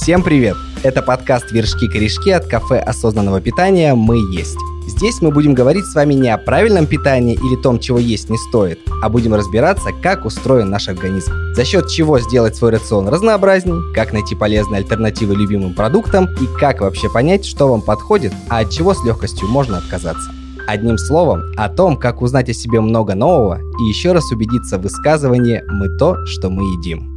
Всем 0.00 0.22
привет! 0.22 0.56
Это 0.82 1.02
подкаст 1.02 1.52
«Вершки-корешки» 1.52 2.30
от 2.30 2.46
кафе 2.46 2.78
осознанного 2.78 3.38
питания 3.42 3.94
«Мы 3.94 4.16
есть». 4.34 4.56
Здесь 4.86 5.20
мы 5.20 5.30
будем 5.30 5.52
говорить 5.52 5.84
с 5.84 5.94
вами 5.94 6.14
не 6.14 6.30
о 6.30 6.38
правильном 6.38 6.86
питании 6.86 7.34
или 7.34 7.54
том, 7.60 7.78
чего 7.78 7.98
есть 7.98 8.30
не 8.30 8.38
стоит, 8.38 8.80
а 9.02 9.10
будем 9.10 9.34
разбираться, 9.34 9.90
как 10.02 10.24
устроен 10.24 10.70
наш 10.70 10.88
организм, 10.88 11.32
за 11.54 11.66
счет 11.66 11.88
чего 11.90 12.18
сделать 12.18 12.56
свой 12.56 12.70
рацион 12.70 13.08
разнообразней, 13.08 13.92
как 13.94 14.14
найти 14.14 14.34
полезные 14.34 14.78
альтернативы 14.78 15.34
любимым 15.34 15.74
продуктам 15.74 16.30
и 16.40 16.46
как 16.58 16.80
вообще 16.80 17.10
понять, 17.10 17.44
что 17.44 17.68
вам 17.68 17.82
подходит, 17.82 18.32
а 18.48 18.60
от 18.60 18.70
чего 18.70 18.94
с 18.94 19.04
легкостью 19.04 19.48
можно 19.48 19.76
отказаться. 19.76 20.30
Одним 20.66 20.96
словом, 20.96 21.52
о 21.58 21.68
том, 21.68 21.98
как 21.98 22.22
узнать 22.22 22.48
о 22.48 22.54
себе 22.54 22.80
много 22.80 23.14
нового 23.14 23.60
и 23.60 23.82
еще 23.86 24.12
раз 24.12 24.32
убедиться 24.32 24.78
в 24.78 24.82
высказывании 24.82 25.62
«мы 25.68 25.94
то, 25.98 26.24
что 26.24 26.48
мы 26.48 26.62
едим». 26.78 27.09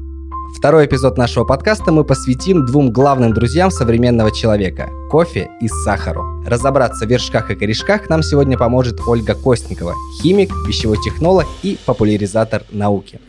Второй 0.56 0.86
эпизод 0.86 1.18
нашего 1.18 1.44
подкаста 1.44 1.92
мы 1.92 2.06
посвятим 2.06 2.66
двум 2.66 2.92
главным 2.92 3.34
друзьям 3.34 3.70
современного 3.70 4.32
человека– 4.32 4.90
кофе 5.12 5.50
и 5.60 5.68
сахару. 5.68 6.24
Разобраться 6.46 7.06
в 7.06 7.10
вершках 7.10 7.52
и 7.52 7.56
корешках 7.56 8.10
нам 8.10 8.24
сегодня 8.24 8.58
поможет 8.58 9.00
Ольга 9.06 9.36
Костникова, 9.36 9.94
химик, 10.22 10.54
пищевой 10.66 10.98
технолог 11.04 11.48
и 11.64 11.78
популяризатор 11.86 12.64
науки. 12.72 13.20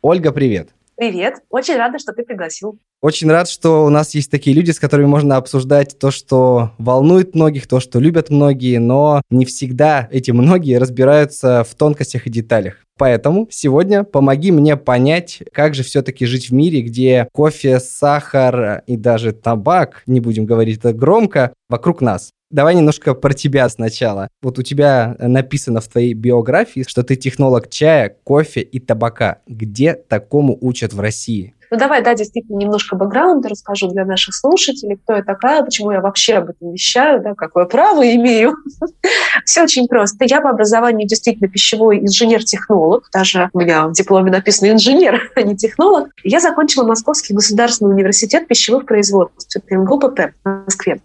Ольга, 0.00 0.32
привет! 0.32 0.70
Привет, 0.96 1.42
очень 1.50 1.76
рада, 1.76 1.98
что 1.98 2.12
ты 2.12 2.22
пригласил. 2.22 2.78
Очень 3.02 3.30
рад, 3.30 3.48
что 3.48 3.84
у 3.84 3.90
нас 3.90 4.14
есть 4.14 4.30
такие 4.30 4.56
люди, 4.56 4.70
с 4.70 4.80
которыми 4.80 5.06
можно 5.06 5.36
обсуждать 5.36 5.98
то, 5.98 6.10
что 6.10 6.72
волнует 6.78 7.34
многих, 7.34 7.66
то, 7.66 7.78
что 7.78 8.00
любят 8.00 8.30
многие, 8.30 8.78
но 8.78 9.22
не 9.30 9.44
всегда 9.44 10.08
эти 10.10 10.30
многие 10.30 10.78
разбираются 10.78 11.64
в 11.68 11.74
тонкостях 11.74 12.26
и 12.26 12.30
деталях. 12.30 12.78
Поэтому 12.98 13.46
сегодня 13.50 14.04
помоги 14.04 14.50
мне 14.50 14.76
понять, 14.76 15.42
как 15.52 15.74
же 15.74 15.82
все-таки 15.82 16.24
жить 16.24 16.48
в 16.48 16.54
мире, 16.54 16.80
где 16.80 17.28
кофе, 17.32 17.78
сахар 17.78 18.82
и 18.86 18.96
даже 18.96 19.32
табак, 19.32 20.02
не 20.06 20.20
будем 20.20 20.46
говорить 20.46 20.78
это 20.78 20.94
громко, 20.94 21.52
вокруг 21.68 22.00
нас. 22.00 22.30
Давай 22.50 22.74
немножко 22.74 23.14
про 23.14 23.34
тебя 23.34 23.68
сначала. 23.68 24.28
Вот 24.40 24.58
у 24.58 24.62
тебя 24.62 25.16
написано 25.18 25.80
в 25.80 25.88
твоей 25.88 26.14
биографии, 26.14 26.84
что 26.86 27.02
ты 27.02 27.16
технолог 27.16 27.68
чая, 27.68 28.16
кофе 28.22 28.60
и 28.60 28.78
табака. 28.78 29.38
Где 29.46 29.94
такому 29.94 30.56
учат 30.60 30.92
в 30.92 31.00
России? 31.00 31.56
Ну 31.70 31.78
давай, 31.78 32.02
да, 32.02 32.14
действительно, 32.14 32.58
немножко 32.58 32.96
бэкграунда 32.96 33.48
расскажу 33.48 33.88
для 33.88 34.04
наших 34.04 34.34
слушателей, 34.34 34.96
кто 34.96 35.16
я 35.16 35.22
такая, 35.22 35.62
почему 35.62 35.90
я 35.90 36.00
вообще 36.00 36.34
об 36.34 36.50
этом 36.50 36.72
вещаю, 36.72 37.20
да, 37.22 37.34
какое 37.34 37.64
право 37.64 38.02
имею. 38.14 38.54
Все 39.44 39.64
очень 39.64 39.88
просто. 39.88 40.24
Я 40.24 40.40
по 40.40 40.50
образованию 40.50 41.08
действительно 41.08 41.48
пищевой 41.48 41.98
инженер-технолог, 42.00 43.08
даже 43.12 43.50
у 43.52 43.58
меня 43.58 43.88
в 43.88 43.92
дипломе 43.92 44.30
написано 44.30 44.70
инженер, 44.70 45.32
а 45.34 45.42
не 45.42 45.56
технолог. 45.56 46.10
Я 46.22 46.40
закончила 46.40 46.84
Московский 46.84 47.34
государственный 47.34 47.92
университет 47.92 48.46
пищевых 48.46 48.86
производств, 48.86 49.56
ГУПП 49.68 50.20
в 50.44 50.64
Москве. 50.66 51.00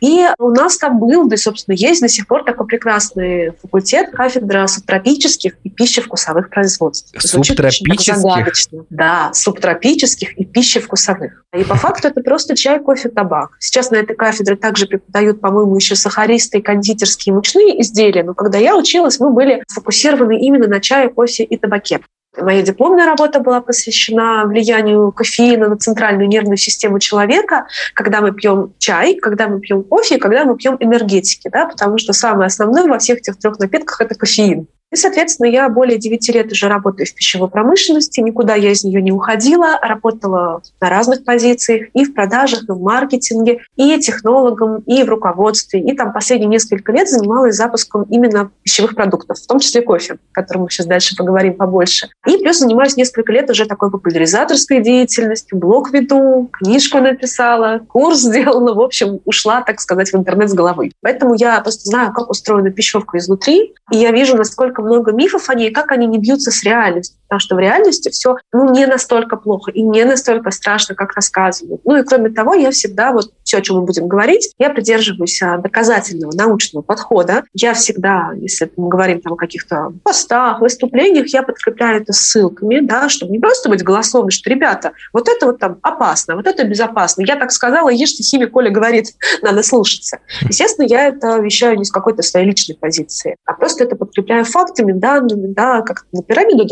И 0.00 0.26
у 0.38 0.50
нас 0.50 0.78
там 0.78 0.98
был, 0.98 1.28
да 1.28 1.34
и, 1.34 1.38
собственно, 1.38 1.74
есть 1.74 2.00
до 2.00 2.08
сих 2.08 2.26
пор 2.26 2.44
такой 2.44 2.66
прекрасный 2.66 3.52
факультет, 3.62 4.10
кафедра 4.10 4.66
субтропических 4.66 5.54
и 5.64 5.70
пищевкусовых 5.70 6.50
производств. 6.50 7.12
Субтропических? 7.18 8.84
Да, 8.90 9.30
субтропических 9.32 10.38
и 10.38 10.44
пищевкусовых. 10.44 11.44
И 11.56 11.64
по 11.64 11.74
факту 11.76 12.08
это 12.08 12.20
просто 12.20 12.56
чай, 12.56 12.78
кофе, 12.80 13.08
табак. 13.08 13.50
Сейчас 13.58 13.90
на 13.90 13.96
этой 13.96 14.14
кафедре 14.14 14.56
также 14.56 14.86
преподают, 14.86 15.40
по-моему, 15.40 15.76
еще 15.76 15.96
сахаристые, 15.96 16.62
кондитерские, 16.62 17.34
мучные 17.34 17.80
изделия. 17.80 18.22
Но 18.22 18.34
когда 18.34 18.58
я 18.58 18.76
училась, 18.76 19.18
мы 19.18 19.30
были 19.30 19.62
сфокусированы 19.66 20.38
именно 20.40 20.68
на 20.68 20.80
чае, 20.80 21.08
кофе 21.08 21.44
и 21.44 21.56
табаке. 21.56 22.00
Моя 22.40 22.62
дипломная 22.62 23.06
работа 23.06 23.40
была 23.40 23.60
посвящена 23.60 24.44
влиянию 24.46 25.12
кофеина 25.12 25.68
на 25.68 25.76
центральную 25.76 26.28
нервную 26.28 26.56
систему 26.56 26.98
человека, 26.98 27.66
когда 27.94 28.20
мы 28.20 28.32
пьем 28.32 28.74
чай, 28.78 29.16
когда 29.16 29.48
мы 29.48 29.60
пьем 29.60 29.82
кофе, 29.82 30.18
когда 30.18 30.44
мы 30.44 30.56
пьем 30.56 30.76
энергетики, 30.80 31.48
да, 31.48 31.66
потому 31.66 31.98
что 31.98 32.12
самое 32.12 32.46
основное 32.46 32.86
во 32.86 32.98
всех 32.98 33.18
этих 33.18 33.38
трех 33.38 33.58
напитках– 33.58 34.00
это 34.02 34.14
кофеин. 34.14 34.68
И, 34.92 34.96
соответственно, 34.96 35.46
я 35.46 35.68
более 35.68 35.98
9 35.98 36.28
лет 36.34 36.52
уже 36.52 36.68
работаю 36.68 37.06
в 37.06 37.14
пищевой 37.14 37.48
промышленности, 37.48 38.20
никуда 38.20 38.54
я 38.54 38.72
из 38.72 38.84
нее 38.84 39.02
не 39.02 39.12
уходила, 39.12 39.78
работала 39.82 40.62
на 40.80 40.88
разных 40.88 41.24
позициях 41.24 41.88
и 41.92 42.04
в 42.04 42.14
продажах, 42.14 42.62
и 42.68 42.72
в 42.72 42.80
маркетинге, 42.80 43.60
и 43.76 43.98
технологом, 43.98 44.78
и 44.86 45.02
в 45.02 45.08
руководстве. 45.08 45.80
И 45.80 45.94
там 45.94 46.12
последние 46.12 46.48
несколько 46.48 46.92
лет 46.92 47.08
занималась 47.08 47.56
запуском 47.56 48.04
именно 48.04 48.50
пищевых 48.62 48.94
продуктов, 48.94 49.38
в 49.38 49.46
том 49.46 49.58
числе 49.58 49.82
кофе, 49.82 50.18
о 50.32 50.40
котором 50.40 50.62
мы 50.62 50.70
сейчас 50.70 50.86
дальше 50.86 51.16
поговорим 51.16 51.54
побольше. 51.54 52.08
И 52.26 52.38
плюс 52.38 52.58
занимаюсь 52.58 52.96
несколько 52.96 53.32
лет 53.32 53.50
уже 53.50 53.66
такой 53.66 53.90
популяризаторской 53.90 54.80
деятельностью, 54.80 55.58
блог 55.58 55.92
веду, 55.92 56.48
книжку 56.52 56.98
написала, 56.98 57.80
курс 57.88 58.20
сделала, 58.20 58.74
в 58.74 58.80
общем, 58.80 59.20
ушла, 59.24 59.62
так 59.62 59.80
сказать, 59.80 60.12
в 60.12 60.16
интернет 60.16 60.50
с 60.50 60.54
головы. 60.54 60.92
Поэтому 61.02 61.34
я 61.34 61.60
просто 61.60 61.84
знаю, 61.84 62.12
как 62.12 62.30
устроена 62.30 62.70
пищевка 62.70 63.18
изнутри, 63.18 63.74
и 63.92 63.96
я 63.98 64.12
вижу, 64.12 64.36
насколько 64.36 64.77
много 64.82 65.12
мифов 65.12 65.48
о 65.48 65.54
ней, 65.54 65.70
как 65.70 65.92
они 65.92 66.06
не 66.06 66.18
бьются 66.18 66.50
с 66.50 66.62
реальностью. 66.62 67.17
Потому 67.28 67.40
что 67.40 67.56
в 67.56 67.58
реальности 67.58 68.10
все 68.10 68.36
ну, 68.52 68.72
не 68.72 68.86
настолько 68.86 69.36
плохо 69.36 69.70
и 69.70 69.82
не 69.82 70.04
настолько 70.04 70.50
страшно, 70.50 70.94
как 70.94 71.14
рассказывают. 71.14 71.80
Ну 71.84 71.96
и 71.96 72.02
кроме 72.04 72.30
того, 72.30 72.54
я 72.54 72.70
всегда, 72.70 73.12
вот 73.12 73.32
все, 73.42 73.58
о 73.58 73.60
чем 73.60 73.76
мы 73.76 73.82
будем 73.82 74.08
говорить, 74.08 74.52
я 74.58 74.70
придерживаюсь 74.70 75.42
а, 75.42 75.58
доказательного 75.58 76.32
научного 76.34 76.82
подхода. 76.82 77.44
Я 77.54 77.74
всегда, 77.74 78.32
если 78.36 78.70
мы 78.76 78.88
говорим 78.88 79.20
там, 79.20 79.34
о 79.34 79.36
каких-то 79.36 79.92
постах, 80.02 80.60
выступлениях, 80.60 81.26
я 81.28 81.42
подкрепляю 81.42 82.02
это 82.02 82.12
ссылками, 82.12 82.80
да, 82.80 83.08
чтобы 83.08 83.32
не 83.32 83.38
просто 83.38 83.68
быть 83.68 83.82
голословным, 83.82 84.30
что, 84.30 84.48
ребята, 84.50 84.92
вот 85.12 85.28
это 85.28 85.46
вот 85.46 85.58
там 85.58 85.78
опасно, 85.82 86.36
вот 86.36 86.46
это 86.46 86.64
безопасно. 86.64 87.22
Я 87.22 87.36
так 87.36 87.50
сказала, 87.52 87.88
ешьте 87.88 88.22
химик, 88.22 88.52
Коля 88.52 88.70
говорит, 88.70 89.14
надо 89.42 89.62
слушаться. 89.62 90.18
Естественно, 90.42 90.86
я 90.86 91.08
это 91.08 91.38
вещаю 91.38 91.76
не 91.76 91.84
с 91.84 91.90
какой-то 91.90 92.22
своей 92.22 92.46
личной 92.46 92.76
позиции, 92.76 93.36
а 93.44 93.54
просто 93.54 93.84
это 93.84 93.96
подкрепляю 93.96 94.44
факт, 94.44 94.68
фактами, 94.68 94.92
данными, 94.92 95.52
да, 95.52 95.82
как 95.82 96.06
на 96.12 96.22
пирамиду 96.22 96.66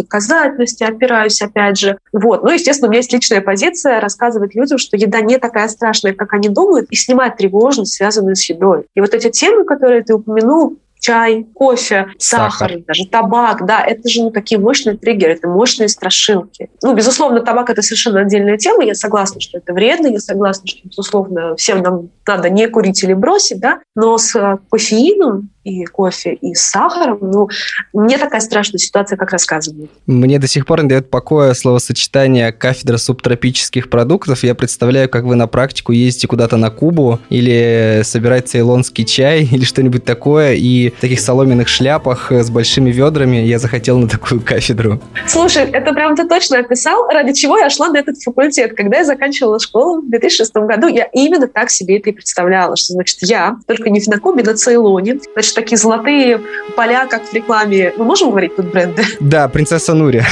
доказательности 0.47 0.85
опираюсь, 0.85 1.43
опять 1.43 1.79
же. 1.79 1.99
Вот. 2.13 2.43
Ну, 2.43 2.51
естественно, 2.51 2.89
у 2.89 2.91
меня 2.91 3.01
есть 3.01 3.13
личная 3.13 3.41
позиция 3.41 4.01
рассказывать 4.01 4.55
людям, 4.55 4.79
что 4.79 4.97
еда 4.97 5.21
не 5.21 5.39
такая 5.39 5.69
страшная, 5.69 6.13
как 6.13 6.33
они 6.33 6.49
думают, 6.49 6.89
и 6.91 6.97
снимать 6.97 7.37
тревожность, 7.37 7.95
связанную 7.95 8.37
с 8.37 8.49
едой. 8.49 8.87
И 8.95 9.01
вот 9.01 9.15
эти 9.15 9.31
темы, 9.31 9.65
которые 9.65 10.03
ты 10.03 10.15
упомянул, 10.15 10.79
чай, 10.99 11.47
кофе, 11.55 12.09
сахар, 12.19 12.51
сахар, 12.51 12.79
даже 12.87 13.07
табак, 13.07 13.65
да, 13.65 13.85
это 13.85 14.09
же 14.09 14.23
ну, 14.23 14.31
такие 14.31 14.59
мощные 14.59 14.97
триггеры, 14.97 15.35
это 15.35 15.47
мощные 15.47 15.89
страшилки. 15.89 16.71
Ну, 16.83 16.95
безусловно, 16.95 17.41
табак— 17.41 17.71
это 17.71 17.83
совершенно 17.83 18.21
отдельная 18.21 18.57
тема, 18.57 18.83
я 18.83 18.95
согласна, 18.95 19.41
что 19.41 19.59
это 19.59 19.73
вредно, 19.73 20.09
я 20.09 20.19
согласна, 20.19 20.67
что, 20.67 20.81
безусловно, 20.85 21.55
всем 21.57 21.83
нам 21.83 22.11
надо 22.27 22.51
не 22.51 22.67
курить 22.67 23.05
или 23.05 23.13
бросить, 23.13 23.61
да, 23.61 23.81
но 23.95 24.19
с 24.19 24.35
э, 24.35 24.59
кофеином 24.69 25.51
и 25.67 25.85
кофе, 25.85 26.35
и 26.35 26.55
с 26.55 26.63
сахаром, 26.63 27.19
ну, 27.21 27.49
не 27.93 28.17
такая 28.19 28.41
страшная 28.41 28.79
ситуация, 28.79 29.17
как 29.17 29.33
рассказывают. 29.33 29.91
Мне 30.07 30.39
до 30.39 30.47
сих 30.47 30.65
пор 30.65 30.83
не 30.83 30.89
дает 30.89 31.11
покоя 31.11 31.55
словосочетание 31.55 32.53
кафедра 32.53 32.99
субтропических 32.99 33.91
продуктов. 33.91 34.45
Я 34.45 34.55
представляю, 34.55 35.09
как 35.09 35.25
вы 35.25 35.35
на 35.35 35.49
практику 35.49 35.91
ездите 35.91 36.29
куда-то 36.29 36.57
на 36.57 36.71
Кубу 36.71 37.19
или 37.31 38.03
собираете 38.05 38.47
цейлонский 38.49 39.05
чай 39.05 39.43
или 39.51 39.65
что-нибудь 39.65 40.05
такое, 40.05 40.53
и 40.53 40.91
в 40.91 41.01
таких 41.01 41.19
соломенных 41.19 41.67
шляпах 41.67 42.31
с 42.31 42.49
большими 42.49 42.91
ведрами 42.91 43.39
я 43.39 43.59
захотел 43.59 43.99
на 43.99 44.09
такую 44.09 44.41
кафедру. 44.41 45.01
Слушай, 45.27 45.69
это 45.73 45.93
прям 45.93 46.15
ты 46.15 46.29
точно 46.29 46.61
описал, 46.61 47.09
ради 47.09 47.33
чего 47.33 47.59
я 47.59 47.71
шла 47.71 47.89
на 47.89 47.99
этот 47.99 48.23
факультет. 48.23 48.77
Когда 48.77 48.99
я 48.99 49.05
заканчивала 49.05 49.59
школу 49.59 50.01
в 50.03 50.11
2006 50.11 50.55
году, 50.55 50.87
я 50.87 51.09
именно 51.13 51.49
так 51.49 51.71
себе 51.71 51.99
это 51.99 52.11
и 52.11 52.13
представляла, 52.13 52.77
что, 52.77 52.93
значит, 52.93 53.19
я, 53.23 53.57
только 53.67 53.91
не 53.91 54.01
на 54.07 54.21
Кубе, 54.21 54.45
на 54.45 54.55
Цейлоне, 54.55 55.19
значит, 55.33 55.56
такие 55.57 55.77
золотые 55.77 56.41
поля, 56.77 57.07
как 57.07 57.25
в 57.25 57.33
рекламе. 57.33 57.93
Мы 57.97 58.05
можем 58.05 58.31
говорить 58.31 58.55
тут 58.55 58.67
бренды? 58.67 59.03
Да, 59.19 59.49
принцесса 59.49 59.95
Нури. 59.95 60.23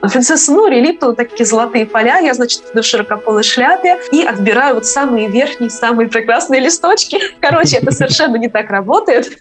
Принцесса 0.00 0.52
Нури, 0.52 0.80
Липтон, 0.80 1.14
такие 1.14 1.46
золотые 1.46 1.86
поля. 1.86 2.18
Я, 2.18 2.34
значит, 2.34 2.62
в 2.74 2.82
широкополой 2.82 3.44
шляпе 3.44 3.98
и 4.10 4.22
отбираю 4.22 4.74
вот 4.74 4.84
самые 4.84 5.28
верхние, 5.28 5.70
самые 5.70 6.08
прекрасные 6.08 6.60
листочки. 6.60 7.18
Короче, 7.40 7.76
это 7.76 7.92
совершенно 7.92 8.36
не 8.36 8.48
так 8.48 8.68
работает. 8.68 9.38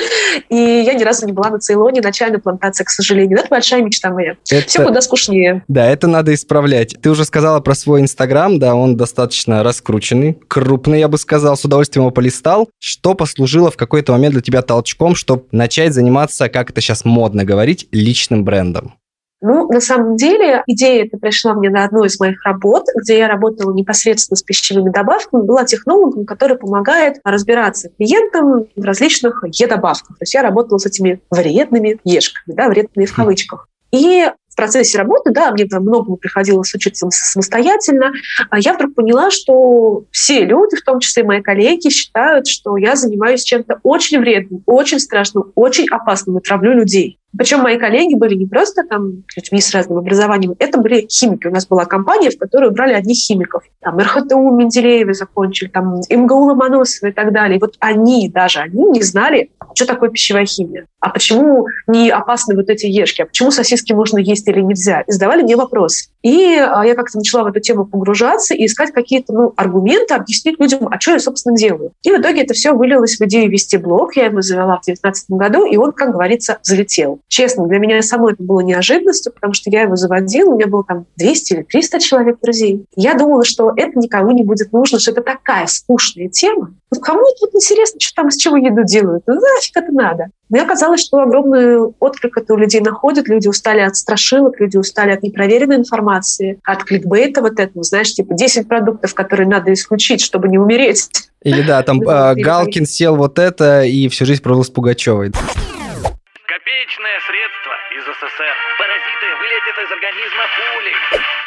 И 0.48 0.56
я 0.56 0.94
ни 0.94 1.02
разу 1.02 1.26
не 1.26 1.32
была 1.32 1.50
на 1.50 1.58
Цейлоне, 1.58 2.00
на 2.00 2.12
чайной 2.12 2.38
плантации, 2.38 2.84
к 2.84 2.90
сожалению. 2.90 3.38
Это 3.38 3.48
большая 3.48 3.82
мечта 3.82 4.10
моя. 4.10 4.36
Это... 4.50 4.66
Все 4.66 4.82
куда 4.82 5.00
скучнее. 5.00 5.64
Да, 5.68 5.86
это 5.86 6.06
надо 6.06 6.34
исправлять. 6.34 6.96
Ты 7.00 7.10
уже 7.10 7.24
сказала 7.24 7.60
про 7.60 7.74
свой 7.74 8.00
Инстаграм, 8.00 8.58
да, 8.58 8.74
он 8.74 8.96
достаточно 8.96 9.62
раскрученный, 9.62 10.38
крупный, 10.48 11.00
я 11.00 11.08
бы 11.08 11.18
сказал, 11.18 11.56
с 11.56 11.64
удовольствием 11.64 12.04
его 12.04 12.10
полистал. 12.10 12.68
Что 12.78 13.14
послужило 13.14 13.70
в 13.70 13.76
какой-то 13.76 14.12
момент 14.12 14.32
для 14.34 14.42
тебя 14.42 14.62
толчком, 14.62 15.14
чтобы 15.14 15.44
начать 15.52 15.94
заниматься, 15.94 16.48
как 16.48 16.70
это 16.70 16.80
сейчас 16.80 17.04
модно 17.04 17.44
говорить, 17.44 17.88
личным 17.92 18.44
брендом? 18.44 18.94
Ну, 19.42 19.68
на 19.68 19.80
самом 19.80 20.16
деле, 20.16 20.62
идея 20.66 21.04
эта 21.04 21.18
пришла 21.18 21.52
мне 21.54 21.68
на 21.68 21.84
одну 21.84 22.04
из 22.04 22.18
моих 22.18 22.42
работ, 22.44 22.86
где 23.02 23.18
я 23.18 23.28
работала 23.28 23.72
непосредственно 23.72 24.36
с 24.36 24.42
пищевыми 24.42 24.90
добавками, 24.90 25.42
была 25.42 25.64
технологом, 25.64 26.24
который 26.24 26.56
помогает 26.56 27.18
разбираться 27.22 27.90
клиентам 27.98 28.66
в 28.74 28.82
различных 28.82 29.44
е-добавках. 29.52 30.16
То 30.16 30.22
есть 30.22 30.34
я 30.34 30.42
работала 30.42 30.78
с 30.78 30.86
этими 30.86 31.20
вредными 31.30 32.00
ешками, 32.04 32.54
да, 32.54 32.68
вредными 32.68 33.04
в 33.04 33.14
кавычках. 33.14 33.68
И 33.92 34.26
процессе 34.56 34.98
работы, 34.98 35.30
да, 35.30 35.52
мне 35.52 35.66
там 35.66 35.82
многому 35.82 36.16
приходилось 36.16 36.74
учиться 36.74 37.06
самостоятельно, 37.10 38.10
а 38.50 38.58
я 38.58 38.72
вдруг 38.72 38.94
поняла, 38.94 39.30
что 39.30 40.04
все 40.10 40.44
люди, 40.44 40.76
в 40.76 40.82
том 40.82 40.98
числе 40.98 41.22
мои 41.22 41.42
коллеги, 41.42 41.90
считают, 41.90 42.48
что 42.48 42.76
я 42.76 42.96
занимаюсь 42.96 43.44
чем-то 43.44 43.80
очень 43.84 44.18
вредным, 44.18 44.62
очень 44.66 44.98
страшным, 44.98 45.52
очень 45.54 45.86
опасным 45.88 46.38
и 46.38 46.42
травлю 46.42 46.72
людей. 46.72 47.18
Причем 47.36 47.60
мои 47.60 47.78
коллеги 47.78 48.14
были 48.14 48.34
не 48.34 48.46
просто 48.46 48.82
там 48.84 49.24
людьми 49.36 49.60
с 49.60 49.72
разным 49.72 49.98
образованием, 49.98 50.54
это 50.58 50.80
были 50.80 51.06
химики. 51.10 51.46
У 51.46 51.50
нас 51.50 51.66
была 51.66 51.84
компания, 51.84 52.30
в 52.30 52.38
которую 52.38 52.72
брали 52.72 52.94
одних 52.94 53.16
химиков. 53.16 53.62
Там 53.80 53.98
РХТУ 53.98 54.38
Менделеева 54.50 55.12
закончили, 55.12 55.68
там 55.68 56.00
МГУ 56.08 56.46
Ломоносова 56.46 57.10
и 57.10 57.12
так 57.12 57.32
далее. 57.32 57.58
И 57.58 57.60
вот 57.60 57.74
они, 57.80 58.28
даже 58.28 58.60
они 58.60 58.84
не 58.90 59.02
знали, 59.02 59.50
что 59.74 59.86
такое 59.86 60.10
пищевая 60.10 60.46
химия. 60.46 60.86
А 61.00 61.10
почему 61.10 61.66
не 61.86 62.10
опасны 62.10 62.56
вот 62.56 62.70
эти 62.70 62.86
ешки? 62.86 63.22
А 63.22 63.26
почему 63.26 63.50
сосиски 63.50 63.92
можно 63.92 64.18
есть 64.18 64.48
или 64.48 64.60
нельзя? 64.60 65.02
И 65.02 65.12
задавали 65.12 65.42
мне 65.42 65.56
вопросы. 65.56 66.08
И 66.26 66.56
а, 66.56 66.84
я 66.84 66.96
как-то 66.96 67.18
начала 67.18 67.44
в 67.44 67.46
эту 67.46 67.60
тему 67.60 67.86
погружаться 67.86 68.52
и 68.52 68.66
искать 68.66 68.90
какие-то 68.90 69.32
ну, 69.32 69.52
аргументы, 69.56 70.12
объяснить 70.12 70.58
людям, 70.58 70.88
а 70.90 70.98
что 70.98 71.12
я, 71.12 71.20
собственно, 71.20 71.56
делаю. 71.56 71.92
И 72.02 72.10
в 72.10 72.20
итоге 72.20 72.42
это 72.42 72.52
все 72.52 72.72
вылилось 72.72 73.16
в 73.16 73.20
идею 73.26 73.48
вести 73.48 73.76
блог. 73.76 74.16
Я 74.16 74.24
его 74.24 74.42
завела 74.42 74.78
в 74.78 74.84
2019 74.84 75.30
году, 75.30 75.64
и 75.64 75.76
он, 75.76 75.92
как 75.92 76.10
говорится, 76.10 76.58
залетел. 76.64 77.20
Честно, 77.28 77.68
для 77.68 77.78
меня 77.78 78.02
самой 78.02 78.32
это 78.32 78.42
было 78.42 78.58
неожиданностью, 78.58 79.32
потому 79.32 79.54
что 79.54 79.70
я 79.70 79.82
его 79.82 79.94
заводила, 79.94 80.50
у 80.50 80.56
меня 80.56 80.66
было 80.66 80.82
там 80.82 81.06
200 81.16 81.52
или 81.52 81.62
300 81.62 82.00
человек 82.00 82.38
друзей. 82.42 82.84
Я 82.96 83.14
думала, 83.14 83.44
что 83.44 83.72
это 83.76 83.96
никому 83.96 84.32
не 84.32 84.42
будет 84.42 84.72
нужно, 84.72 84.98
что 84.98 85.12
это 85.12 85.22
такая 85.22 85.66
скучная 85.68 86.28
тема. 86.28 86.74
Ну, 86.90 87.00
кому 87.00 87.20
вот 87.20 87.54
интересно, 87.54 88.00
что 88.00 88.14
там, 88.16 88.32
с 88.32 88.36
чего 88.36 88.56
еду 88.56 88.82
делают? 88.82 89.22
Ну, 89.28 89.34
нафиг 89.34 89.76
это 89.76 89.92
надо? 89.92 90.24
Мне 90.48 90.62
оказалось, 90.62 91.04
что 91.04 91.18
огромный 91.18 91.78
отклик 91.98 92.36
это 92.36 92.54
у 92.54 92.56
людей 92.56 92.80
находит. 92.80 93.26
Люди 93.28 93.48
устали 93.48 93.80
от 93.80 93.96
страшилок, 93.96 94.60
люди 94.60 94.76
устали 94.76 95.10
от 95.10 95.22
непроверенной 95.22 95.76
информации, 95.76 96.60
от 96.64 96.84
кликбейта 96.84 97.42
вот 97.42 97.58
этого. 97.58 97.82
Знаешь, 97.82 98.14
типа 98.14 98.34
10 98.34 98.68
продуктов, 98.68 99.12
которые 99.14 99.48
надо 99.48 99.72
исключить, 99.72 100.20
чтобы 100.20 100.46
не 100.48 100.58
умереть. 100.58 101.08
Или 101.42 101.62
да, 101.62 101.82
там 101.82 102.00
э, 102.08 102.34
Галкин 102.36 102.86
сел 102.86 103.16
вот 103.16 103.40
это 103.40 103.82
и 103.82 104.08
всю 104.08 104.24
жизнь 104.24 104.42
провел 104.42 104.62
с 104.62 104.70
Пугачевой. 104.70 105.32
Копеечное 105.32 107.18
средство 107.26 107.72
из 107.96 108.04
СССР. 108.04 108.54
Паразиты 108.78 109.26
вылетят 109.40 109.76
из 109.82 109.90
организма 109.90 110.44
пулей. 110.54 110.96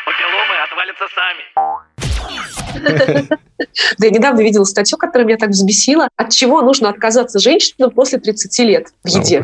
Папилломы 0.06 0.56
отвалятся 0.66 1.08
сами. 1.16 2.59
Я 4.00 4.10
недавно 4.10 4.42
видела 4.42 4.64
статью, 4.64 4.98
которая 4.98 5.28
меня 5.28 5.38
так 5.38 5.50
взбесила. 5.50 6.08
От 6.16 6.32
чего 6.32 6.62
нужно 6.62 6.90
отказаться 6.90 7.40
женщинам 7.40 7.92
после 7.92 8.20
30 8.20 8.60
лет 8.60 8.88
в 9.04 9.08
еде? 9.08 9.40
О, 9.40 9.44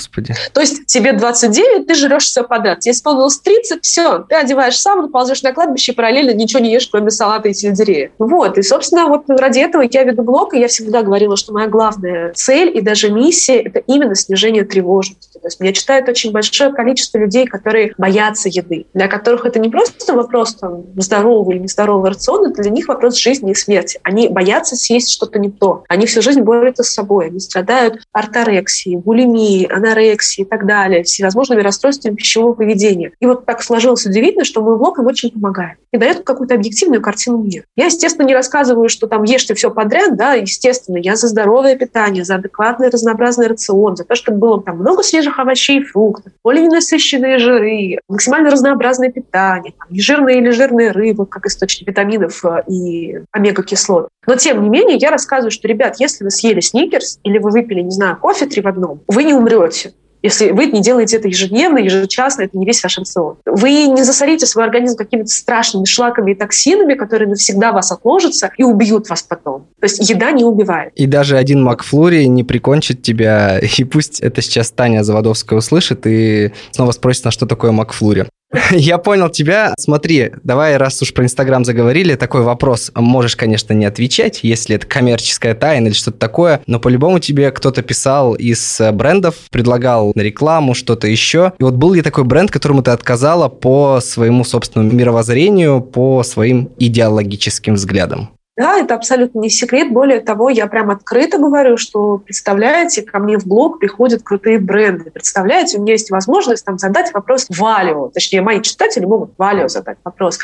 То 0.54 0.62
есть 0.62 0.86
тебе 0.86 1.14
29, 1.14 1.88
ты 1.88 1.96
жрешь 1.96 2.26
все 2.26 2.44
подряд. 2.44 2.80
Тебе 2.80 2.94
исполнилось 2.94 3.40
30, 3.40 3.84
все, 3.84 4.20
ты 4.20 4.36
одеваешь 4.36 4.80
сам, 4.80 5.12
ползешь 5.12 5.44
на 5.44 5.54
кладбище 5.54 5.92
и 5.92 5.96
параллельно 5.96 6.32
ничего 6.32 6.60
не 6.60 6.72
ешь, 6.72 6.88
кроме 6.88 7.12
салата 7.12 7.50
и 7.50 7.54
сельдерея. 7.54 8.12
Вот. 8.20 8.58
И, 8.58 8.62
собственно, 8.62 9.08
вот 9.08 9.24
ради 9.28 9.60
этого 9.60 9.84
я 9.90 10.04
веду 10.04 10.24
блог, 10.24 10.54
и 10.54 10.60
я 10.60 10.68
всегда 10.68 11.02
говорила, 11.02 11.36
что 11.38 11.54
моя 11.54 11.68
главная 11.68 12.34
цель 12.34 12.76
и 12.76 12.82
даже 12.82 13.12
миссия– 13.12 13.60
это 13.62 13.80
именно 13.80 14.16
снижение 14.16 14.64
тревожности. 14.64 15.35
То 15.46 15.50
есть 15.50 15.60
меня 15.60 15.74
читает 15.74 16.10
очень 16.10 16.32
большое 16.32 16.74
количество 16.74 17.20
людей, 17.20 17.46
которые 17.46 17.94
боятся 18.00 18.50
еды, 18.50 18.88
для 18.96 19.08
которых 19.08 19.46
это 19.46 19.60
не 19.60 19.70
просто 19.70 20.16
вопрос 20.16 20.56
там, 20.56 20.86
здорового 20.96 21.52
или 21.52 21.60
нездорового 21.60 22.10
рациона, 22.10 22.50
для 22.50 22.72
них 22.72 22.88
вопрос 22.88 23.16
жизни 23.16 23.52
и 23.52 23.54
смерти. 23.54 24.00
Они 24.02 24.28
боятся 24.28 24.76
съесть 24.76 25.12
что-то 25.12 25.38
не 25.38 25.52
то. 25.52 25.84
Они 25.88 26.08
всю 26.08 26.24
жизнь 26.24 26.42
борются 26.42 26.82
с 26.82 26.90
собой. 26.90 27.28
Они 27.28 27.40
страдают 27.40 28.02
орторексией, 28.12 28.98
булимией, 28.98 29.66
анорексией 29.66 30.48
и 30.48 30.50
так 30.50 30.66
далее, 30.66 31.04
всевозможными 31.04 31.62
расстройствами 31.62 32.16
пищевого 32.16 32.54
поведения. 32.54 33.12
И 33.20 33.28
вот 33.28 33.46
так 33.46 33.62
сложилось 33.62 34.04
удивительно, 34.08 34.46
что 34.46 34.64
мой 34.64 34.80
блог 34.80 34.98
им 34.98 35.06
очень 35.06 35.30
помогает 35.30 35.78
и 35.92 35.98
дает 35.98 36.24
какую-то 36.24 36.56
объективную 36.56 37.04
картину 37.04 37.38
мира. 37.38 37.66
Я, 37.76 37.86
естественно, 37.86 38.26
не 38.26 38.34
рассказываю, 38.34 38.90
что 38.90 39.06
там 39.06 39.22
ешьте 39.24 39.54
все 39.54 39.70
подряд, 39.70 40.16
да, 40.18 40.34
естественно, 40.34 40.98
я 40.98 41.16
за 41.16 41.28
здоровое 41.28 41.76
питание, 41.76 42.24
за 42.24 42.36
адекватный 42.36 42.90
разнообразный 42.90 43.46
рацион, 43.46 43.96
за 43.96 44.06
то, 44.06 44.16
чтобы 44.16 44.40
было 44.40 44.62
там 44.62 44.78
много 44.78 45.04
свежих 45.04 45.35
овощей 45.40 45.80
и 45.80 45.84
фруктов, 45.84 46.34
полиненасыщенные 46.42 47.40
жиры, 47.40 48.00
максимально 48.08 48.52
разнообразное 48.52 49.12
питание, 49.12 49.74
там, 49.78 49.88
жирные 49.92 50.40
или 50.40 50.50
жирные 50.50 50.92
рыбы, 50.92 51.26
как 51.26 51.46
источник 51.46 51.88
витаминов 51.88 52.44
э, 52.46 52.64
и 52.68 53.20
омега-кислот, 53.32 53.66
кислот. 53.66 54.10
Но 54.28 54.36
тем 54.36 54.64
не 54.64 54.70
менее, 54.70 54.98
я 54.98 55.12
рассказываю, 55.12 55.52
что, 55.52 55.68
ребят, 55.68 55.96
если 56.00 56.24
вы 56.24 56.32
съели 56.32 56.60
сникерс 56.60 57.20
или 57.24 57.38
вы 57.38 57.52
выпили, 57.52 57.82
не 57.82 57.92
знаю, 57.92 58.18
кофе 58.18 58.46
три 58.46 58.62
в 58.62 58.68
одном, 58.68 59.02
вы 59.08 59.24
не 59.24 59.34
умрете. 59.34 59.94
Если 60.26 60.50
вы 60.50 60.66
не 60.66 60.82
делаете 60.82 61.18
это 61.18 61.28
ежедневно, 61.28 61.78
ежечасно, 61.78 62.42
это 62.42 62.58
не 62.58 62.66
весь 62.66 62.82
ваш 62.82 62.98
рацион. 62.98 63.38
Вы 63.46 63.86
не 63.86 64.02
засорите 64.02 64.48
свой 64.48 64.64
организм 64.64 64.98
какими-то 64.98 65.28
страшными 65.28 65.86
шлаками 65.86 66.32
и 66.32 66.36
токсинами, 66.36 66.96
которые 66.96 67.30
навсегда 67.30 67.72
вас 67.72 67.92
отложатся 67.92 68.50
и 68.58 68.64
убьют 68.64 69.08
вас 69.08 69.22
потом. 69.22 69.68
То 69.80 69.86
есть 69.86 70.10
еда 70.10 70.32
не 70.32 70.44
убивает. 70.44 70.94
И 70.96 71.06
даже 71.06 71.38
один 71.38 71.62
Макфлури 71.62 72.26
не 72.26 72.44
прикончит 72.44 73.04
тебя. 73.04 73.60
И 73.78 73.84
пусть 73.84 74.20
это 74.20 74.42
сейчас 74.42 74.72
Таня 74.72 75.04
Заводовская 75.04 75.60
услышит 75.60 76.08
и 76.08 76.52
снова 76.72 76.92
спросит, 76.92 77.26
на 77.26 77.32
что 77.32 77.46
такое 77.46 77.72
Макфлури. 77.72 78.26
Я 78.72 78.98
понял 78.98 79.30
тебя. 79.30 79.74
Смотри, 79.78 80.32
давай, 80.44 80.78
раз 80.78 81.02
уж 81.02 81.14
про 81.14 81.24
Инстаграм 81.24 81.66
заговорили, 81.66 82.16
такой 82.16 82.42
вопрос. 82.42 82.92
Можешь, 82.96 83.36
конечно, 83.36 83.74
не 83.74 83.86
отвечать, 83.86 84.40
если 84.44 84.76
это 84.76 84.88
коммерческая 84.88 85.56
тайна 85.56 85.88
или 85.88 85.94
что-то 85.94 86.18
такое, 86.18 86.62
но 86.68 86.80
по-любому 86.80 87.20
тебе 87.20 87.52
кто-то 87.52 87.82
писал 87.82 88.34
из 88.36 88.82
брендов, 88.94 89.36
предлагал 89.52 90.12
на 90.16 90.22
рекламу, 90.22 90.74
что-то 90.74 91.08
еще. 91.08 91.54
И 91.60 91.64
вот 91.64 91.76
был 91.76 91.94
ли 91.94 92.02
такой 92.02 92.24
бренд, 92.24 92.52
которому 92.52 92.84
ты 92.84 92.92
отказала 92.92 93.50
по 93.50 94.00
своему 94.02 94.44
собственному 94.44 94.92
мировоззрению, 94.92 95.82
по 95.82 96.24
своим 96.24 96.72
идеологическим 96.78 97.76
взглядам? 97.76 98.35
Да, 98.58 98.78
это 98.78 98.96
абсолютно 98.96 99.40
не 99.40 99.50
секрет. 99.50 99.92
Более 99.92 100.22
того, 100.22 100.50
я 100.50 100.68
прям 100.68 100.90
открыто 100.90 101.38
говорю, 101.38 101.78
что, 101.78 102.18
представляете, 102.18 103.02
ко 103.02 103.20
мне 103.20 103.38
в 103.38 103.46
блог 103.46 103.80
приходят 103.80 104.24
крутые 104.24 104.60
бренды. 104.60 105.12
Представляете, 105.12 105.78
у 105.78 105.82
меня 105.82 105.94
есть 105.94 106.10
возможность 106.10 106.66
там 106.66 106.78
задать 106.78 107.14
вопрос 107.14 107.48
Валио. 107.50 108.10
Точнее, 108.10 108.42
мои 108.42 108.62
читатели 108.62 109.06
могут 109.06 109.32
Валио 109.38 109.68
задать 109.68 109.98
вопрос. 110.04 110.40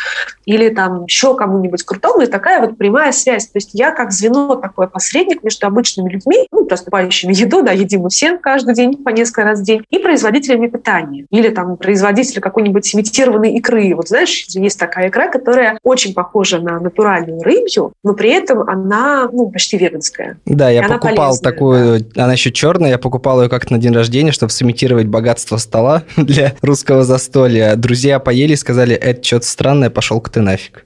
Или 0.45 0.69
там 0.69 1.05
еще 1.05 1.35
кому-нибудь 1.35 1.83
крутому. 1.83 2.21
И 2.21 2.27
такая 2.27 2.59
вот 2.61 2.77
прямая 2.77 3.11
связь. 3.11 3.47
То 3.47 3.57
есть 3.57 3.69
я 3.73 3.91
как 3.91 4.11
звено, 4.11 4.55
такой 4.55 4.87
посредник 4.87 5.43
между 5.43 5.67
обычными 5.67 6.09
людьми, 6.09 6.47
ну, 6.51 6.65
просто 6.65 6.91
покупающими 6.91 7.33
еду, 7.33 7.61
да, 7.61 7.71
едим 7.71 8.01
мы 8.01 8.09
всем 8.09 8.39
каждый 8.39 8.73
день 8.73 8.97
по 8.97 9.09
несколько 9.09 9.43
раз 9.43 9.59
в 9.59 9.63
день, 9.63 9.83
и 9.89 9.99
производителями 9.99 10.67
питания. 10.67 11.25
Или 11.29 11.49
там 11.49 11.77
производители 11.77 12.39
какой-нибудь 12.39 12.93
имитированной 12.95 13.53
икры. 13.53 13.93
Вот 13.95 14.09
знаешь, 14.09 14.45
есть 14.49 14.79
такая 14.79 15.09
икра, 15.09 15.29
которая 15.29 15.77
очень 15.83 16.13
похожа 16.13 16.59
на 16.59 16.79
натуральную 16.79 17.41
рыбью, 17.41 17.93
но 18.03 18.13
при 18.13 18.31
этом 18.31 18.67
она 18.67 19.29
ну, 19.31 19.51
почти 19.51 19.77
веганская. 19.77 20.37
Да, 20.45 20.69
я 20.69 20.81
покупал 20.83 21.29
полезная, 21.29 21.51
такую, 21.51 22.05
да. 22.15 22.23
она 22.23 22.33
еще 22.33 22.51
черная, 22.51 22.89
я 22.91 22.97
покупал 22.97 23.43
ее 23.43 23.49
как-то 23.49 23.73
на 23.73 23.79
день 23.79 23.93
рождения, 23.93 24.31
чтобы 24.31 24.51
сымитировать 24.51 25.07
богатство 25.07 25.57
стола 25.57 26.03
для 26.17 26.55
русского 26.61 27.03
застолья. 27.03 27.75
Друзья 27.75 28.19
поели 28.19 28.53
и 28.53 28.57
сказали, 28.57 28.95
это 28.95 29.23
что-то 29.23 29.45
странное, 29.45 29.89
пошел-ка 29.89 30.31
ты 30.31 30.41
нафиг. 30.41 30.85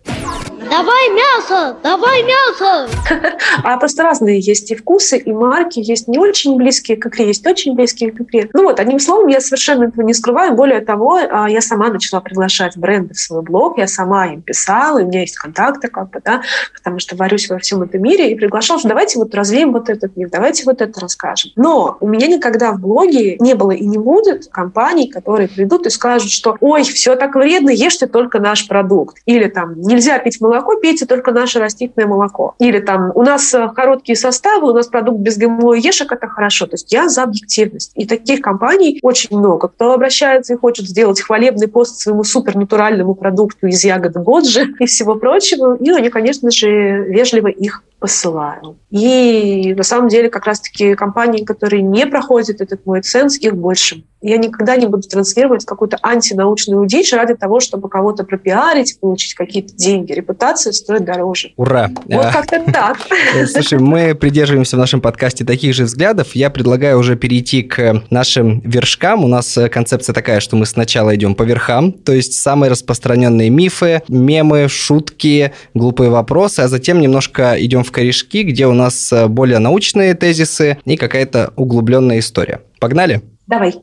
Давай 0.78 1.10
мясо! 1.12 1.78
Давай 1.82 2.24
мясо! 2.24 2.90
А 3.64 3.78
просто 3.78 4.04
разные 4.04 4.40
есть 4.40 4.70
и 4.72 4.76
вкусы, 4.76 5.18
и 5.18 5.32
марки, 5.32 5.80
есть 5.80 6.10
не 6.10 6.20
очень 6.20 6.58
близкие 6.58 6.98
к 6.98 7.06
икре, 7.06 7.28
есть 7.28 7.48
очень 7.48 7.74
близкие 7.74 8.12
к 8.12 8.20
икре. 8.20 8.50
Ну 8.54 8.64
вот, 8.64 8.80
одним 8.80 9.00
словом, 9.00 9.28
я 9.28 9.40
совершенно 9.40 9.86
этого 9.86 10.04
не 10.04 10.14
скрываю. 10.14 10.54
Более 10.54 10.82
того, 10.82 11.18
а, 11.30 11.50
я 11.50 11.62
сама 11.62 11.88
начала 11.88 12.20
приглашать 12.20 12.76
бренды 12.76 13.14
в 13.14 13.20
свой 13.20 13.42
блог, 13.42 13.78
я 13.78 13.88
сама 13.88 14.28
им 14.28 14.42
писала, 14.42 15.00
у 15.00 15.06
меня 15.06 15.22
есть 15.22 15.38
контакты, 15.38 15.88
как 15.88 16.10
бы, 16.10 16.22
да, 16.24 16.42
потому 16.74 17.00
что 17.00 17.16
варюсь 17.16 17.50
во 17.50 17.58
всем 17.58 17.82
этом 17.82 18.02
мире, 18.02 18.32
и 18.32 18.36
приглашала, 18.36 18.80
что 18.80 18.90
давайте 18.90 19.18
вот 19.18 19.34
развеем 19.34 19.72
вот 19.72 19.90
этот 19.90 20.18
мир, 20.18 20.30
давайте 20.30 20.66
вот 20.66 20.82
это 20.82 21.00
расскажем. 21.00 21.52
Но 21.56 21.98
у 22.02 22.08
меня 22.08 22.28
никогда 22.28 22.74
в 22.74 22.82
блоге 22.82 23.38
не 23.40 23.54
было 23.54 23.72
и 23.72 23.86
не 23.86 23.98
будет 23.98 24.50
компаний, 24.52 25.10
которые 25.10 25.48
придут 25.48 25.86
и 25.86 25.90
скажут, 25.90 26.32
что 26.32 26.58
ой, 26.60 26.84
все 26.84 27.16
так 27.16 27.36
вредно, 27.36 27.70
ешьте 27.70 28.08
только 28.08 28.40
наш 28.40 28.68
продукт. 28.68 29.18
Или 29.26 29.48
там 29.48 29.80
нельзя 29.82 30.20
пить 30.20 30.42
молоко, 30.42 30.65
молоко, 30.66 30.82
пейте 30.82 31.06
только 31.06 31.32
наше 31.32 31.60
растительное 31.60 32.08
молоко. 32.08 32.56
Или 32.60 32.80
там 32.80 33.12
у 33.16 33.22
нас 33.22 33.54
э, 33.54 33.70
короткие 33.76 34.16
составы, 34.16 34.72
у 34.72 34.74
нас 34.74 34.88
продукт 34.88 35.20
без 35.20 35.38
ГМО 35.38 35.76
и 35.76 35.82
ешек, 35.82 36.12
это 36.12 36.28
хорошо. 36.28 36.66
То 36.66 36.74
есть 36.74 36.92
я 36.92 37.10
за 37.10 37.24
объективность. 37.24 37.92
И 37.96 38.06
таких 38.06 38.42
компаний 38.42 39.00
очень 39.02 39.38
много. 39.38 39.68
Кто 39.68 39.94
обращается 39.94 40.54
и 40.54 40.58
хочет 40.58 40.88
сделать 40.88 41.22
хвалебный 41.22 41.68
пост 41.68 42.00
своему 42.00 42.24
супернатуральному 42.24 43.16
продукту 43.16 43.68
из 43.68 43.84
ягод 43.84 44.14
годжи 44.14 44.74
и 44.80 44.86
всего 44.86 45.16
прочего, 45.16 45.76
и 45.76 45.90
они, 45.90 46.10
конечно 46.10 46.52
же, 46.52 46.68
вежливо 47.08 47.48
их 47.48 47.84
посылаю. 48.06 48.78
И 48.92 49.74
на 49.76 49.82
самом 49.82 50.10
деле 50.10 50.30
как 50.30 50.46
раз-таки 50.46 50.94
компании, 50.94 51.44
которые 51.44 51.82
не 51.82 52.06
проходят 52.06 52.62
этот 52.62 52.86
мой 52.86 53.02
ценз, 53.02 53.40
их 53.40 53.56
больше. 53.56 54.04
Я 54.22 54.38
никогда 54.38 54.76
не 54.76 54.88
буду 54.88 55.08
транслировать 55.08 55.66
какую-то 55.66 56.00
антинаучную 56.02 56.88
дичь 56.88 57.14
ради 57.14 57.36
того, 57.36 57.60
чтобы 57.60 57.90
кого-то 57.90 58.24
пропиарить, 58.24 59.00
получить 59.00 59.36
какие-то 59.36 59.76
деньги. 59.76 60.14
Репутация 60.14 60.74
стоит 60.74 61.06
дороже. 61.06 61.52
Ура! 61.58 61.92
Вот 62.06 62.26
как-то 62.32 62.64
так. 62.72 62.98
Э, 63.36 63.46
слушай, 63.46 63.78
мы 63.78 64.16
придерживаемся 64.16 64.78
в 64.78 64.80
нашем 64.80 65.02
подкасте 65.02 65.46
таких 65.46 65.76
же 65.76 65.84
взглядов. 65.84 66.36
Я 66.36 66.50
предлагаю 66.50 66.98
уже 66.98 67.16
перейти 67.16 67.62
к 67.62 68.02
нашим 68.10 68.62
вершкам. 68.62 69.24
У 69.24 69.28
нас 69.28 69.56
э, 69.58 69.70
концепция 69.70 70.14
такая, 70.14 70.40
что 70.40 70.56
мы 70.56 70.66
сначала 70.66 71.16
идем 71.16 71.36
по 71.36 71.44
верхам, 71.44 71.92
то 71.92 72.12
есть 72.12 72.34
самые 72.34 72.72
распространенные 72.72 73.52
мифы, 73.52 74.02
мемы, 74.08 74.70
шутки, 74.70 75.54
глупые 75.76 76.10
вопросы, 76.10 76.62
а 76.62 76.68
затем 76.68 77.00
немножко 77.00 77.56
идем 77.60 77.84
в 77.84 77.92
корешки, 77.96 78.44
где 78.44 78.68
у 78.68 78.74
нас 78.74 79.14
э, 79.14 79.28
более 79.28 79.60
научные 79.60 80.16
тезисы 80.16 80.78
и 80.84 80.98
какая-то 80.98 81.54
углубленная 81.56 82.20
история. 82.20 82.62
Погнали? 82.82 83.22
Давай. 83.48 83.74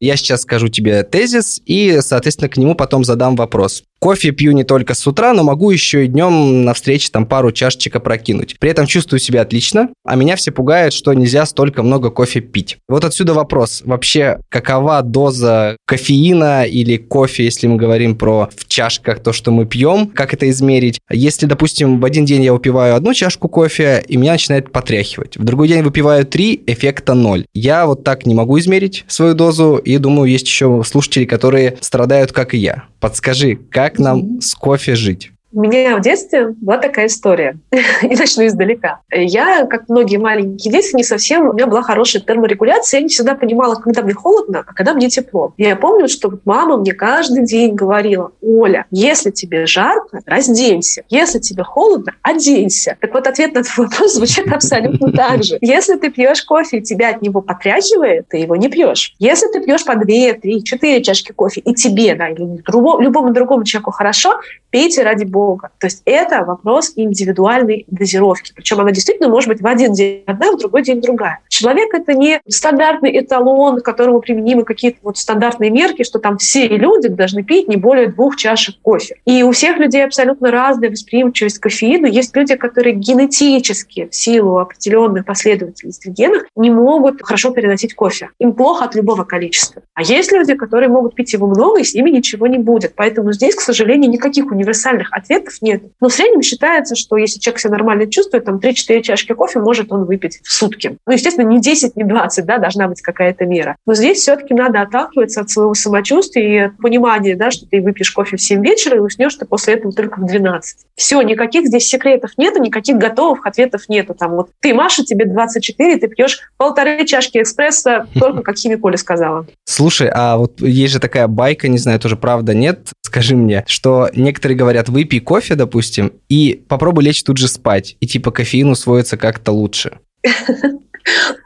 Я 0.00 0.16
сейчас 0.16 0.42
скажу 0.42 0.66
тебе 0.66 1.04
тезис 1.04 1.62
и, 1.64 1.98
соответственно, 2.00 2.48
к 2.48 2.56
нему 2.56 2.74
потом 2.74 3.04
задам 3.04 3.36
вопрос. 3.36 3.84
Кофе 3.98 4.30
пью 4.30 4.52
не 4.52 4.64
только 4.64 4.94
с 4.94 5.06
утра, 5.06 5.32
но 5.32 5.42
могу 5.42 5.70
еще 5.70 6.04
и 6.04 6.08
днем 6.08 6.64
на 6.64 6.74
встрече 6.74 7.08
там 7.10 7.26
пару 7.26 7.50
чашечек 7.50 7.96
опрокинуть. 7.96 8.56
При 8.58 8.70
этом 8.70 8.86
чувствую 8.86 9.20
себя 9.20 9.42
отлично, 9.42 9.88
а 10.04 10.16
меня 10.16 10.36
все 10.36 10.52
пугает, 10.52 10.92
что 10.92 11.12
нельзя 11.14 11.46
столько 11.46 11.82
много 11.82 12.10
кофе 12.10 12.40
пить. 12.40 12.76
Вот 12.88 13.04
отсюда 13.04 13.32
вопрос. 13.32 13.82
Вообще, 13.84 14.38
какова 14.48 15.02
доза 15.02 15.76
кофеина 15.86 16.64
или 16.64 16.96
кофе, 16.96 17.44
если 17.44 17.66
мы 17.66 17.76
говорим 17.76 18.16
про 18.16 18.50
в 18.54 18.68
чашках 18.68 19.20
то, 19.20 19.32
что 19.32 19.50
мы 19.50 19.64
пьем, 19.66 20.08
как 20.08 20.34
это 20.34 20.48
измерить? 20.50 20.98
Если, 21.10 21.46
допустим, 21.46 22.00
в 22.00 22.04
один 22.04 22.24
день 22.26 22.42
я 22.42 22.52
выпиваю 22.52 22.94
одну 22.96 23.14
чашку 23.14 23.48
кофе, 23.48 24.04
и 24.06 24.16
меня 24.16 24.32
начинает 24.32 24.72
потряхивать. 24.72 25.36
В 25.36 25.44
другой 25.44 25.68
день 25.68 25.82
выпиваю 25.82 26.26
три, 26.26 26.62
эффекта 26.66 27.14
ноль. 27.14 27.46
Я 27.54 27.86
вот 27.86 28.04
так 28.04 28.26
не 28.26 28.34
могу 28.34 28.58
измерить 28.58 29.04
свою 29.08 29.34
дозу, 29.34 29.76
и 29.76 29.96
думаю, 29.98 30.30
есть 30.30 30.46
еще 30.46 30.82
слушатели, 30.84 31.24
которые 31.24 31.78
страдают, 31.80 32.32
как 32.32 32.54
и 32.54 32.58
я. 32.58 32.84
Подскажи, 33.00 33.56
как 33.70 33.85
нам 33.98 34.40
с 34.40 34.54
кофе 34.54 34.96
жить? 34.96 35.32
У 35.56 35.60
меня 35.60 35.96
в 35.96 36.02
детстве 36.02 36.48
была 36.48 36.76
такая 36.76 37.06
история. 37.06 37.56
И 38.02 38.14
начну 38.14 38.46
издалека. 38.46 39.00
Я, 39.10 39.64
как 39.64 39.88
многие 39.88 40.18
маленькие 40.18 40.70
дети, 40.70 40.94
не 40.94 41.02
совсем... 41.02 41.48
У 41.48 41.54
меня 41.54 41.66
была 41.66 41.80
хорошая 41.80 42.20
терморегуляция. 42.20 42.98
Я 42.98 43.04
не 43.04 43.08
всегда 43.08 43.34
понимала, 43.34 43.76
когда 43.76 44.02
мне 44.02 44.12
холодно, 44.12 44.64
а 44.66 44.74
когда 44.74 44.92
мне 44.92 45.08
тепло. 45.08 45.54
Я 45.56 45.74
помню, 45.76 46.08
что 46.08 46.30
мама 46.44 46.76
мне 46.76 46.92
каждый 46.92 47.46
день 47.46 47.74
говорила, 47.74 48.32
Оля, 48.42 48.84
если 48.90 49.30
тебе 49.30 49.64
жарко, 49.64 50.20
разденься. 50.26 51.04
Если 51.08 51.38
тебе 51.38 51.62
холодно, 51.62 52.12
оденься. 52.20 52.98
Так 53.00 53.14
вот, 53.14 53.26
ответ 53.26 53.54
на 53.54 53.62
твой 53.62 53.86
вопрос 53.86 54.12
звучит 54.12 54.52
абсолютно 54.52 55.10
так 55.10 55.42
же. 55.42 55.56
Если 55.62 55.96
ты 55.96 56.10
пьешь 56.10 56.42
кофе, 56.42 56.80
и 56.80 56.82
тебя 56.82 57.08
от 57.08 57.22
него 57.22 57.40
потряхивает, 57.40 58.28
ты 58.28 58.36
его 58.36 58.56
не 58.56 58.68
пьешь. 58.68 59.14
Если 59.18 59.50
ты 59.50 59.64
пьешь 59.64 59.86
по 59.86 59.94
2, 59.94 60.04
3, 60.04 60.64
4 60.64 61.02
чашки 61.02 61.32
кофе, 61.32 61.62
и 61.62 61.72
тебе, 61.72 62.14
да, 62.14 62.28
или 62.28 62.62
любому 63.02 63.32
другому 63.32 63.64
человеку 63.64 63.90
хорошо, 63.90 64.38
пейте 64.68 65.02
ради 65.02 65.24
бога 65.24 65.45
долго. 65.46 65.70
То 65.78 65.86
есть 65.86 66.02
это 66.04 66.44
вопрос 66.44 66.92
индивидуальной 66.96 67.84
дозировки. 67.88 68.52
Причем 68.54 68.80
она 68.80 68.90
действительно 68.90 69.28
может 69.28 69.48
быть 69.48 69.60
в 69.60 69.66
один 69.66 69.92
день 69.92 70.24
одна, 70.26 70.50
в 70.52 70.58
другой 70.58 70.82
день 70.82 71.00
другая. 71.00 71.38
Человек— 71.48 71.88
это 71.94 72.14
не 72.14 72.40
стандартный 72.48 73.16
эталон, 73.20 73.80
к 73.80 73.84
которому 73.84 74.20
применимы 74.20 74.64
какие-то 74.64 74.98
вот 75.02 75.18
стандартные 75.18 75.70
мерки, 75.70 76.02
что 76.02 76.18
там 76.18 76.38
все 76.38 76.66
люди 76.66 77.08
должны 77.08 77.44
пить 77.44 77.68
не 77.68 77.76
более 77.76 78.08
двух 78.08 78.36
чашек 78.36 78.74
кофе. 78.82 79.16
И 79.24 79.42
у 79.44 79.52
всех 79.52 79.78
людей 79.78 80.04
абсолютно 80.04 80.50
разная 80.50 80.90
восприимчивость 80.90 81.58
к 81.58 81.62
кофеину. 81.62 82.06
Есть 82.06 82.34
люди, 82.34 82.56
которые 82.56 82.96
генетически 82.96 84.08
в 84.10 84.14
силу 84.14 84.58
определенных 84.58 85.24
последовательностей 85.24 86.10
в 86.10 86.14
генах 86.14 86.46
не 86.56 86.70
могут 86.70 87.22
хорошо 87.22 87.50
переносить 87.50 87.94
кофе. 87.94 88.30
Им 88.40 88.52
плохо 88.52 88.84
от 88.84 88.96
любого 88.96 89.22
количества. 89.22 89.82
А 89.94 90.02
есть 90.02 90.32
люди, 90.32 90.54
которые 90.54 90.88
могут 90.88 91.14
пить 91.14 91.32
его 91.32 91.46
много, 91.46 91.80
и 91.80 91.84
с 91.84 91.94
ними 91.94 92.10
ничего 92.10 92.48
не 92.48 92.58
будет. 92.58 92.94
Поэтому 92.96 93.32
здесь, 93.32 93.54
к 93.54 93.60
сожалению, 93.60 94.10
никаких 94.10 94.46
универсальных 94.50 95.12
ответов 95.12 95.25
ответов 95.26 95.60
нет. 95.60 95.82
Но 96.00 96.08
в 96.08 96.12
среднем 96.12 96.42
считается, 96.42 96.94
что 96.94 97.16
если 97.16 97.38
человек 97.38 97.60
себя 97.60 97.72
нормально 97.72 98.06
чувствует, 98.06 98.44
там 98.44 98.56
3-4 98.56 99.02
чашки 99.02 99.32
кофе 99.32 99.58
может 99.58 99.92
он 99.92 100.04
выпить 100.04 100.40
в 100.42 100.50
сутки. 100.50 100.98
Ну, 101.06 101.12
естественно, 101.12 101.46
не 101.46 101.60
10, 101.60 101.96
не 101.96 102.04
20, 102.04 102.44
да, 102.46 102.58
должна 102.58 102.88
быть 102.88 103.02
какая-то 103.02 103.44
мера. 103.44 103.76
Но 103.86 103.94
здесь 103.94 104.18
все-таки 104.18 104.54
надо 104.54 104.80
отталкиваться 104.80 105.40
от 105.40 105.50
своего 105.50 105.74
самочувствия 105.74 106.54
и 106.54 106.58
от 106.58 106.76
понимания, 106.78 107.36
да, 107.36 107.50
что 107.50 107.66
ты 107.66 107.80
выпьешь 107.80 108.10
кофе 108.10 108.36
в 108.36 108.42
7 108.42 108.64
вечера 108.64 108.96
и 108.96 109.00
уснешь 109.00 109.34
ты 109.34 109.44
после 109.44 109.74
этого 109.74 109.92
только 109.92 110.20
в 110.20 110.26
12. 110.26 110.78
Все, 110.94 111.20
никаких 111.22 111.66
здесь 111.66 111.88
секретов 111.88 112.32
нету, 112.36 112.60
никаких 112.60 112.96
готовых 112.96 113.46
ответов 113.46 113.88
нету. 113.88 114.14
Там 114.14 114.32
вот 114.32 114.50
ты, 114.60 114.72
Маша, 114.74 115.04
тебе 115.04 115.26
24, 115.26 115.96
ты 115.98 116.08
пьешь 116.08 116.40
полторы 116.56 117.04
чашки 117.04 117.38
экспресса, 117.38 118.06
только 118.14 118.42
как 118.42 118.56
химик 118.56 118.84
Оля 118.84 118.96
сказала. 118.96 119.46
Слушай, 119.64 120.10
а 120.12 120.36
вот 120.36 120.60
есть 120.60 120.92
же 120.92 121.00
такая 121.00 121.26
байка, 121.26 121.68
не 121.68 121.78
знаю, 121.78 122.00
тоже 122.00 122.16
правда, 122.16 122.54
нет? 122.54 122.90
Скажи 123.02 123.36
мне, 123.36 123.64
что 123.66 124.08
некоторые 124.14 124.56
говорят, 124.56 124.88
выпей 124.88 125.15
кофе, 125.20 125.54
допустим, 125.54 126.12
и 126.28 126.62
попробуй 126.68 127.04
лечь 127.04 127.22
тут 127.22 127.38
же 127.38 127.48
спать, 127.48 127.96
и 128.00 128.06
типа 128.06 128.30
кофеин 128.30 128.70
усвоится 128.70 129.16
как-то 129.16 129.52
лучше. 129.52 129.98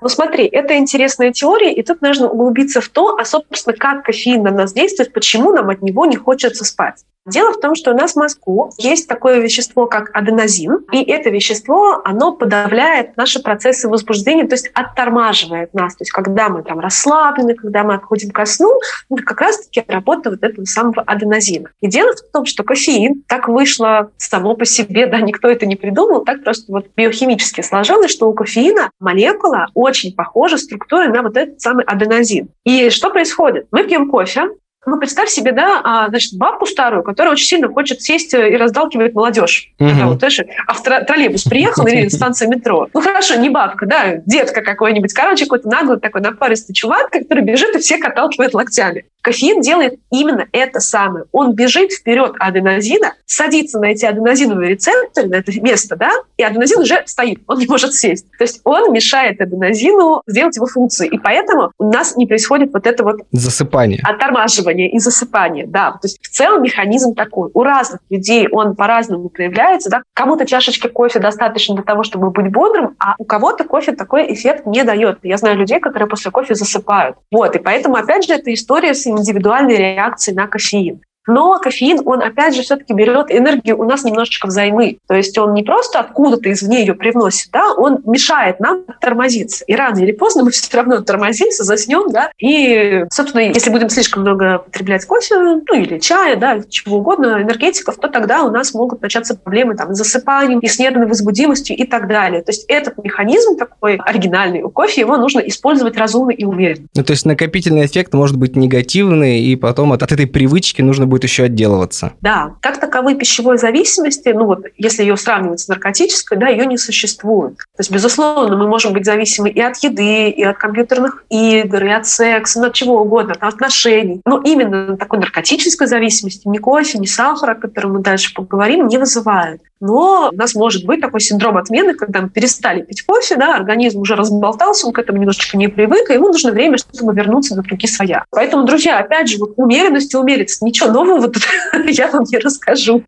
Ну 0.00 0.08
смотри, 0.08 0.46
это 0.46 0.78
интересная 0.78 1.32
теория, 1.32 1.74
и 1.74 1.82
тут 1.82 2.00
нужно 2.00 2.30
углубиться 2.30 2.80
в 2.80 2.88
то, 2.88 3.16
а, 3.18 3.26
собственно, 3.26 3.76
как 3.76 4.04
кофеин 4.04 4.42
на 4.42 4.50
нас 4.50 4.72
действует, 4.72 5.12
почему 5.12 5.52
нам 5.52 5.68
от 5.68 5.82
него 5.82 6.06
не 6.06 6.16
хочется 6.16 6.64
спать. 6.64 7.04
Дело 7.30 7.52
в 7.52 7.60
том, 7.60 7.74
что 7.74 7.92
у 7.92 7.96
нас 7.96 8.12
в 8.12 8.16
мозгу 8.16 8.72
есть 8.76 9.08
такое 9.08 9.38
вещество, 9.38 9.86
как 9.86 10.10
аденозин, 10.14 10.84
и 10.92 11.02
это 11.02 11.30
вещество, 11.30 12.02
оно 12.04 12.32
подавляет 12.32 13.16
наши 13.16 13.40
процессы 13.40 13.88
возбуждения, 13.88 14.46
то 14.46 14.54
есть 14.54 14.70
оттормаживает 14.74 15.72
нас. 15.72 15.94
То 15.94 16.02
есть 16.02 16.10
когда 16.10 16.48
мы 16.48 16.62
там 16.62 16.80
расслаблены, 16.80 17.54
когда 17.54 17.84
мы 17.84 17.94
отходим 17.94 18.30
ко 18.30 18.44
сну, 18.46 18.80
как 19.24 19.40
раз-таки 19.40 19.84
работа 19.86 20.30
вот 20.30 20.42
этого 20.42 20.64
самого 20.64 21.02
аденозина. 21.02 21.70
И 21.80 21.86
дело 21.86 22.12
в 22.14 22.32
том, 22.32 22.46
что 22.46 22.64
кофеин 22.64 23.22
так 23.28 23.48
вышло 23.48 24.10
само 24.16 24.54
по 24.54 24.64
себе, 24.64 25.06
да, 25.06 25.20
никто 25.20 25.48
это 25.48 25.66
не 25.66 25.76
придумал, 25.76 26.24
так 26.24 26.42
просто 26.42 26.72
вот 26.72 26.86
биохимически 26.96 27.60
сложилось, 27.60 28.10
что 28.10 28.28
у 28.28 28.34
кофеина 28.34 28.90
молекула 28.98 29.66
очень 29.74 30.14
похожа 30.14 30.58
структурой 30.58 31.08
на 31.08 31.22
вот 31.22 31.36
этот 31.36 31.60
самый 31.60 31.84
аденозин. 31.84 32.48
И 32.64 32.90
что 32.90 33.10
происходит? 33.10 33.66
Мы 33.70 33.84
пьем 33.84 34.10
кофе, 34.10 34.48
ну, 34.86 34.98
представь 34.98 35.28
себе, 35.28 35.52
да, 35.52 35.80
а, 35.84 36.08
значит, 36.08 36.38
бабку 36.38 36.64
старую, 36.64 37.02
которая 37.02 37.34
очень 37.34 37.46
сильно 37.46 37.68
хочет 37.68 38.00
сесть 38.00 38.32
э, 38.32 38.50
и 38.50 38.56
раздалкивать 38.56 39.14
молодежь. 39.14 39.70
Угу. 39.78 39.90
Да, 39.90 40.06
вот, 40.06 40.18
знаешь, 40.20 40.40
а 40.66 40.72
в 40.72 40.82
троллейбус 40.82 41.44
приехал 41.44 41.86
или 41.86 42.08
станция 42.08 42.48
метро. 42.48 42.88
Ну, 42.94 43.00
хорошо, 43.02 43.34
не 43.34 43.50
бабка, 43.50 43.84
да, 43.84 44.14
детка 44.24 44.62
какой-нибудь. 44.62 45.12
Короче, 45.12 45.44
какой-то 45.44 45.68
наглый 45.68 46.00
такой 46.00 46.22
напаристый 46.22 46.74
чувак, 46.74 47.10
который 47.10 47.44
бежит 47.44 47.76
и 47.76 47.78
всех 47.78 48.04
отталкивает 48.04 48.54
локтями. 48.54 49.04
Кофеин 49.22 49.60
делает 49.60 49.98
именно 50.10 50.46
это 50.52 50.80
самое. 50.80 51.26
Он 51.32 51.54
бежит 51.54 51.92
вперед 51.92 52.32
аденозина, 52.38 53.14
садится 53.26 53.78
на 53.78 53.86
эти 53.86 54.04
аденозиновые 54.04 54.70
рецепторы, 54.70 55.28
на 55.28 55.36
это 55.36 55.52
место, 55.60 55.96
да, 55.96 56.10
и 56.36 56.42
аденозин 56.42 56.80
уже 56.80 57.02
стоит, 57.06 57.40
он 57.46 57.58
не 57.58 57.66
может 57.66 57.94
сесть. 57.94 58.26
То 58.38 58.44
есть 58.44 58.60
он 58.64 58.92
мешает 58.92 59.40
аденозину 59.40 60.22
сделать 60.26 60.56
его 60.56 60.66
функции. 60.66 61.08
И 61.08 61.18
поэтому 61.18 61.72
у 61.78 61.90
нас 61.90 62.16
не 62.16 62.26
происходит 62.26 62.72
вот 62.72 62.86
это 62.86 63.04
вот... 63.04 63.20
Засыпание. 63.32 64.00
Оттормаживание 64.02 64.90
и 64.90 64.98
засыпание, 64.98 65.66
да. 65.66 65.92
То 65.92 66.04
есть 66.04 66.18
в 66.20 66.28
целом 66.28 66.62
механизм 66.62 67.14
такой. 67.14 67.50
У 67.52 67.62
разных 67.62 68.00
людей 68.10 68.48
он 68.50 68.74
по-разному 68.74 69.28
проявляется, 69.28 69.90
да. 69.90 70.02
Кому-то 70.14 70.46
чашечки 70.46 70.88
кофе 70.88 71.18
достаточно 71.18 71.74
для 71.74 71.84
того, 71.84 72.02
чтобы 72.02 72.30
быть 72.30 72.50
бодрым, 72.50 72.96
а 72.98 73.14
у 73.18 73.24
кого-то 73.24 73.64
кофе 73.64 73.92
такой 73.92 74.32
эффект 74.32 74.66
не 74.66 74.82
дает. 74.84 75.18
Я 75.22 75.36
знаю 75.36 75.58
людей, 75.58 75.80
которые 75.80 76.08
после 76.08 76.30
кофе 76.30 76.54
засыпают. 76.54 77.16
Вот, 77.30 77.54
и 77.54 77.58
поэтому, 77.58 77.96
опять 77.96 78.24
же, 78.24 78.34
эта 78.34 78.52
история 78.52 78.94
с 78.94 79.06
индивидуальной 79.18 79.76
реакции 79.76 80.32
на 80.32 80.46
кофеин. 80.46 81.02
Но 81.26 81.58
кофеин, 81.58 82.00
он 82.04 82.22
опять 82.22 82.54
же 82.54 82.62
все-таки 82.62 82.92
берет 82.92 83.30
энергию 83.30 83.78
у 83.78 83.84
нас 83.84 84.04
немножечко 84.04 84.46
взаймы. 84.46 84.98
То 85.06 85.14
есть 85.14 85.36
он 85.38 85.54
не 85.54 85.62
просто 85.62 86.00
откуда-то 86.00 86.50
извне 86.50 86.80
ее 86.80 86.94
привносит, 86.94 87.50
да, 87.52 87.72
он 87.74 88.00
мешает 88.06 88.60
нам 88.60 88.84
тормозиться. 89.00 89.64
И 89.66 89.74
рано 89.74 89.98
или 89.98 90.12
поздно 90.12 90.44
мы 90.44 90.50
все 90.50 90.76
равно 90.76 91.00
тормозимся, 91.00 91.64
заснем, 91.64 92.10
да. 92.10 92.30
И, 92.38 93.04
собственно, 93.10 93.42
если 93.42 93.70
будем 93.70 93.90
слишком 93.90 94.22
много 94.22 94.58
потреблять 94.58 95.04
кофе, 95.04 95.38
ну 95.38 95.74
или 95.74 95.98
чая, 95.98 96.36
да, 96.36 96.60
чего 96.68 96.98
угодно, 96.98 97.42
энергетиков, 97.42 97.96
то 97.96 98.08
тогда 98.08 98.42
у 98.42 98.50
нас 98.50 98.74
могут 98.74 99.02
начаться 99.02 99.34
проблемы 99.34 99.76
там, 99.76 99.94
с 99.94 99.98
засыпанием, 99.98 100.60
и 100.60 100.66
с 100.66 100.78
нервной 100.78 101.06
возбудимостью 101.06 101.76
и 101.76 101.84
так 101.84 102.08
далее. 102.08 102.42
То 102.42 102.50
есть 102.50 102.64
этот 102.68 103.02
механизм 103.02 103.56
такой 103.56 103.96
оригинальный 103.96 104.62
у 104.62 104.70
кофе, 104.70 105.02
его 105.02 105.16
нужно 105.16 105.40
использовать 105.40 105.96
разумно 105.96 106.30
и 106.30 106.44
уверенно. 106.44 106.86
Ну, 106.94 107.04
то 107.04 107.12
есть 107.12 107.26
накопительный 107.26 107.86
эффект 107.86 108.14
может 108.14 108.36
быть 108.36 108.56
негативный, 108.56 109.40
и 109.40 109.56
потом 109.56 109.92
от, 109.92 110.02
от 110.02 110.12
этой 110.12 110.26
привычки 110.26 110.82
нужно 110.82 111.06
будет 111.10 111.24
еще 111.24 111.44
отделываться. 111.44 112.14
Да, 112.22 112.54
как 112.60 112.78
таковой 112.80 113.16
пищевой 113.16 113.58
зависимости, 113.58 114.30
ну 114.30 114.46
вот 114.46 114.64
если 114.78 115.02
ее 115.02 115.16
сравнивать 115.16 115.60
с 115.60 115.68
наркотической, 115.68 116.38
да, 116.38 116.48
ее 116.48 116.64
не 116.64 116.78
существует. 116.78 117.58
То 117.58 117.80
есть, 117.80 117.90
безусловно, 117.90 118.56
мы 118.56 118.66
можем 118.66 118.92
быть 118.92 119.04
зависимы 119.04 119.50
и 119.50 119.60
от 119.60 119.76
еды, 119.78 120.30
и 120.30 120.42
от 120.42 120.56
компьютерных 120.56 121.24
игр, 121.28 121.84
и 121.84 121.90
от 121.90 122.06
секса, 122.06 122.60
ну, 122.60 122.68
от 122.68 122.74
чего 122.74 123.02
угодно, 123.02 123.34
от 123.38 123.42
отношений. 123.42 124.22
Но 124.24 124.40
именно 124.40 124.96
такой 124.96 125.18
наркотической 125.18 125.86
зависимости 125.86 126.48
ни 126.48 126.58
кофе, 126.58 126.98
ни 126.98 127.06
сахар, 127.06 127.50
о 127.50 127.54
котором 127.54 127.94
мы 127.94 128.00
дальше 128.00 128.32
поговорим, 128.32 128.86
не 128.86 128.98
вызывают. 128.98 129.60
Но 129.80 130.30
у 130.30 130.36
нас 130.36 130.54
может 130.54 130.84
быть 130.84 131.00
такой 131.00 131.20
синдром 131.20 131.56
отмены, 131.56 131.94
когда 131.94 132.20
мы 132.20 132.28
перестали 132.28 132.82
пить 132.82 133.02
кофе, 133.02 133.36
да, 133.36 133.56
организм 133.56 134.00
уже 134.00 134.14
разболтался, 134.14 134.86
он 134.86 134.92
к 134.92 134.98
этому 134.98 135.18
немножечко 135.18 135.56
не 135.56 135.68
привык, 135.68 136.10
и 136.10 136.14
ему 136.14 136.28
нужно 136.28 136.52
время, 136.52 136.76
чтобы 136.76 137.14
вернуться 137.14 137.56
на 137.56 137.62
круги 137.62 137.86
своя. 137.86 138.24
Поэтому, 138.30 138.66
друзья, 138.66 138.98
опять 138.98 139.28
же, 139.28 139.38
вот 139.38 139.54
умеренность 139.56 140.12
и 140.12 140.16
умеренность. 140.16 140.60
Ничего 140.60 140.90
нового 140.90 141.28
тут 141.28 141.42
я 141.88 142.10
вам 142.10 142.24
не 142.24 142.38
расскажу. 142.38 143.04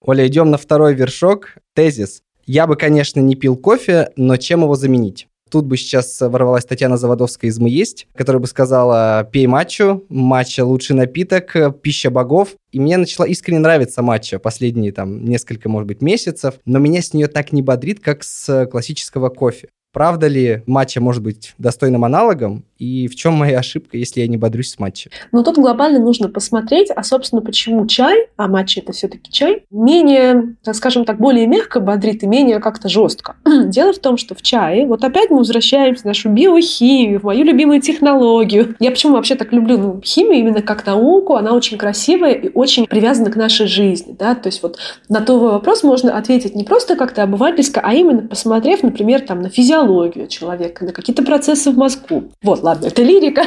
Оля, 0.00 0.26
идем 0.26 0.50
на 0.50 0.58
второй 0.58 0.94
вершок. 0.94 1.54
Тезис. 1.74 2.22
Я 2.46 2.66
бы, 2.66 2.76
конечно, 2.76 3.20
не 3.20 3.36
пил 3.36 3.56
кофе, 3.56 4.10
но 4.16 4.36
чем 4.36 4.62
его 4.62 4.74
заменить? 4.74 5.28
Тут 5.50 5.66
бы 5.66 5.76
сейчас 5.76 6.20
ворвалась 6.20 6.64
Татьяна 6.64 6.96
Заводовская 6.96 7.50
из 7.50 7.58
«Мы 7.58 7.70
есть», 7.70 8.06
которая 8.14 8.40
бы 8.40 8.46
сказала 8.46 9.28
«пей 9.30 9.46
матчу», 9.46 10.04
матча– 10.08 10.64
лучший 10.66 10.96
напиток, 10.96 11.56
пища 11.82 12.10
богов. 12.10 12.50
И 12.72 12.80
мне 12.80 12.96
начала 12.96 13.26
искренне 13.26 13.60
нравиться 13.60 14.02
матча 14.02 14.38
последние 14.38 14.92
там 14.92 15.24
несколько, 15.24 15.68
может 15.68 15.88
быть, 15.88 16.02
месяцев, 16.02 16.54
но 16.64 16.78
меня 16.78 17.02
с 17.02 17.14
нее 17.14 17.28
так 17.28 17.52
не 17.52 17.62
бодрит, 17.62 18.00
как 18.00 18.22
с 18.24 18.66
классического 18.66 19.28
кофе. 19.30 19.68
Правда 19.92 20.26
ли 20.26 20.62
матча 20.66 21.00
может 21.00 21.22
быть 21.22 21.54
достойным 21.56 22.04
аналогом? 22.04 22.64
И 22.78 23.08
в 23.08 23.16
чем 23.16 23.34
моя 23.34 23.58
ошибка, 23.58 23.96
если 23.96 24.20
я 24.20 24.28
не 24.28 24.36
бодрюсь 24.36 24.70
с 24.70 24.78
матчем? 24.78 25.10
Ну, 25.32 25.42
тут 25.42 25.56
глобально 25.56 25.98
нужно 25.98 26.28
посмотреть, 26.28 26.90
а, 26.94 27.02
собственно, 27.02 27.42
почему 27.42 27.86
чай, 27.86 28.28
а 28.36 28.46
матча 28.46 28.80
это 28.80 28.92
все-таки 28.92 29.32
чай, 29.32 29.64
менее, 29.70 30.54
скажем 30.72 31.04
так, 31.04 31.18
более 31.18 31.46
мягко 31.46 31.80
бодрит 31.80 32.22
и 32.22 32.26
менее 32.26 32.60
как-то 32.60 32.88
жестко. 32.88 33.36
Дело 33.64 33.92
в 33.92 33.98
том, 33.98 34.16
что 34.16 34.34
в 34.34 34.42
чае, 34.42 34.86
вот 34.86 35.02
опять 35.02 35.30
мы 35.30 35.38
возвращаемся 35.38 36.02
в 36.02 36.04
нашу 36.04 36.28
биохимию, 36.28 37.20
в 37.20 37.24
мою 37.24 37.44
любимую 37.44 37.80
технологию. 37.80 38.76
Я 38.78 38.90
почему 38.90 39.14
вообще 39.14 39.34
так 39.34 39.52
люблю 39.52 39.78
ну, 39.78 40.00
химию 40.04 40.40
именно 40.40 40.62
как 40.62 40.86
науку, 40.86 41.34
она 41.34 41.52
очень 41.54 41.78
красивая 41.78 42.32
и 42.32 42.50
очень 42.54 42.86
привязана 42.86 43.30
к 43.30 43.36
нашей 43.36 43.66
жизни, 43.66 44.14
да, 44.16 44.34
то 44.34 44.48
есть 44.48 44.62
вот 44.62 44.78
на 45.08 45.20
тот 45.20 45.42
вопрос 45.42 45.82
можно 45.82 46.16
ответить 46.16 46.54
не 46.54 46.64
просто 46.64 46.94
как-то 46.94 47.24
обывательско, 47.24 47.80
а 47.82 47.92
именно 47.92 48.22
посмотрев, 48.28 48.82
например, 48.82 49.22
там 49.22 49.40
на 49.40 49.50
физиологию 49.50 50.28
человека, 50.28 50.84
на 50.84 50.92
какие-то 50.92 51.22
процессы 51.22 51.70
в 51.70 51.76
мозгу. 51.76 52.24
Вот, 52.42 52.62
ладно, 52.68 52.86
это 52.86 53.02
лирика. 53.02 53.44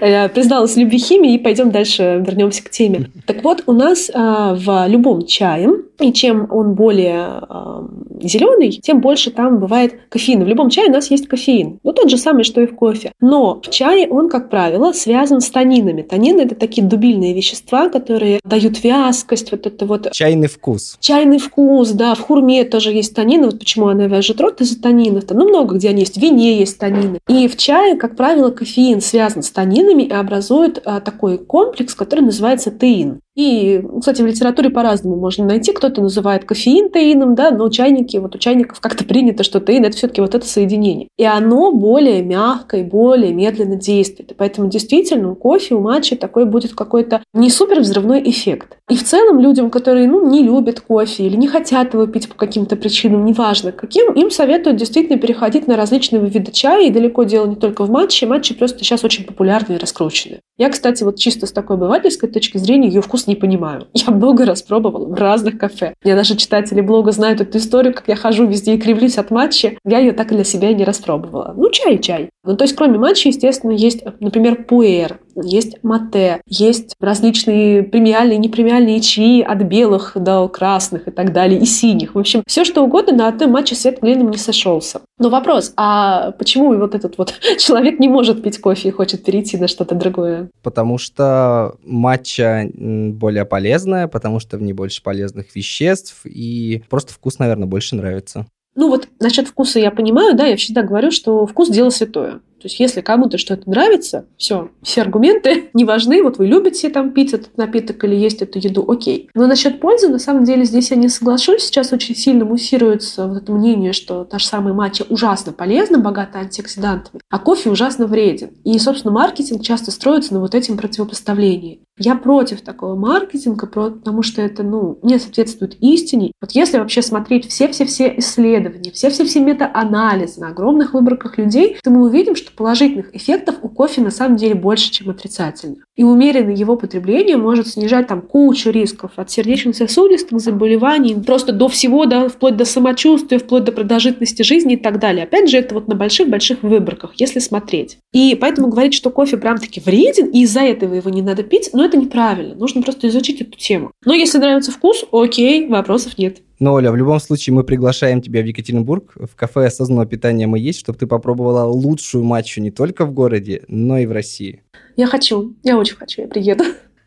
Я 0.00 0.28
призналась 0.34 0.74
в 0.74 0.78
любви 0.78 0.98
химии, 0.98 1.34
и 1.34 1.38
пойдем 1.38 1.70
дальше, 1.70 2.22
вернемся 2.26 2.62
к 2.64 2.70
теме. 2.70 3.10
Так 3.26 3.44
вот, 3.44 3.62
у 3.66 3.72
нас 3.72 4.10
а, 4.12 4.54
в 4.54 4.86
любом 4.88 5.26
чае, 5.26 5.70
и 6.00 6.12
чем 6.12 6.46
он 6.50 6.74
более 6.74 7.24
а, 7.48 7.86
зеленый, 8.22 8.72
тем 8.72 9.00
больше 9.00 9.30
там 9.30 9.58
бывает 9.58 9.94
кофеина. 10.08 10.44
В 10.44 10.48
любом 10.48 10.70
чае 10.70 10.88
у 10.88 10.92
нас 10.92 11.10
есть 11.10 11.28
кофеин. 11.28 11.78
Ну, 11.82 11.92
тот 11.92 12.10
же 12.10 12.18
самый, 12.18 12.44
что 12.44 12.60
и 12.60 12.66
в 12.66 12.74
кофе. 12.74 13.12
Но 13.20 13.60
в 13.62 13.70
чае 13.70 14.08
он, 14.08 14.28
как 14.28 14.50
правило, 14.50 14.92
связан 14.92 15.40
с 15.40 15.50
танинами. 15.50 16.02
Танины– 16.02 16.40
это 16.42 16.54
такие 16.54 16.86
дубильные 16.86 17.34
вещества, 17.34 17.88
которые 17.88 18.40
дают 18.44 18.82
вязкость, 18.82 19.52
вот 19.52 19.66
это 19.66 19.86
вот... 19.86 20.10
Чайный 20.12 20.48
вкус. 20.48 20.96
Чайный 21.00 21.38
вкус, 21.38 21.90
да. 21.90 22.14
В 22.14 22.20
хурме 22.20 22.64
тоже 22.64 22.92
есть 22.92 23.14
танины. 23.14 23.46
Вот 23.46 23.58
почему 23.58 23.88
она 23.88 24.06
вяжет 24.06 24.40
рот 24.40 24.60
из-за 24.60 24.80
танинов. 24.80 25.24
Там, 25.24 25.38
ну, 25.38 25.48
много 25.48 25.76
где 25.76 25.90
они 25.90 26.00
есть. 26.00 26.16
В 26.16 26.20
вине 26.20 26.58
есть 26.58 26.78
танины. 26.78 27.20
И 27.28 27.48
в 27.48 27.56
чае, 27.56 27.96
как 27.96 28.16
правило, 28.16 28.40
правило, 28.40 28.50
кофеин 28.50 29.00
связан 29.00 29.42
с 29.42 29.50
танинами 29.50 30.04
и 30.04 30.12
образует 30.12 30.80
а, 30.84 31.00
такой 31.00 31.36
комплекс, 31.38 31.94
который 31.94 32.20
называется 32.20 32.70
теин. 32.70 33.20
И, 33.36 33.82
кстати, 34.00 34.22
в 34.22 34.26
литературе 34.26 34.70
по-разному 34.70 35.16
можно 35.16 35.44
найти. 35.44 35.72
Кто-то 35.72 36.02
называет 36.02 36.44
кофеин 36.44 36.90
теином, 36.90 37.34
да, 37.34 37.50
но 37.50 37.68
чайники, 37.68 38.16
вот 38.16 38.34
у 38.34 38.38
чайников 38.38 38.80
как-то 38.80 39.04
принято, 39.04 39.44
что 39.44 39.60
теин– 39.60 39.84
это 39.86 39.96
все-таки 39.96 40.20
вот 40.20 40.34
это 40.34 40.46
соединение. 40.46 41.08
И 41.16 41.24
оно 41.24 41.72
более 41.72 42.22
мягкое, 42.22 42.84
более 42.84 43.32
медленно 43.32 43.76
действует. 43.76 44.32
И 44.32 44.34
поэтому 44.34 44.68
действительно 44.68 45.32
у 45.32 45.34
кофе, 45.34 45.74
у 45.76 45.80
матча 45.80 46.16
такой 46.16 46.44
будет 46.44 46.74
какой-то 46.74 47.22
не 47.32 47.50
супер 47.50 47.80
взрывной 47.80 48.22
эффект. 48.28 48.78
И 48.90 48.96
в 48.96 49.04
целом 49.04 49.38
людям, 49.38 49.70
которые 49.70 50.08
ну, 50.08 50.28
не 50.28 50.42
любят 50.42 50.80
кофе 50.80 51.24
или 51.24 51.36
не 51.36 51.46
хотят 51.46 51.94
его 51.94 52.06
пить 52.08 52.28
по 52.28 52.34
каким-то 52.34 52.74
причинам, 52.74 53.24
неважно 53.24 53.70
каким, 53.70 54.12
им 54.12 54.30
советуют 54.32 54.78
действительно 54.78 55.16
переходить 55.16 55.68
на 55.68 55.76
различные 55.76 56.20
виды 56.26 56.50
чая. 56.50 56.88
И 56.88 56.90
далеко 56.90 57.22
дело 57.22 57.46
не 57.46 57.54
только 57.54 57.84
в 57.84 57.90
матче. 57.90 58.26
Матчи 58.26 58.52
просто 58.52 58.80
сейчас 58.80 59.04
очень 59.04 59.24
популярны 59.24 59.74
и 59.74 59.78
раскручены. 59.78 60.40
Я, 60.58 60.68
кстати, 60.70 61.04
вот 61.04 61.16
чисто 61.16 61.46
с 61.46 61.52
такой 61.52 61.76
обывательской 61.76 62.28
точки 62.28 62.58
зрения 62.58 62.88
ее 62.88 63.00
вкус 63.00 63.28
не 63.28 63.36
понимаю. 63.36 63.86
Я 63.94 64.12
много 64.12 64.44
раз 64.44 64.62
пробовала 64.62 65.06
в 65.06 65.14
разных 65.14 65.56
кафе. 65.56 65.94
Я 66.02 66.16
даже 66.16 66.36
читатели 66.36 66.80
блога 66.80 67.12
знают 67.12 67.40
эту 67.40 67.58
историю, 67.58 67.94
как 67.94 68.08
я 68.08 68.16
хожу 68.16 68.46
везде 68.46 68.74
и 68.74 68.78
кривлюсь 68.78 69.18
от 69.18 69.30
матча. 69.30 69.74
Я 69.84 70.00
ее 70.00 70.12
так 70.12 70.28
для 70.28 70.44
себя 70.44 70.70
и 70.70 70.74
не 70.74 70.84
распробовала. 70.84 71.54
Ну, 71.56 71.70
чай 71.70 71.94
и 71.94 72.00
чай. 72.00 72.30
Ну, 72.50 72.56
то 72.56 72.64
есть, 72.64 72.74
кроме 72.74 72.98
матча, 72.98 73.28
естественно, 73.28 73.70
есть, 73.70 74.02
например, 74.18 74.64
пуэр, 74.64 75.20
есть 75.36 75.76
мате, 75.84 76.42
есть 76.46 76.94
различные 76.98 77.84
премиальные 77.84 78.38
непремиальные 78.38 79.00
чаи 79.00 79.40
от 79.40 79.62
белых 79.62 80.12
до 80.16 80.48
красных 80.48 81.06
и 81.06 81.12
так 81.12 81.32
далее, 81.32 81.60
и 81.60 81.64
синих. 81.64 82.16
В 82.16 82.18
общем, 82.18 82.42
все 82.48 82.64
что 82.64 82.82
угодно 82.82 83.14
на 83.14 83.28
одной 83.28 83.48
матче 83.48 83.76
свет 83.76 84.00
клином 84.00 84.32
не 84.32 84.36
сошелся. 84.36 85.00
Но 85.18 85.28
вопрос, 85.30 85.72
а 85.76 86.32
почему 86.32 86.76
вот 86.76 86.96
этот 86.96 87.18
вот 87.18 87.34
человек 87.58 88.00
не 88.00 88.08
может 88.08 88.42
пить 88.42 88.60
кофе 88.60 88.88
и 88.88 88.92
хочет 88.92 89.22
перейти 89.22 89.56
на 89.56 89.68
что-то 89.68 89.94
другое? 89.94 90.50
Потому 90.60 90.98
что 90.98 91.76
матча 91.84 92.68
более 92.74 93.44
полезная, 93.44 94.08
потому 94.08 94.40
что 94.40 94.56
в 94.56 94.62
ней 94.62 94.72
больше 94.72 95.04
полезных 95.04 95.54
веществ, 95.54 96.22
и 96.24 96.82
просто 96.90 97.12
вкус, 97.12 97.38
наверное, 97.38 97.68
больше 97.68 97.94
нравится. 97.94 98.46
Ну 98.80 98.88
вот 98.88 99.08
насчет 99.20 99.46
вкуса 99.46 99.78
я 99.78 99.90
понимаю, 99.90 100.34
да, 100.34 100.46
я 100.46 100.56
всегда 100.56 100.82
говорю, 100.82 101.10
что 101.10 101.44
вкус– 101.44 101.68
дело 101.70 101.90
святое. 101.90 102.40
То 102.60 102.66
есть 102.66 102.78
если 102.78 103.00
кому-то 103.00 103.38
что-то 103.38 103.68
нравится, 103.68 104.26
все, 104.36 104.70
все 104.82 105.02
аргументы 105.02 105.70
не 105.74 105.84
важны. 105.84 106.22
Вот 106.22 106.38
вы 106.38 106.46
любите 106.46 106.88
там 106.90 107.12
пить 107.12 107.32
этот 107.32 107.56
напиток 107.56 108.02
или 108.04 108.14
есть 108.14 108.42
эту 108.42 108.58
еду, 108.58 108.84
окей. 108.90 109.30
Но 109.34 109.46
насчет 109.46 109.80
пользы, 109.80 110.08
на 110.08 110.18
самом 110.18 110.44
деле, 110.44 110.64
здесь 110.64 110.90
я 110.90 110.96
не 110.96 111.08
соглашусь. 111.08 111.62
Сейчас 111.62 111.92
очень 111.92 112.14
сильно 112.14 112.44
муссируется 112.44 113.26
вот 113.26 113.38
это 113.38 113.52
мнение, 113.52 113.92
что 113.92 114.24
та 114.24 114.38
же 114.38 114.46
самая 114.46 114.74
матча 114.74 115.04
ужасно 115.08 115.52
полезна, 115.52 115.98
богата 115.98 116.38
антиоксидантами, 116.38 117.20
а 117.30 117.38
кофе 117.38 117.70
ужасно 117.70 118.06
вреден. 118.06 118.50
И, 118.64 118.78
собственно, 118.78 119.12
маркетинг 119.12 119.62
часто 119.62 119.90
строится 119.90 120.34
на 120.34 120.40
вот 120.40 120.54
этим 120.54 120.76
противопоставлении. 120.76 121.80
Я 122.02 122.16
против 122.16 122.62
такого 122.62 122.94
маркетинга, 122.94 123.66
потому 123.66 124.22
что 124.22 124.40
это, 124.40 124.62
ну, 124.62 124.98
не 125.02 125.18
соответствует 125.18 125.76
истине. 125.80 126.32
Вот 126.40 126.52
если 126.52 126.78
вообще 126.78 127.02
смотреть 127.02 127.46
все-все-все 127.48 128.14
исследования, 128.16 128.90
все-все-все 128.90 129.40
метаанализы 129.40 130.40
на 130.40 130.48
огромных 130.48 130.94
выборках 130.94 131.36
людей, 131.36 131.76
то 131.82 131.90
мы 131.90 132.06
увидим, 132.06 132.36
что 132.36 132.49
положительных 132.50 133.14
эффектов 133.14 133.56
у 133.62 133.68
кофе 133.68 134.00
на 134.00 134.10
самом 134.10 134.36
деле 134.36 134.54
больше, 134.54 134.90
чем 134.90 135.10
отрицательных. 135.10 135.84
И 135.96 136.04
умеренное 136.04 136.54
его 136.54 136.76
потребление 136.76 137.36
может 137.36 137.68
снижать 137.68 138.06
там 138.06 138.22
кучу 138.22 138.70
рисков 138.70 139.12
от 139.16 139.30
сердечно-сосудистых 139.30 140.40
заболеваний, 140.40 141.14
просто 141.14 141.52
до 141.52 141.68
всего, 141.68 142.06
да, 142.06 142.28
вплоть 142.28 142.56
до 142.56 142.64
самочувствия, 142.64 143.38
вплоть 143.38 143.64
до 143.64 143.72
продолжительности 143.72 144.42
жизни 144.42 144.74
и 144.74 144.76
так 144.76 144.98
далее. 144.98 145.24
Опять 145.24 145.50
же, 145.50 145.58
это 145.58 145.74
вот 145.74 145.88
на 145.88 145.94
больших-больших 145.94 146.62
выборках, 146.62 147.12
если 147.16 147.38
смотреть. 147.38 147.98
И 148.12 148.36
поэтому 148.40 148.68
говорить, 148.68 148.94
что 148.94 149.10
кофе 149.10 149.36
прям-таки 149.36 149.80
вреден, 149.80 150.26
и 150.26 150.42
из-за 150.42 150.60
этого 150.60 150.94
его 150.94 151.10
не 151.10 151.22
надо 151.22 151.42
пить, 151.42 151.70
ну 151.72 151.84
это 151.84 151.96
неправильно. 151.96 152.54
Нужно 152.54 152.82
просто 152.82 153.08
изучить 153.08 153.40
эту 153.40 153.58
тему. 153.58 153.90
Но 154.04 154.14
если 154.14 154.38
нравится 154.38 154.72
вкус, 154.72 155.04
окей, 155.12 155.68
вопросов 155.68 156.18
нет. 156.18 156.38
Но, 156.60 156.74
Оля, 156.74 156.92
в 156.92 156.96
любом 156.96 157.18
случае 157.20 157.54
мы 157.54 157.64
приглашаем 157.64 158.20
тебя 158.20 158.42
в 158.42 158.44
Екатеринбург. 158.44 159.14
В 159.14 159.34
кафе 159.34 159.64
осознанного 159.64 160.06
питания 160.06 160.46
мы 160.46 160.58
есть, 160.58 160.78
чтобы 160.78 160.98
ты 160.98 161.06
попробовала 161.06 161.64
лучшую 161.64 162.22
матчу 162.22 162.60
не 162.60 162.70
только 162.70 163.06
в 163.06 163.12
городе, 163.12 163.62
но 163.66 163.96
и 163.96 164.04
в 164.04 164.12
России. 164.12 164.62
Я 164.94 165.06
хочу, 165.06 165.54
я 165.62 165.78
очень 165.78 165.96
хочу, 165.96 166.20
я 166.20 166.28
приеду. 166.28 166.64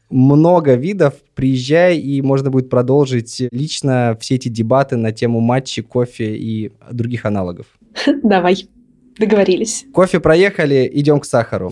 Много 0.10 0.74
видов, 0.74 1.14
приезжай, 1.36 2.00
и 2.00 2.20
можно 2.24 2.50
будет 2.50 2.70
продолжить 2.72 3.44
лично 3.52 4.18
все 4.20 4.36
эти 4.36 4.50
дебаты 4.50 4.98
на 4.98 5.12
тему 5.12 5.40
матчи, 5.40 5.84
кофе 5.84 6.36
и 6.36 6.72
других 6.92 7.26
аналогов. 7.26 7.68
Давай, 8.24 8.68
договорились. 9.20 9.86
Кофе 9.94 10.20
проехали, 10.20 10.90
идем 10.92 11.20
к 11.20 11.26
сахару. 11.26 11.72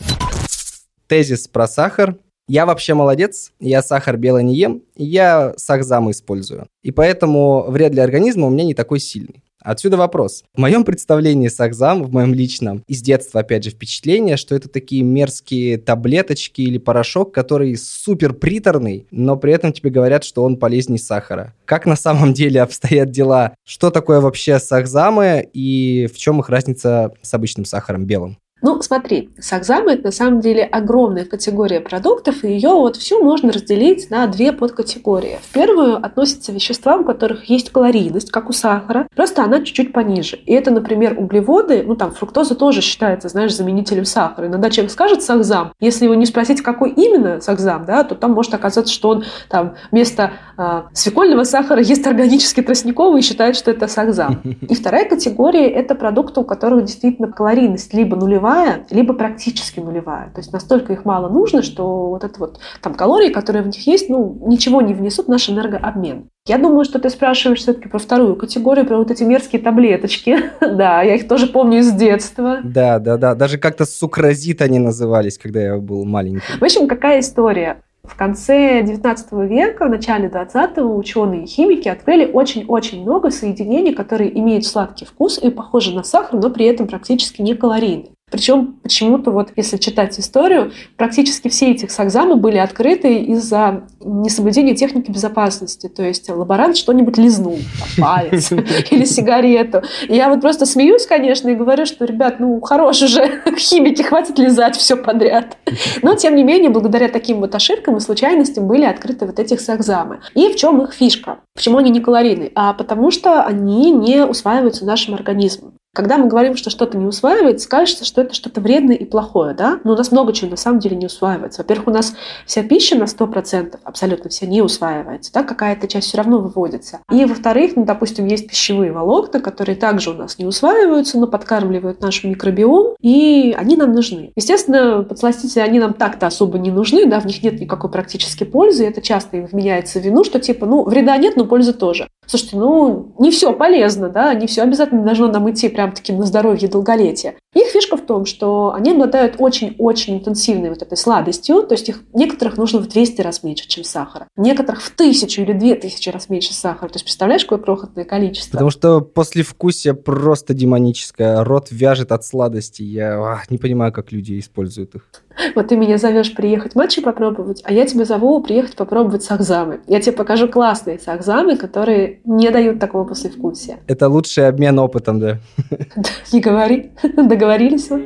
Тезис 1.07 1.47
про 1.47 1.67
сахар 1.67 2.15
я 2.47 2.65
вообще 2.65 2.93
молодец, 2.93 3.51
я 3.59 3.81
сахар 3.81 4.17
белый 4.17 4.43
не 4.43 4.55
ем, 4.55 4.83
я 4.95 5.53
сахзам 5.57 6.11
использую. 6.11 6.67
И 6.83 6.91
поэтому 6.91 7.65
вред 7.67 7.91
для 7.91 8.03
организма 8.03 8.47
у 8.47 8.49
меня 8.49 8.65
не 8.65 8.73
такой 8.73 8.99
сильный. 8.99 9.43
Отсюда 9.63 9.95
вопрос. 9.95 10.43
В 10.55 10.59
моем 10.59 10.83
представлении 10.83 11.47
сахзам, 11.47 12.03
в 12.03 12.11
моем 12.11 12.33
личном, 12.33 12.83
из 12.87 13.01
детства, 13.01 13.41
опять 13.41 13.63
же, 13.63 13.69
впечатление, 13.69 14.35
что 14.35 14.55
это 14.55 14.67
такие 14.69 15.03
мерзкие 15.03 15.77
таблеточки 15.77 16.61
или 16.61 16.79
порошок, 16.79 17.31
который 17.31 17.77
супер 17.77 18.33
приторный, 18.33 19.05
но 19.11 19.37
при 19.37 19.53
этом 19.53 19.71
тебе 19.71 19.91
говорят, 19.91 20.23
что 20.23 20.43
он 20.43 20.57
полезнее 20.57 20.99
сахара. 20.99 21.53
Как 21.65 21.85
на 21.85 21.95
самом 21.95 22.33
деле 22.33 22.61
обстоят 22.61 23.11
дела? 23.11 23.53
Что 23.63 23.91
такое 23.91 24.19
вообще 24.19 24.59
сахзамы 24.59 25.47
и 25.53 26.09
в 26.11 26.17
чем 26.17 26.39
их 26.39 26.49
разница 26.49 27.13
с 27.21 27.33
обычным 27.33 27.65
сахаром 27.65 28.05
белым? 28.05 28.37
Ну, 28.61 28.79
смотри, 28.81 29.29
сакзама– 29.39 29.91
это 29.93 30.05
на 30.05 30.11
самом 30.11 30.39
деле 30.39 30.63
огромная 30.63 31.25
категория 31.25 31.79
продуктов, 31.79 32.43
и 32.43 32.51
ее 32.51 32.69
вот 32.69 32.95
всю 32.95 33.23
можно 33.23 33.51
разделить 33.51 34.11
на 34.11 34.27
две 34.27 34.51
подкатегории. 34.51 35.39
В 35.41 35.53
первую 35.53 35.95
относятся 35.97 36.51
вещества, 36.51 36.97
у 36.97 37.03
которых 37.03 37.45
есть 37.45 37.71
калорийность, 37.71 38.29
как 38.29 38.49
у 38.49 38.53
сахара, 38.53 39.07
просто 39.15 39.43
она 39.43 39.63
чуть-чуть 39.63 39.93
пониже. 39.93 40.37
И 40.45 40.53
это, 40.53 40.69
например, 40.69 41.15
углеводы, 41.17 41.83
ну 41.85 41.95
там 41.95 42.11
фруктоза 42.11 42.53
тоже 42.53 42.81
считается, 42.81 43.29
знаешь, 43.29 43.55
заменителем 43.55 44.05
сахара. 44.05 44.45
Иногда 44.45 44.69
человек 44.69 44.91
скажет 44.91 45.23
сакзам, 45.23 45.73
если 45.79 46.05
его 46.05 46.13
не 46.13 46.27
спросить, 46.27 46.61
какой 46.61 46.91
именно 46.91 47.41
сакзам, 47.41 47.85
да, 47.85 48.03
то 48.03 48.13
там 48.13 48.33
может 48.33 48.53
оказаться, 48.53 48.93
что 48.93 49.09
он 49.09 49.23
там 49.49 49.73
вместо 49.91 50.33
э, 50.57 50.83
свекольного 50.93 51.45
сахара 51.45 51.81
ест 51.81 52.05
органический 52.05 52.61
тростниковый 52.61 53.21
и 53.21 53.23
считает, 53.23 53.55
что 53.55 53.71
это 53.71 53.87
сакзам. 53.87 54.41
И 54.69 54.75
вторая 54.75 55.09
категория– 55.09 55.67
это 55.69 55.95
продукты, 55.95 56.41
у 56.41 56.43
которых 56.43 56.85
действительно 56.85 57.31
калорийность 57.31 57.93
либо 57.93 58.15
нулевая, 58.15 58.50
либо 58.89 59.13
практически 59.13 59.79
нулевая. 59.79 60.31
То 60.33 60.39
есть 60.39 60.53
настолько 60.53 60.93
их 60.93 61.05
мало 61.05 61.29
нужно, 61.29 61.61
что 61.61 62.09
вот 62.09 62.23
это 62.23 62.39
вот 62.39 62.59
там 62.81 62.93
калории, 62.93 63.29
которые 63.29 63.63
в 63.63 63.67
них 63.67 63.85
есть, 63.87 64.09
ну, 64.09 64.37
ничего 64.45 64.81
не 64.81 64.93
внесут 64.93 65.27
в 65.27 65.29
наш 65.29 65.49
энергообмен. 65.49 66.29
Я 66.47 66.57
думаю, 66.57 66.85
что 66.85 66.99
ты 66.99 67.09
спрашиваешь 67.09 67.59
все-таки 67.59 67.87
про 67.87 67.99
вторую 67.99 68.35
категорию, 68.35 68.85
про 68.85 68.97
вот 68.97 69.11
эти 69.11 69.23
мерзкие 69.23 69.61
таблеточки. 69.61 70.37
да, 70.59 71.01
я 71.03 71.15
их 71.15 71.27
тоже 71.27 71.47
помню 71.47 71.79
из 71.79 71.91
детства. 71.91 72.59
Да, 72.63 72.99
да, 72.99 73.17
да. 73.17 73.35
Даже 73.35 73.57
как-то 73.57 73.85
сукразит 73.85 74.61
они 74.61 74.79
назывались, 74.79 75.37
когда 75.37 75.61
я 75.61 75.77
был 75.77 76.03
маленький. 76.05 76.41
В 76.59 76.63
общем, 76.63 76.87
какая 76.87 77.19
история? 77.19 77.83
В 78.03 78.15
конце 78.15 78.81
19 78.81 79.31
века, 79.47 79.85
в 79.85 79.89
начале 79.89 80.27
20-го 80.27 80.97
ученые 80.97 81.43
и 81.43 81.45
химики 81.45 81.87
открыли 81.87 82.25
очень-очень 82.25 83.03
много 83.03 83.29
соединений, 83.29 83.93
которые 83.93 84.37
имеют 84.39 84.65
сладкий 84.65 85.05
вкус 85.05 85.37
и 85.37 85.51
похожи 85.51 85.93
на 85.93 86.03
сахар, 86.03 86.39
но 86.39 86.49
при 86.49 86.65
этом 86.65 86.87
практически 86.87 87.43
не 87.43 87.53
калорийны. 87.53 88.09
Причем 88.31 88.77
почему-то 88.81 89.31
вот, 89.31 89.49
если 89.57 89.77
читать 89.77 90.17
историю, 90.19 90.71
практически 90.95 91.49
все 91.49 91.71
эти 91.71 91.85
сакзамы 91.87 92.37
были 92.37 92.57
открыты 92.57 93.17
из-за 93.19 93.83
несоблюдения 93.99 94.73
техники 94.73 95.11
безопасности. 95.11 95.87
То 95.87 96.01
есть 96.03 96.29
лаборант 96.29 96.77
что-нибудь 96.77 97.17
лизнул, 97.17 97.59
там, 97.79 97.89
палец 98.05 98.51
или 98.89 99.03
сигарету. 99.03 99.83
И 100.07 100.15
я 100.15 100.29
вот 100.29 100.41
просто 100.41 100.65
смеюсь, 100.65 101.05
конечно, 101.05 101.49
и 101.49 101.55
говорю, 101.55 101.85
что, 101.85 102.05
ребят, 102.05 102.39
ну, 102.39 102.59
хорош 102.61 103.01
уже, 103.01 103.41
химики, 103.57 104.01
хватит 104.01 104.39
лизать 104.39 104.77
все 104.77 104.95
подряд. 104.95 105.57
Но, 106.01 106.15
тем 106.15 106.35
не 106.35 106.43
менее, 106.43 106.69
благодаря 106.69 107.09
таким 107.09 107.41
вот 107.41 107.53
ошибкам 107.53 107.97
и 107.97 107.99
случайностям 107.99 108.65
были 108.65 108.85
открыты 108.85 109.25
вот 109.25 109.39
эти 109.39 109.57
сакзамы. 109.57 110.21
И 110.35 110.47
в 110.47 110.55
чем 110.55 110.81
их 110.81 110.93
фишка? 110.93 111.39
Почему 111.53 111.77
они 111.79 111.91
не 111.91 111.99
калорийны? 111.99 112.51
А 112.55 112.73
потому 112.73 113.11
что 113.11 113.43
они 113.43 113.91
не 113.91 114.25
усваиваются 114.25 114.85
нашим 114.85 115.15
организмом. 115.15 115.73
Когда 115.93 116.17
мы 116.17 116.29
говорим, 116.29 116.55
что 116.55 116.69
что-то 116.69 116.97
не 116.97 117.05
усваивается, 117.05 117.67
кажется, 117.67 118.05
что 118.05 118.21
это 118.21 118.33
что-то 118.33 118.61
вредное 118.61 118.95
и 118.95 119.03
плохое, 119.03 119.53
да? 119.53 119.81
Но 119.83 119.91
у 119.91 119.95
нас 119.97 120.09
много 120.09 120.31
чего 120.31 120.51
на 120.51 120.55
самом 120.55 120.79
деле 120.79 120.95
не 120.95 121.07
усваивается. 121.07 121.61
Во-первых, 121.61 121.87
у 121.89 121.91
нас 121.91 122.15
вся 122.45 122.63
пища 122.63 122.95
на 122.95 123.03
100%, 123.03 123.77
абсолютно 123.83 124.29
вся 124.29 124.45
не 124.45 124.61
усваивается, 124.61 125.33
да? 125.33 125.43
Какая-то 125.43 125.89
часть 125.89 126.07
все 126.07 126.17
равно 126.17 126.39
выводится. 126.39 127.01
И, 127.11 127.25
во-вторых, 127.25 127.73
ну, 127.75 127.83
допустим, 127.83 128.25
есть 128.25 128.47
пищевые 128.47 128.93
волокна, 128.93 129.41
которые 129.41 129.75
также 129.75 130.11
у 130.11 130.13
нас 130.13 130.39
не 130.39 130.45
усваиваются, 130.45 131.19
но 131.19 131.27
подкармливают 131.27 131.99
наш 131.99 132.23
микробиом, 132.23 132.95
и 133.01 133.53
они 133.57 133.75
нам 133.75 133.91
нужны. 133.91 134.31
Естественно, 134.37 135.03
подсластители, 135.03 135.59
они 135.59 135.79
нам 135.79 135.93
так-то 135.93 136.25
особо 136.25 136.57
не 136.57 136.71
нужны, 136.71 137.05
да, 137.05 137.19
в 137.19 137.25
них 137.25 137.43
нет 137.43 137.59
никакой 137.59 137.91
практической 137.91 138.45
пользы, 138.45 138.87
это 138.87 139.01
часто 139.01 139.35
им 139.35 139.45
вменяется 139.45 139.99
в 139.99 140.03
вину, 140.03 140.23
что 140.23 140.39
типа, 140.39 140.65
ну, 140.65 140.83
вреда 140.83 141.17
нет, 141.17 141.35
но 141.35 141.43
пользы 141.43 141.73
тоже. 141.73 142.07
Слушайте, 142.31 142.55
ну, 142.55 143.13
не 143.19 143.29
все 143.29 143.51
полезно, 143.51 144.07
да, 144.07 144.33
не 144.33 144.47
все 144.47 144.61
обязательно 144.61 145.03
должно 145.03 145.27
нам 145.27 145.51
идти 145.51 145.67
прям-таки 145.67 146.13
на 146.13 146.25
здоровье 146.25 146.69
и 146.69 146.71
долголетие. 146.71 147.35
Их 147.53 147.67
фишка 147.67 147.97
в 147.97 148.05
том, 148.05 148.25
что 148.25 148.71
они 148.73 148.91
обладают 148.91 149.35
очень-очень 149.37 150.19
интенсивной 150.19 150.69
вот 150.69 150.81
этой 150.81 150.97
сладостью, 150.97 151.63
то 151.63 151.73
есть 151.73 151.89
их 151.89 152.03
некоторых 152.13 152.55
нужно 152.55 152.79
в 152.79 152.87
200 152.87 153.19
раз 153.19 153.43
меньше, 153.43 153.67
чем 153.67 153.83
сахара, 153.83 154.29
некоторых 154.37 154.81
в 154.81 154.91
тысячу 154.91 155.41
или 155.41 155.51
две 155.51 155.75
тысячи 155.75 156.07
раз 156.07 156.29
меньше 156.29 156.53
сахара. 156.53 156.87
То 156.87 156.95
есть 156.95 157.03
представляешь, 157.03 157.43
какое 157.43 157.59
крохотное 157.59 158.05
количество? 158.05 158.53
Потому 158.53 158.69
что 158.69 159.01
после 159.01 159.43
вкусия 159.43 159.93
просто 159.93 160.53
демоническое, 160.53 161.43
рот 161.43 161.67
вяжет 161.69 162.13
от 162.13 162.23
сладости. 162.23 162.81
Я 162.81 163.21
ах, 163.21 163.51
не 163.51 163.57
понимаю, 163.57 163.91
как 163.91 164.13
люди 164.13 164.39
используют 164.39 164.95
их. 164.95 165.09
Вот 165.55 165.67
ты 165.67 165.75
меня 165.75 165.97
зовешь 165.97 166.33
приехать 166.33 166.75
матчи 166.75 167.01
попробовать, 167.01 167.61
а 167.65 167.73
я 167.73 167.85
тебя 167.85 168.05
зову 168.05 168.41
приехать 168.41 168.75
попробовать 168.75 169.23
сахзамы. 169.23 169.81
Я 169.87 169.99
тебе 169.99 170.13
покажу 170.13 170.47
классные 170.47 170.99
сахзамы, 170.99 171.57
которые 171.57 172.19
не 172.23 172.49
дают 172.49 172.79
такого 172.79 173.03
послевкусия. 173.05 173.79
Это 173.87 174.09
лучший 174.09 174.47
обмен 174.47 174.79
опытом, 174.79 175.19
да? 175.19 175.37
Не 176.31 176.39
говори, 176.39 176.91
договорились 177.17 177.89
вот. 177.89 178.01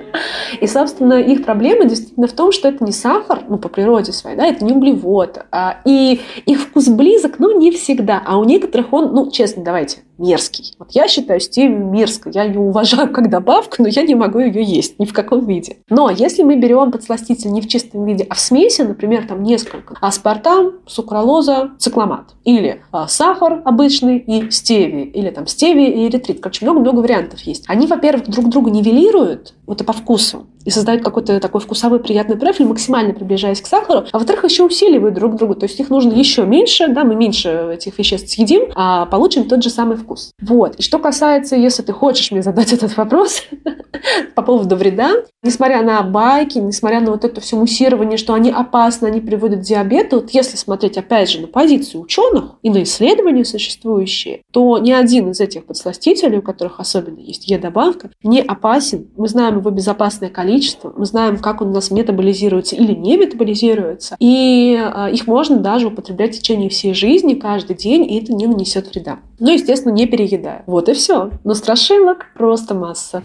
И, 0.59 0.67
собственно, 0.67 1.13
их 1.13 1.43
проблема 1.43 1.85
действительно 1.85 2.27
в 2.27 2.33
том, 2.33 2.51
что 2.51 2.67
это 2.67 2.83
не 2.83 2.91
сахар, 2.91 3.43
ну, 3.47 3.57
по 3.57 3.69
природе 3.69 4.11
своей, 4.11 4.37
да, 4.37 4.45
это 4.45 4.63
не 4.63 4.73
углевод, 4.73 5.45
а, 5.51 5.77
и 5.85 6.21
их 6.45 6.59
вкус 6.59 6.87
близок, 6.87 7.39
но 7.39 7.51
не 7.51 7.71
всегда, 7.71 8.21
а 8.25 8.37
у 8.37 8.43
некоторых 8.43 8.93
он, 8.93 9.13
ну, 9.13 9.29
честно, 9.31 9.63
давайте, 9.63 9.99
мерзкий. 10.17 10.73
Вот 10.79 10.91
я 10.91 11.07
считаю 11.07 11.39
стевию 11.39 11.85
мерзкой. 11.85 12.31
Я 12.33 12.43
ее 12.43 12.59
уважаю 12.59 13.11
как 13.11 13.29
добавку, 13.29 13.75
но 13.79 13.87
я 13.87 14.03
не 14.03 14.15
могу 14.15 14.39
ее 14.39 14.63
есть 14.63 14.99
ни 14.99 15.05
в 15.05 15.13
каком 15.13 15.45
виде. 15.45 15.77
Но 15.89 16.09
если 16.09 16.43
мы 16.43 16.57
берем 16.57 16.91
подсластитель 16.91 17.14
не 17.49 17.61
в 17.61 17.67
чистом 17.67 18.05
виде, 18.05 18.25
а 18.29 18.35
в 18.35 18.39
смеси, 18.39 18.81
например, 18.81 19.27
там 19.27 19.43
несколько, 19.43 19.95
аспартам, 20.01 20.73
сукралоза, 20.85 21.71
цикламат, 21.77 22.35
или 22.43 22.81
а, 22.91 23.07
сахар 23.07 23.61
обычный 23.65 24.17
и 24.17 24.49
стевия, 24.51 25.05
или 25.05 25.29
там 25.29 25.47
стевия 25.47 25.89
и 25.89 26.07
эритрит. 26.07 26.39
Короче, 26.41 26.65
много-много 26.65 26.99
вариантов 26.99 27.41
есть. 27.41 27.65
Они, 27.67 27.87
во-первых, 27.87 28.27
друг 28.27 28.49
друга 28.49 28.71
нивелируют, 28.71 29.53
вот 29.65 29.81
и 29.81 29.83
по 29.83 29.93
вкусу 29.93 30.47
и 30.65 30.69
создают 30.71 31.03
какой-то 31.03 31.39
такой 31.39 31.61
вкусовой 31.61 31.99
приятный 31.99 32.37
профиль, 32.37 32.65
максимально 32.65 33.13
приближаясь 33.13 33.61
к 33.61 33.67
сахару, 33.67 34.05
а 34.11 34.17
во-вторых, 34.17 34.43
еще 34.43 34.63
усиливают 34.63 35.15
друг 35.15 35.35
друга, 35.35 35.55
то 35.55 35.65
есть 35.65 35.79
их 35.79 35.89
нужно 35.89 36.13
еще 36.13 36.43
меньше, 36.45 36.87
да, 36.87 37.03
мы 37.03 37.15
меньше 37.15 37.69
этих 37.73 37.97
веществ 37.97 38.29
съедим, 38.29 38.71
а 38.75 39.05
получим 39.05 39.47
тот 39.47 39.63
же 39.63 39.69
самый 39.69 39.97
вкус. 39.97 40.33
Вот. 40.41 40.75
И 40.75 40.81
что 40.81 40.99
касается, 40.99 41.55
если 41.55 41.83
ты 41.83 41.93
хочешь 41.93 42.31
мне 42.31 42.41
задать 42.41 42.73
этот 42.73 42.97
вопрос 42.97 43.43
по 44.35 44.41
поводу 44.41 44.75
вреда, 44.75 45.11
несмотря 45.43 45.83
на 45.83 46.01
байки, 46.01 46.57
несмотря 46.57 46.99
на 46.99 47.11
вот 47.11 47.23
это 47.23 47.39
все 47.41 47.55
муссирование, 47.55 48.17
что 48.17 48.33
они 48.33 48.51
опасны, 48.51 49.07
они 49.07 49.21
приводят 49.21 49.59
к 49.59 49.63
диабету, 49.63 50.17
вот 50.17 50.31
если 50.31 50.57
смотреть 50.57 50.97
опять 50.97 51.29
же 51.29 51.41
на 51.41 51.47
позицию 51.47 52.01
ученых 52.01 52.55
и 52.63 52.69
на 52.69 52.83
исследования 52.83 53.45
существующие, 53.45 54.41
то 54.51 54.77
ни 54.79 54.91
один 54.91 55.31
из 55.31 55.39
этих 55.39 55.65
подсластителей, 55.65 56.39
у 56.39 56.41
которых 56.41 56.79
особенно 56.79 57.19
есть 57.19 57.47
Е-добавка, 57.47 58.09
не 58.23 58.41
опасен. 58.41 59.09
Мы 59.15 59.27
знаем 59.27 59.59
его 59.59 59.69
безопасное 59.69 60.29
количество, 60.29 60.54
количество, 60.55 60.93
мы 60.95 61.05
знаем, 61.05 61.37
как 61.37 61.61
он 61.61 61.69
у 61.69 61.73
нас 61.73 61.91
метаболизируется 61.91 62.75
или 62.75 62.93
не 62.93 63.17
метаболизируется, 63.17 64.15
и 64.19 64.79
э, 64.81 65.11
их 65.11 65.27
можно 65.27 65.57
даже 65.57 65.87
употреблять 65.87 66.35
в 66.35 66.39
течение 66.39 66.69
всей 66.69 66.93
жизни, 66.93 67.33
каждый 67.33 67.75
день, 67.75 68.09
и 68.09 68.21
это 68.21 68.33
не 68.33 68.47
нанесет 68.47 68.87
вреда. 68.87 69.19
Ну, 69.39 69.51
естественно, 69.51 69.91
не 69.91 70.05
переедая. 70.05 70.63
Вот 70.65 70.87
и 70.87 70.93
все. 70.93 71.31
Но 71.43 71.53
страшилок 71.53 72.27
просто 72.37 72.73
масса. 72.73 73.23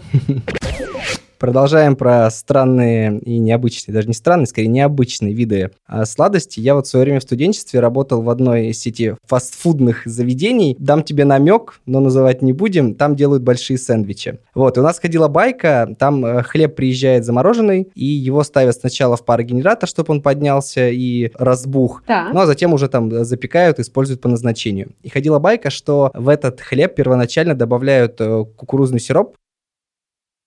Продолжаем 1.41 1.95
про 1.95 2.29
странные 2.29 3.17
и 3.17 3.39
необычные, 3.39 3.95
даже 3.95 4.07
не 4.07 4.13
странные, 4.13 4.45
скорее 4.45 4.67
необычные 4.67 5.33
виды 5.33 5.71
а, 5.87 6.05
сладости. 6.05 6.59
Я 6.59 6.75
вот 6.75 6.85
в 6.85 6.89
свое 6.91 7.03
время 7.03 7.19
в 7.19 7.23
студенчестве 7.23 7.79
работал 7.79 8.21
в 8.21 8.29
одной 8.29 8.67
из 8.67 8.79
сети 8.79 9.15
фастфудных 9.25 10.03
заведений. 10.05 10.75
Дам 10.77 11.01
тебе 11.01 11.25
намек, 11.25 11.81
но 11.87 11.99
называть 11.99 12.43
не 12.43 12.53
будем. 12.53 12.93
Там 12.93 13.15
делают 13.15 13.41
большие 13.41 13.79
сэндвичи. 13.79 14.37
Вот, 14.53 14.77
и 14.77 14.81
у 14.81 14.83
нас 14.83 14.99
ходила 14.99 15.29
байка, 15.29 15.95
там 15.97 16.23
э, 16.23 16.43
хлеб 16.43 16.75
приезжает 16.75 17.25
замороженный, 17.25 17.89
и 17.95 18.05
его 18.05 18.43
ставят 18.43 18.75
сначала 18.75 19.17
в 19.17 19.25
парогенератор, 19.25 19.89
чтобы 19.89 20.13
он 20.13 20.21
поднялся 20.21 20.89
и 20.89 21.31
разбух. 21.33 22.03
Да. 22.07 22.29
Ну, 22.31 22.41
а 22.41 22.45
затем 22.45 22.71
уже 22.71 22.87
там 22.87 23.25
запекают, 23.25 23.79
используют 23.79 24.21
по 24.21 24.29
назначению. 24.29 24.91
И 25.01 25.09
ходила 25.09 25.39
байка, 25.39 25.71
что 25.71 26.11
в 26.13 26.29
этот 26.29 26.61
хлеб 26.61 26.93
первоначально 26.93 27.55
добавляют 27.55 28.21
э, 28.21 28.45
кукурузный 28.55 28.99
сироп, 28.99 29.37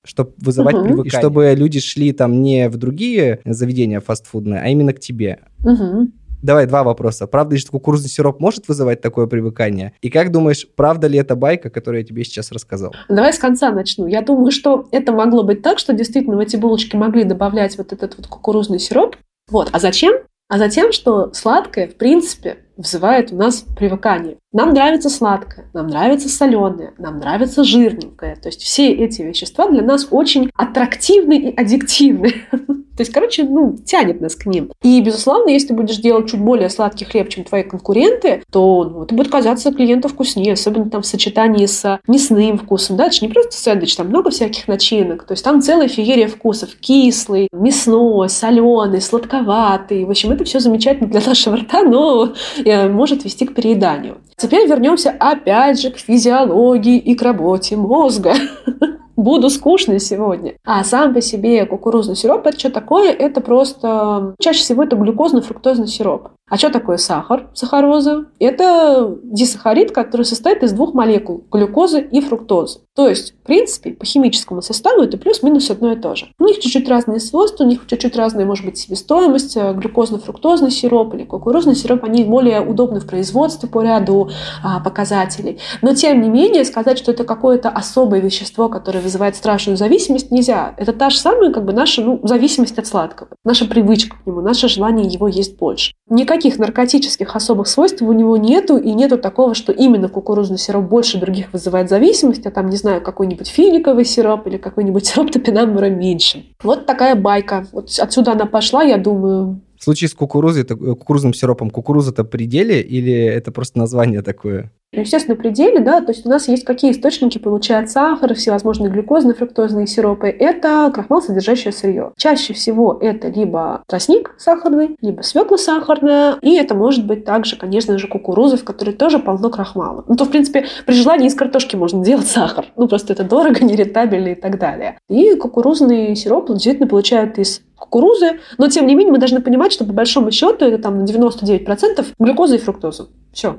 чтобы 0.04 0.32
вызывать 0.38 0.76
угу. 0.76 0.84
привыкание. 0.84 1.12
И 1.12 1.16
чтобы 1.16 1.54
люди 1.56 1.80
шли 1.80 2.12
там 2.12 2.42
не 2.42 2.68
в 2.68 2.76
другие 2.76 3.40
заведения 3.44 4.00
фастфудные, 4.00 4.60
а 4.60 4.68
именно 4.68 4.92
к 4.92 5.00
тебе. 5.00 5.40
Угу. 5.64 6.10
Давай 6.44 6.66
два 6.66 6.84
вопроса. 6.84 7.26
Правда 7.26 7.54
ли, 7.54 7.58
что 7.58 7.72
кукурузный 7.72 8.10
сироп 8.10 8.38
может 8.38 8.68
вызывать 8.68 9.00
такое 9.00 9.26
привыкание? 9.26 9.94
И 10.02 10.10
как 10.10 10.30
думаешь, 10.30 10.68
правда 10.76 11.06
ли 11.06 11.18
это 11.18 11.36
байка, 11.36 11.70
которую 11.70 12.02
я 12.02 12.06
тебе 12.06 12.22
сейчас 12.22 12.52
рассказал? 12.52 12.94
Давай 13.08 13.32
с 13.32 13.38
конца 13.38 13.72
начну. 13.72 14.06
Я 14.06 14.20
думаю, 14.20 14.50
что 14.50 14.86
это 14.90 15.12
могло 15.12 15.42
быть 15.42 15.62
так, 15.62 15.78
что 15.78 15.94
действительно 15.94 16.36
в 16.36 16.40
эти 16.40 16.56
булочки 16.56 16.96
могли 16.96 17.24
добавлять 17.24 17.78
вот 17.78 17.94
этот 17.94 18.18
вот 18.18 18.26
кукурузный 18.26 18.78
сироп. 18.78 19.16
Вот. 19.50 19.70
А 19.72 19.78
зачем? 19.78 20.16
А 20.50 20.58
затем, 20.58 20.92
что 20.92 21.32
сладкое, 21.32 21.88
в 21.88 21.94
принципе, 21.94 22.58
вызывает 22.76 23.32
у 23.32 23.36
нас 23.36 23.64
привыкание. 23.76 24.36
Нам 24.54 24.72
нравится 24.72 25.10
сладкое, 25.10 25.66
нам 25.72 25.88
нравится 25.88 26.28
соленое, 26.28 26.94
нам 26.96 27.18
нравится 27.18 27.64
жирненькое. 27.64 28.36
То 28.36 28.48
есть 28.48 28.62
все 28.62 28.92
эти 28.92 29.20
вещества 29.20 29.68
для 29.68 29.82
нас 29.82 30.06
очень 30.12 30.48
аттрактивны 30.54 31.50
и 31.50 31.56
аддиктивны. 31.56 32.34
То 32.96 33.00
есть, 33.00 33.12
короче, 33.12 33.42
ну, 33.42 33.76
тянет 33.84 34.20
нас 34.20 34.36
к 34.36 34.46
ним. 34.46 34.70
И, 34.82 35.00
безусловно, 35.00 35.50
если 35.50 35.68
ты 35.68 35.74
будешь 35.74 35.96
делать 35.96 36.30
чуть 36.30 36.40
более 36.40 36.70
сладкий 36.70 37.04
хлеб, 37.04 37.28
чем 37.28 37.42
твои 37.42 37.64
конкуренты, 37.64 38.44
то 38.52 38.84
ну, 38.84 39.02
это 39.02 39.14
будет 39.14 39.32
казаться 39.32 39.72
клиенту 39.72 40.08
вкуснее, 40.08 40.52
особенно 40.52 40.88
там 40.88 41.02
в 41.02 41.06
сочетании 41.06 41.66
с 41.66 41.98
мясным 42.06 42.56
вкусом. 42.56 42.96
Да, 42.96 43.06
это 43.06 43.16
же 43.16 43.26
не 43.26 43.32
просто 43.32 43.54
сэндвич, 43.54 43.96
там 43.96 44.08
много 44.08 44.30
всяких 44.30 44.68
начинок. 44.68 45.24
То 45.24 45.32
есть 45.32 45.42
там 45.42 45.60
целая 45.60 45.88
феерия 45.88 46.28
вкусов. 46.28 46.70
Кислый, 46.76 47.48
мясной, 47.52 48.28
соленый, 48.28 49.00
сладковатый. 49.00 50.04
В 50.04 50.10
общем, 50.10 50.30
это 50.30 50.44
все 50.44 50.60
замечательно 50.60 51.08
для 51.08 51.20
нашего 51.20 51.56
рта, 51.56 51.82
но 51.82 52.32
э, 52.64 52.88
может 52.88 53.24
вести 53.24 53.44
к 53.44 53.54
перееданию. 53.54 54.18
Теперь 54.36 54.68
вернемся 54.68 55.14
опять 55.18 55.80
же 55.80 55.90
к 55.90 55.98
физиологии 55.98 56.98
и 56.98 57.14
к 57.14 57.22
работе 57.22 57.76
мозга. 57.76 58.34
буду 59.16 59.50
скучной 59.50 60.00
сегодня. 60.00 60.54
А 60.64 60.84
сам 60.84 61.14
по 61.14 61.20
себе 61.20 61.66
кукурузный 61.66 62.16
сироп, 62.16 62.46
это 62.46 62.58
что 62.58 62.70
такое? 62.70 63.10
Это 63.10 63.40
просто... 63.40 64.34
Чаще 64.40 64.60
всего 64.60 64.82
это 64.82 64.96
глюкозно-фруктозный 64.96 65.86
сироп. 65.86 66.30
А 66.50 66.58
что 66.58 66.68
такое 66.68 66.98
сахар, 66.98 67.48
сахароза? 67.54 68.26
Это 68.38 69.16
дисахарид, 69.22 69.92
который 69.92 70.26
состоит 70.26 70.62
из 70.62 70.72
двух 70.72 70.92
молекул– 70.92 71.44
глюкозы 71.50 72.00
и 72.02 72.20
фруктозы. 72.20 72.80
То 72.94 73.08
есть, 73.08 73.32
в 73.32 73.46
принципе, 73.46 73.90
по 73.90 74.04
химическому 74.04 74.62
составу 74.62 75.02
это 75.02 75.16
плюс-минус 75.16 75.70
одно 75.70 75.92
и 75.92 75.96
то 75.96 76.14
же. 76.14 76.26
У 76.38 76.44
них 76.44 76.60
чуть-чуть 76.60 76.88
разные 76.88 77.18
свойства, 77.18 77.64
у 77.64 77.66
них 77.66 77.80
чуть-чуть 77.86 78.14
разная, 78.14 78.44
может 78.44 78.64
быть, 78.64 78.78
себестоимость. 78.78 79.56
Глюкозно-фруктозный 79.56 80.70
сироп 80.70 81.14
или 81.14 81.24
кукурузный 81.24 81.74
сироп, 81.74 82.04
они 82.04 82.24
более 82.24 82.60
удобны 82.60 83.00
в 83.00 83.06
производстве 83.06 83.68
по 83.68 83.82
ряду 83.82 84.30
а, 84.62 84.80
показателей. 84.80 85.58
Но, 85.82 85.94
тем 85.94 86.20
не 86.20 86.28
менее, 86.28 86.64
сказать, 86.64 86.98
что 86.98 87.10
это 87.10 87.24
какое-то 87.24 87.70
особое 87.70 88.20
вещество, 88.20 88.68
которое 88.68 89.00
вызывает 89.00 89.34
страшную 89.34 89.76
зависимость, 89.76 90.30
нельзя. 90.30 90.74
Это 90.76 90.92
та 90.92 91.10
же 91.10 91.18
самая 91.18 91.52
как 91.52 91.64
бы 91.64 91.72
наша 91.72 92.02
ну, 92.02 92.20
зависимость 92.22 92.78
от 92.78 92.86
сладкого, 92.86 93.30
наша 93.44 93.64
привычка 93.64 94.16
к 94.22 94.26
нему, 94.26 94.40
наше 94.40 94.68
желание 94.68 95.06
его 95.06 95.26
есть 95.26 95.56
больше. 95.56 95.94
Никаких 96.34 96.58
наркотических 96.58 97.36
особых 97.36 97.68
свойств 97.68 98.02
у 98.02 98.12
него 98.12 98.36
нету, 98.36 98.76
и 98.76 98.92
нету 98.92 99.18
такого, 99.18 99.54
что 99.54 99.70
именно 99.70 100.08
кукурузный 100.08 100.58
сироп 100.58 100.86
больше 100.86 101.20
других 101.20 101.52
вызывает 101.52 101.88
зависимость, 101.88 102.44
а 102.44 102.50
там, 102.50 102.70
не 102.70 102.76
знаю, 102.76 103.00
какой-нибудь 103.00 103.46
финиковый 103.46 104.04
сироп 104.04 104.48
или 104.48 104.56
какой-нибудь 104.56 105.06
сироп 105.06 105.30
топинамбура 105.30 105.86
меньше. 105.86 106.46
Вот 106.60 106.86
такая 106.86 107.14
байка. 107.14 107.68
Вот 107.70 107.88
отсюда 108.00 108.32
она 108.32 108.46
пошла, 108.46 108.82
я 108.82 108.98
думаю, 108.98 109.60
в 109.78 109.84
случае 109.84 110.08
с 110.08 110.14
кукурузой, 110.14 110.62
это, 110.62 110.74
э, 110.74 110.76
кукурузным 110.76 111.34
сиропом, 111.34 111.70
кукуруза-то 111.70 112.24
пределе 112.24 112.80
или 112.80 113.12
это 113.12 113.52
просто 113.52 113.78
название 113.78 114.22
такое? 114.22 114.72
Естественно, 115.00 115.36
пределе, 115.36 115.80
да, 115.80 116.00
то 116.00 116.12
есть 116.12 116.26
у 116.26 116.28
нас 116.28 116.48
есть 116.48 116.64
какие 116.64 116.92
источники 116.92 117.38
получают 117.38 117.90
сахар, 117.90 118.34
всевозможные 118.34 118.90
глюкозные, 118.90 119.34
фруктозные 119.34 119.86
сиропы. 119.86 120.28
Это 120.28 120.90
крахмал, 120.92 121.22
содержащее 121.22 121.72
сырье. 121.72 122.12
Чаще 122.16 122.54
всего 122.54 122.98
это 123.00 123.28
либо 123.28 123.82
тростник 123.86 124.34
сахарный, 124.38 124.96
либо 125.00 125.22
свекла 125.22 125.58
сахарная, 125.58 126.36
и 126.40 126.54
это 126.54 126.74
может 126.74 127.06
быть 127.06 127.24
также, 127.24 127.56
конечно 127.56 127.98
же, 127.98 128.08
кукуруза, 128.08 128.56
в 128.56 128.64
которой 128.64 128.92
тоже 128.92 129.18
полно 129.18 129.50
крахмала. 129.50 130.04
Ну, 130.08 130.16
то, 130.16 130.24
в 130.24 130.30
принципе, 130.30 130.66
при 130.86 130.94
желании 130.94 131.28
из 131.28 131.34
картошки 131.34 131.76
можно 131.76 132.04
делать 132.04 132.26
сахар. 132.26 132.66
Ну, 132.76 132.88
просто 132.88 133.12
это 133.12 133.24
дорого, 133.24 133.60
нерентабельно 133.64 134.28
и 134.28 134.34
так 134.34 134.58
далее. 134.58 134.98
И 135.08 135.34
кукурузный 135.34 136.14
сироп 136.16 136.50
действительно 136.50 136.86
получают 136.86 137.38
из 137.38 137.62
кукурузы, 137.76 138.40
но 138.58 138.68
тем 138.68 138.86
не 138.86 138.94
менее 138.94 139.12
мы 139.12 139.18
должны 139.18 139.40
понимать, 139.40 139.72
что 139.72 139.84
по 139.84 139.92
большому 139.92 140.30
счету 140.30 140.64
это 140.64 140.78
там 140.78 140.98
на 140.98 141.04
99% 141.04 142.06
глюкоза 142.18 142.56
и 142.56 142.58
фруктоза. 142.58 143.08
Все. 143.32 143.58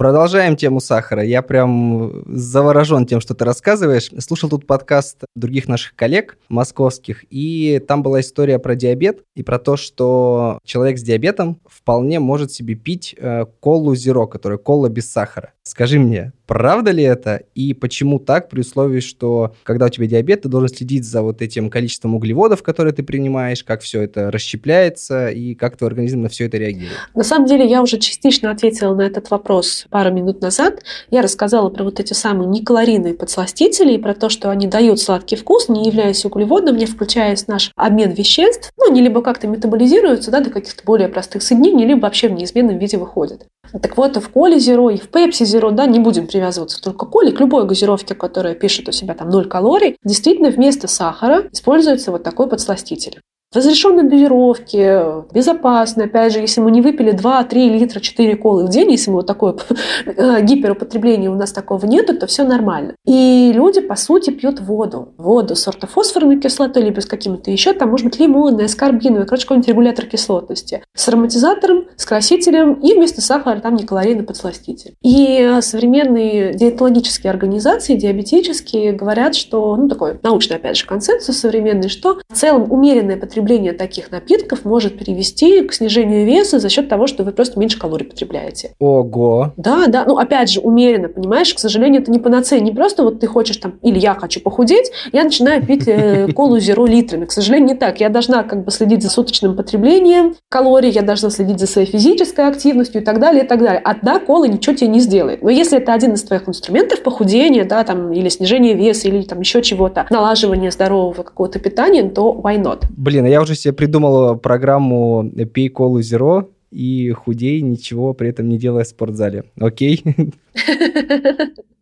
Продолжаем 0.00 0.56
тему 0.56 0.80
сахара. 0.80 1.22
Я 1.22 1.42
прям 1.42 2.22
заворожен 2.24 3.04
тем, 3.04 3.20
что 3.20 3.34
ты 3.34 3.44
рассказываешь. 3.44 4.08
Слушал 4.18 4.48
тут 4.48 4.66
подкаст 4.66 5.24
других 5.36 5.68
наших 5.68 5.94
коллег 5.94 6.38
московских, 6.48 7.26
и 7.28 7.84
там 7.86 8.02
была 8.02 8.20
история 8.20 8.58
про 8.58 8.76
диабет 8.76 9.24
и 9.36 9.42
про 9.42 9.58
то, 9.58 9.76
что 9.76 10.58
человек 10.64 10.96
с 10.96 11.02
диабетом 11.02 11.60
вполне 11.66 12.18
может 12.18 12.50
себе 12.50 12.76
пить 12.76 13.14
э, 13.18 13.44
колу 13.60 13.94
зеро, 13.94 14.26
которая 14.26 14.56
кола 14.56 14.88
без 14.88 15.12
сахара. 15.12 15.52
Скажи 15.64 15.98
мне, 15.98 16.32
правда 16.46 16.90
ли 16.90 17.04
это 17.04 17.42
и 17.54 17.74
почему 17.74 18.18
так, 18.18 18.48
при 18.48 18.60
условии, 18.60 19.00
что 19.00 19.54
когда 19.62 19.86
у 19.86 19.88
тебя 19.90 20.06
диабет, 20.06 20.42
ты 20.42 20.48
должен 20.48 20.68
следить 20.68 21.04
за 21.04 21.22
вот 21.22 21.42
этим 21.42 21.68
количеством 21.68 22.14
углеводов, 22.14 22.62
которые 22.62 22.94
ты 22.94 23.02
принимаешь, 23.02 23.62
как 23.62 23.82
все 23.82 24.00
это 24.00 24.30
расщепляется 24.30 25.28
и 25.28 25.54
как 25.54 25.76
твой 25.76 25.90
организм 25.90 26.22
на 26.22 26.28
все 26.28 26.46
это 26.46 26.56
реагирует? 26.56 26.96
На 27.14 27.22
самом 27.22 27.46
деле 27.46 27.68
я 27.68 27.82
уже 27.82 27.98
частично 27.98 28.50
ответила 28.50 28.94
на 28.94 29.02
этот 29.02 29.30
вопрос 29.30 29.86
пару 29.90 30.12
минут 30.12 30.40
назад. 30.40 30.82
Я 31.10 31.22
рассказала 31.22 31.68
про 31.68 31.84
вот 31.84 32.00
эти 32.00 32.12
самые 32.12 32.48
некалорийные 32.48 33.14
подсластители 33.14 33.94
и 33.94 33.98
про 33.98 34.14
то, 34.14 34.28
что 34.28 34.50
они 34.50 34.66
дают 34.66 35.00
сладкий 35.00 35.36
вкус, 35.36 35.68
не 35.68 35.86
являясь 35.86 36.24
углеводным, 36.24 36.76
не 36.76 36.86
включаясь 36.86 37.44
в 37.44 37.48
наш 37.48 37.72
обмен 37.76 38.12
веществ. 38.12 38.72
Ну, 38.78 38.90
они 38.90 39.00
либо 39.00 39.22
как-то 39.22 39.46
метаболизируются 39.46 40.30
да, 40.30 40.40
до 40.40 40.50
каких-то 40.50 40.82
более 40.84 41.08
простых 41.08 41.42
соединений, 41.42 41.86
либо 41.86 42.00
вообще 42.00 42.28
в 42.28 42.32
неизменном 42.32 42.78
виде 42.78 42.96
выходят. 42.96 43.46
Так 43.82 43.96
вот, 43.96 44.16
в 44.16 44.28
коле 44.30 44.58
зеро 44.58 44.90
и 44.90 44.96
в 44.96 45.08
пепси 45.10 45.44
зеро, 45.44 45.70
да, 45.70 45.86
не 45.86 46.00
будем 46.00 46.26
привязываться 46.26 46.82
только 46.82 47.06
к 47.06 47.10
коле, 47.10 47.32
к 47.32 47.40
любой 47.40 47.66
газировке, 47.66 48.14
которая 48.14 48.54
пишет 48.54 48.88
у 48.88 48.92
себя 48.92 49.14
там 49.14 49.28
0 49.28 49.46
калорий, 49.46 49.96
действительно 50.04 50.50
вместо 50.50 50.88
сахара 50.88 51.48
используется 51.52 52.10
вот 52.10 52.22
такой 52.22 52.48
подсластитель 52.48 53.20
разрешенной 53.52 54.04
дозировки, 54.04 55.32
безопасно. 55.32 56.04
Опять 56.04 56.32
же, 56.32 56.38
если 56.38 56.60
мы 56.60 56.70
не 56.70 56.80
выпили 56.80 57.10
2, 57.10 57.44
3 57.44 57.68
литра, 57.70 57.98
4 57.98 58.36
колы 58.36 58.66
в 58.66 58.68
день, 58.68 58.92
если 58.92 59.10
мы 59.10 59.16
вот 59.16 59.26
такое 59.26 59.56
э, 60.06 60.42
гиперупотребление 60.42 61.30
у 61.30 61.34
нас 61.34 61.52
такого 61.52 61.84
нету, 61.84 62.16
то 62.16 62.28
все 62.28 62.44
нормально. 62.44 62.94
И 63.06 63.50
люди, 63.52 63.80
по 63.80 63.96
сути, 63.96 64.30
пьют 64.30 64.60
воду. 64.60 65.14
Воду 65.18 65.56
с 65.56 65.66
ортофосфорной 65.66 66.38
кислотой, 66.38 66.84
либо 66.84 67.00
с 67.00 67.06
какими-то 67.06 67.50
еще, 67.50 67.72
там 67.72 67.90
может 67.90 68.06
быть 68.06 68.20
лимонная, 68.20 68.68
скорбиновая, 68.68 69.24
короче, 69.24 69.44
какой-нибудь 69.44 69.68
регулятор 69.68 70.06
кислотности. 70.06 70.84
С 70.94 71.08
ароматизатором, 71.08 71.86
с 71.96 72.04
красителем 72.04 72.74
и 72.74 72.94
вместо 72.94 73.20
сахара 73.20 73.58
там 73.58 73.74
не 73.74 73.84
калорийный 73.84 74.22
подсластитель. 74.22 74.94
И 75.02 75.58
современные 75.60 76.54
диетологические 76.54 77.32
организации, 77.32 77.96
диабетические, 77.96 78.92
говорят, 78.92 79.34
что, 79.34 79.74
ну, 79.74 79.88
такой 79.88 80.20
научный, 80.22 80.56
опять 80.56 80.76
же, 80.76 80.86
консенсус 80.86 81.36
современный, 81.36 81.88
что 81.88 82.20
в 82.28 82.34
целом 82.36 82.70
умеренное 82.70 83.16
потребление 83.16 83.39
потребление 83.40 83.72
таких 83.72 84.10
напитков 84.10 84.64
может 84.66 84.98
привести 84.98 85.62
к 85.62 85.72
снижению 85.72 86.26
веса 86.26 86.58
за 86.58 86.68
счет 86.68 86.88
того, 86.88 87.06
что 87.06 87.24
вы 87.24 87.32
просто 87.32 87.58
меньше 87.58 87.78
калорий 87.78 88.04
потребляете. 88.04 88.74
Ого! 88.78 89.52
Да, 89.56 89.86
да. 89.86 90.04
Ну, 90.06 90.18
опять 90.18 90.50
же, 90.50 90.60
умеренно, 90.60 91.08
понимаешь? 91.08 91.54
К 91.54 91.58
сожалению, 91.58 92.02
это 92.02 92.10
не 92.10 92.18
панацея. 92.18 92.60
Не 92.60 92.72
просто 92.72 93.02
вот 93.02 93.20
ты 93.20 93.26
хочешь 93.26 93.56
там, 93.56 93.78
или 93.82 93.98
я 93.98 94.14
хочу 94.14 94.40
похудеть, 94.40 94.90
я 95.12 95.24
начинаю 95.24 95.64
пить 95.64 95.84
э, 95.86 96.28
колу 96.34 96.58
зеро 96.58 96.84
литрами. 96.84 97.24
К 97.24 97.32
сожалению, 97.32 97.68
не 97.68 97.74
так. 97.74 97.98
Я 98.00 98.10
должна 98.10 98.42
как 98.42 98.64
бы 98.64 98.70
следить 98.70 99.02
за 99.02 99.08
суточным 99.08 99.56
потреблением 99.56 100.34
калорий, 100.50 100.90
я 100.90 101.02
должна 101.02 101.30
следить 101.30 101.60
за 101.60 101.66
своей 101.66 101.88
физической 101.88 102.46
активностью 102.46 103.00
и 103.00 103.04
так 103.04 103.20
далее, 103.20 103.44
и 103.44 103.46
так 103.46 103.60
далее. 103.60 103.80
Одна 103.82 104.18
кола 104.18 104.44
ничего 104.44 104.76
тебе 104.76 104.88
не 104.88 105.00
сделает. 105.00 105.42
Но 105.42 105.48
если 105.48 105.78
это 105.78 105.94
один 105.94 106.12
из 106.12 106.22
твоих 106.22 106.46
инструментов 106.46 107.02
похудения, 107.02 107.64
да, 107.64 107.84
там, 107.84 108.12
или 108.12 108.28
снижения 108.28 108.74
веса, 108.74 109.08
или 109.08 109.22
там 109.22 109.40
еще 109.40 109.62
чего-то, 109.62 110.06
налаживание 110.10 110.70
здорового 110.70 111.22
какого-то 111.22 111.58
питания, 111.58 112.02
то 112.02 112.38
why 112.42 112.60
not? 112.60 112.84
Блин, 112.96 113.29
я 113.30 113.40
уже 113.40 113.54
себе 113.54 113.72
придумал 113.72 114.36
программу 114.36 115.30
«Пей 115.52 115.68
колу 115.68 116.02
зеро», 116.02 116.50
и 116.70 117.10
худей, 117.10 117.60
ничего 117.62 118.14
при 118.14 118.30
этом 118.30 118.48
не 118.48 118.58
делая 118.58 118.84
в 118.84 118.88
спортзале. 118.88 119.44
Окей? 119.58 120.04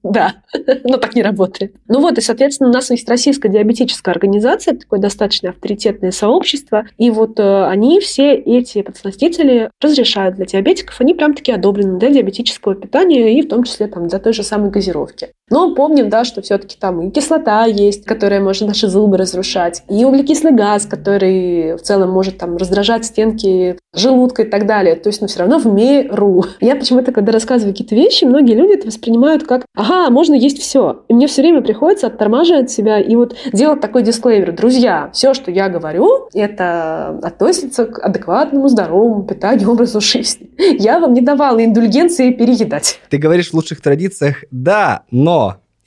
Да, 0.05 0.37
но 0.85 0.97
так 0.97 1.17
не 1.17 1.23
работает. 1.23 1.75
Ну 1.89 2.01
вот, 2.01 2.19
и, 2.19 2.21
соответственно, 2.21 2.71
у 2.71 2.73
нас 2.73 2.89
есть 2.89 3.09
российская 3.09 3.49
диабетическая 3.49 4.15
организация, 4.15 4.77
такое 4.77 5.01
достаточно 5.01 5.51
авторитетное 5.51 6.13
сообщество, 6.13 6.87
и 6.97 7.11
вот 7.11 7.39
э, 7.41 7.65
они 7.67 7.99
все 8.01 8.35
эти 8.35 8.83
подсластители 8.83 9.71
разрешают 9.83 10.37
для 10.37 10.47
диабетиков, 10.47 11.01
они 11.01 11.15
прям 11.15 11.35
таки 11.35 11.51
одобрены 11.51 11.99
для 11.99 12.11
диабетического 12.11 12.77
питания 12.77 13.37
и 13.39 13.43
в 13.43 13.49
том 13.49 13.65
числе 13.65 13.89
там 13.89 14.07
для 14.07 14.21
той 14.21 14.33
же 14.33 14.45
самой 14.45 14.71
газировки. 14.71 15.33
Но 15.51 15.75
помним, 15.75 16.09
да, 16.09 16.25
что 16.25 16.43
все-таки 16.43 16.77
там 16.79 17.03
и 17.03 17.11
кислота 17.11 17.65
есть, 17.65 18.05
которая 18.05 18.41
может 18.41 18.67
наши 18.67 18.89
зубы 18.89 19.17
разрушать, 19.17 19.83
и 19.89 20.05
углекислый 20.05 20.53
газ, 20.53 20.87
который 20.87 21.77
в 21.77 21.83
целом 21.83 22.11
может 22.11 22.39
там 22.39 22.57
раздражать 22.57 23.05
стенки 23.05 23.79
желудка 23.95 24.43
и 24.43 24.45
так 24.45 24.67
далее. 24.67 24.95
То 24.97 25.09
есть, 25.09 25.21
но 25.21 25.27
все 25.27 25.41
равно 25.41 25.59
в 25.59 25.67
меру. 25.67 26.45
Я 26.61 26.77
почему-то, 26.77 27.13
когда 27.13 27.33
рассказываю 27.33 27.73
какие-то 27.73 27.95
вещи, 27.95 28.25
многие 28.25 28.55
люди 28.55 28.75
это 28.75 28.87
воспринимают 28.87 29.45
как 29.45 29.65
ага, 29.75 30.11
можно 30.11 30.35
есть 30.35 30.61
все. 30.61 31.03
И 31.09 31.15
мне 31.15 31.27
все 31.27 31.43
время 31.43 31.63
приходится 31.63 32.09
оттормаживать 32.09 32.71
себя 32.71 32.99
и 33.01 33.17
вот 33.17 33.37
делать 33.53 33.81
такой 33.81 34.03
дисклеймер. 34.03 34.53
Друзья, 34.53 35.11
все, 35.13 35.35
что 35.35 35.51
я 35.51 35.69
говорю, 35.69 36.29
это 36.35 37.19
относится 37.23 37.87
к 37.87 37.99
адекватному, 38.05 38.69
здоровому 38.69 39.23
питанию, 39.23 39.71
образу 39.71 40.01
жизни. 40.01 40.51
Я 40.79 41.01
вам 41.01 41.15
не 41.15 41.21
давала 41.21 41.65
индульгенции 41.65 42.33
переедать. 42.33 43.01
Ты 43.09 43.19
говоришь 43.19 43.51
в 43.51 43.55
лучших 43.55 43.81
традициях 43.81 44.45
«да, 44.51 45.03
но» 45.11 45.38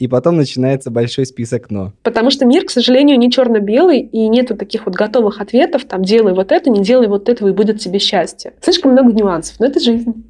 и 0.01 0.07
потом 0.07 0.35
начинается 0.35 0.89
большой 0.89 1.27
список 1.27 1.69
«но». 1.69 1.93
Потому 2.01 2.31
что 2.31 2.45
мир, 2.45 2.65
к 2.65 2.71
сожалению, 2.71 3.19
не 3.19 3.31
черно-белый, 3.31 3.99
и 3.99 4.27
нету 4.27 4.57
таких 4.57 4.87
вот 4.87 4.95
готовых 4.95 5.39
ответов, 5.39 5.85
там, 5.85 6.03
делай 6.03 6.33
вот 6.33 6.51
это, 6.51 6.71
не 6.71 6.81
делай 6.81 7.07
вот 7.07 7.29
этого, 7.29 7.49
и 7.49 7.53
будет 7.53 7.79
тебе 7.79 7.99
счастье. 7.99 8.53
Слишком 8.61 8.93
много 8.93 9.13
нюансов, 9.13 9.59
но 9.59 9.67
это 9.67 9.79
жизнь. 9.79 10.23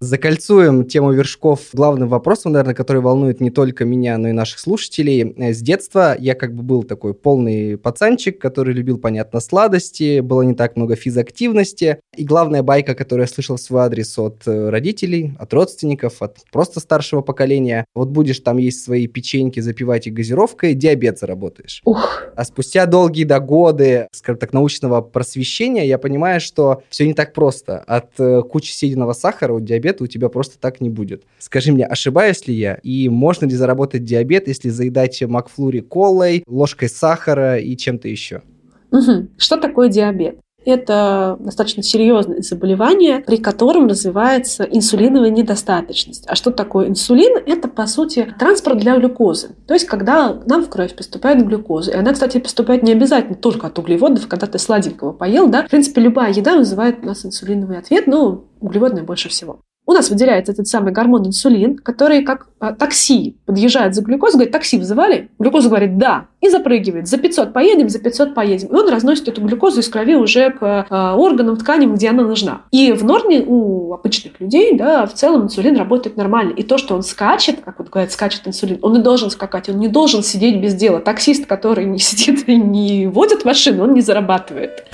Закольцуем 0.00 0.84
тему 0.86 1.12
вершков 1.12 1.60
главным 1.72 2.08
вопросом, 2.08 2.52
наверное, 2.52 2.74
который 2.74 3.00
волнует 3.00 3.40
не 3.40 3.50
только 3.50 3.84
меня, 3.84 4.18
но 4.18 4.28
и 4.28 4.32
наших 4.32 4.58
слушателей. 4.58 5.34
С 5.52 5.60
детства 5.60 6.16
я 6.18 6.34
как 6.34 6.54
бы 6.54 6.62
был 6.62 6.82
такой 6.82 7.14
полный 7.14 7.78
пацанчик, 7.78 8.38
который 8.38 8.74
любил, 8.74 8.98
понятно, 8.98 9.40
сладости, 9.40 10.20
было 10.20 10.42
не 10.42 10.54
так 10.54 10.76
много 10.76 10.96
физактивности. 10.96 12.00
И 12.16 12.24
главная 12.24 12.62
байка, 12.62 12.94
которую 12.94 13.24
я 13.24 13.32
слышал 13.32 13.56
в 13.56 13.60
свой 13.60 13.82
адрес 13.82 14.18
от 14.18 14.42
э, 14.46 14.68
родителей, 14.68 15.34
от 15.38 15.54
родственников, 15.54 16.20
от 16.20 16.38
просто 16.50 16.80
старшего 16.80 17.22
поколения, 17.22 17.86
вот 17.94 18.08
будешь 18.08 18.40
там 18.40 18.58
есть 18.58 18.84
свои 18.84 19.06
печеньки, 19.06 19.60
запивать 19.60 20.06
их 20.06 20.14
газировкой, 20.14 20.74
диабет 20.74 21.18
заработаешь. 21.18 21.80
Ух. 21.84 22.24
А 22.36 22.44
спустя 22.44 22.86
долгие 22.86 23.24
да 23.24 23.40
годы, 23.40 24.08
скажем 24.12 24.38
так, 24.38 24.52
научного 24.52 25.00
просвещения, 25.00 25.86
я 25.86 25.98
понимаю, 25.98 26.40
что 26.40 26.82
все 26.90 27.06
не 27.06 27.14
так 27.14 27.32
просто. 27.32 27.78
От 27.78 28.10
э, 28.18 28.42
кучи 28.42 28.72
съеденного 28.72 29.12
сахара 29.12 29.33
у 29.42 29.64
диабета 29.64 29.84
диабета 29.84 30.04
у 30.04 30.06
тебя 30.06 30.28
просто 30.28 30.58
так 30.58 30.80
не 30.80 30.90
будет. 30.90 31.24
Скажи 31.38 31.72
мне, 31.72 31.86
ошибаюсь 31.86 32.46
ли 32.46 32.54
я? 32.54 32.74
И 32.82 33.08
можно 33.08 33.46
ли 33.46 33.54
заработать 33.54 34.04
диабет, 34.04 34.48
если 34.48 34.70
заедать 34.70 35.22
Макфлури 35.22 35.80
колой, 35.80 36.42
ложкой 36.46 36.88
сахара 36.88 37.58
и 37.58 37.76
чем-то 37.76 38.08
еще? 38.08 38.42
Угу. 38.90 39.28
Что 39.38 39.56
такое 39.56 39.88
диабет? 39.88 40.38
Это 40.64 41.36
достаточно 41.40 41.82
серьезное 41.82 42.40
заболевание, 42.40 43.20
при 43.20 43.36
котором 43.36 43.86
развивается 43.86 44.64
инсулиновая 44.64 45.30
недостаточность. 45.30 46.24
А 46.26 46.34
что 46.34 46.50
такое 46.50 46.88
инсулин? 46.88 47.42
Это, 47.46 47.68
по 47.68 47.86
сути, 47.86 48.34
транспорт 48.38 48.78
для 48.78 48.96
глюкозы. 48.96 49.50
То 49.66 49.74
есть, 49.74 49.86
когда 49.86 50.38
нам 50.46 50.64
в 50.64 50.68
кровь 50.68 50.94
поступает 50.94 51.46
глюкоза, 51.46 51.92
и 51.92 51.96
она, 51.96 52.12
кстати, 52.12 52.38
поступает 52.38 52.82
не 52.82 52.92
обязательно 52.92 53.36
только 53.36 53.66
от 53.66 53.78
углеводов, 53.78 54.26
когда 54.26 54.46
ты 54.46 54.58
сладенького 54.58 55.12
поел, 55.12 55.48
да, 55.48 55.64
в 55.64 55.70
принципе, 55.70 56.00
любая 56.00 56.32
еда 56.32 56.56
вызывает 56.56 57.02
у 57.02 57.06
нас 57.06 57.24
инсулиновый 57.24 57.78
ответ, 57.78 58.06
но 58.06 58.44
углеводная 58.60 59.02
больше 59.02 59.28
всего 59.28 59.60
у 59.86 59.92
нас 59.92 60.08
выделяется 60.08 60.52
этот 60.52 60.66
самый 60.66 60.92
гормон 60.92 61.26
инсулин, 61.26 61.76
который 61.76 62.22
как 62.22 62.46
а, 62.58 62.72
такси 62.72 63.36
подъезжает 63.44 63.94
за 63.94 64.02
глюкозой, 64.02 64.38
говорит, 64.38 64.52
такси 64.52 64.78
вызывали? 64.78 65.30
Глюкоза 65.38 65.68
говорит, 65.68 65.98
да, 65.98 66.26
и 66.40 66.48
запрыгивает. 66.48 67.06
За 67.06 67.18
500 67.18 67.52
поедем, 67.52 67.90
за 67.90 67.98
500 67.98 68.34
поедем. 68.34 68.68
И 68.68 68.74
он 68.74 68.88
разносит 68.88 69.28
эту 69.28 69.42
глюкозу 69.42 69.80
из 69.80 69.88
крови 69.88 70.14
уже 70.14 70.50
к 70.50 70.86
а, 70.88 71.16
органам, 71.16 71.56
тканям, 71.56 71.94
где 71.94 72.08
она 72.08 72.22
нужна. 72.22 72.62
И 72.70 72.92
в 72.92 73.04
норме 73.04 73.42
у 73.46 73.92
обычных 73.92 74.40
людей, 74.40 74.76
да, 74.76 75.04
в 75.06 75.12
целом 75.12 75.44
инсулин 75.44 75.76
работает 75.76 76.16
нормально. 76.16 76.52
И 76.52 76.62
то, 76.62 76.78
что 76.78 76.94
он 76.94 77.02
скачет, 77.02 77.60
как 77.62 77.78
вот 77.78 77.90
говорят, 77.90 78.10
скачет 78.10 78.48
инсулин, 78.48 78.78
он 78.80 78.96
и 78.96 79.02
должен 79.02 79.30
скакать, 79.30 79.68
он 79.68 79.78
не 79.78 79.88
должен 79.88 80.22
сидеть 80.22 80.62
без 80.62 80.74
дела. 80.74 81.00
Таксист, 81.00 81.44
который 81.46 81.84
не 81.84 81.98
сидит 81.98 82.48
и 82.48 82.56
не 82.56 83.06
водит 83.06 83.44
машину, 83.44 83.84
он 83.84 83.92
не 83.92 84.00
зарабатывает. 84.00 84.86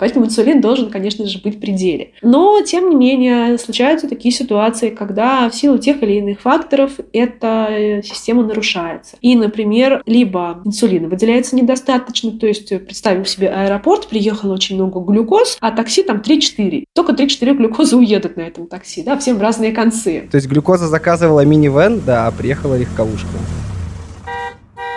Поэтому 0.00 0.26
инсулин 0.26 0.60
должен, 0.60 0.90
конечно 0.90 1.26
же, 1.26 1.38
быть 1.38 1.56
в 1.56 1.60
пределе. 1.60 2.12
Но, 2.22 2.60
тем 2.62 2.88
не 2.90 2.96
менее, 2.96 3.58
случаются 3.58 4.08
такие 4.08 4.32
ситуации, 4.32 4.90
когда 4.90 5.48
в 5.48 5.54
силу 5.54 5.78
тех 5.78 6.02
или 6.02 6.14
иных 6.14 6.40
факторов 6.40 6.92
эта 7.12 8.00
система 8.02 8.42
нарушается. 8.42 9.16
И, 9.20 9.36
например, 9.36 10.02
либо 10.06 10.62
инсулина 10.64 11.08
выделяется 11.08 11.54
недостаточно, 11.54 12.32
то 12.32 12.46
есть 12.46 12.68
представим 12.68 13.24
себе 13.26 13.50
аэропорт, 13.50 14.08
приехало 14.08 14.54
очень 14.54 14.76
много 14.76 15.00
глюкоз, 15.00 15.58
а 15.60 15.70
такси 15.70 16.02
там 16.02 16.18
3-4. 16.18 16.84
Только 16.94 17.12
3-4 17.12 17.54
глюкозы 17.54 17.96
уедут 17.96 18.36
на 18.36 18.42
этом 18.42 18.66
такси, 18.66 19.02
да, 19.02 19.18
всем 19.18 19.36
в 19.36 19.42
разные 19.42 19.72
концы. 19.72 20.28
То 20.30 20.36
есть 20.36 20.48
глюкоза 20.48 20.88
заказывала 20.88 21.44
мини-вен, 21.44 22.00
да, 22.04 22.26
а 22.26 22.30
приехала 22.30 22.76
легковушка. 22.76 23.28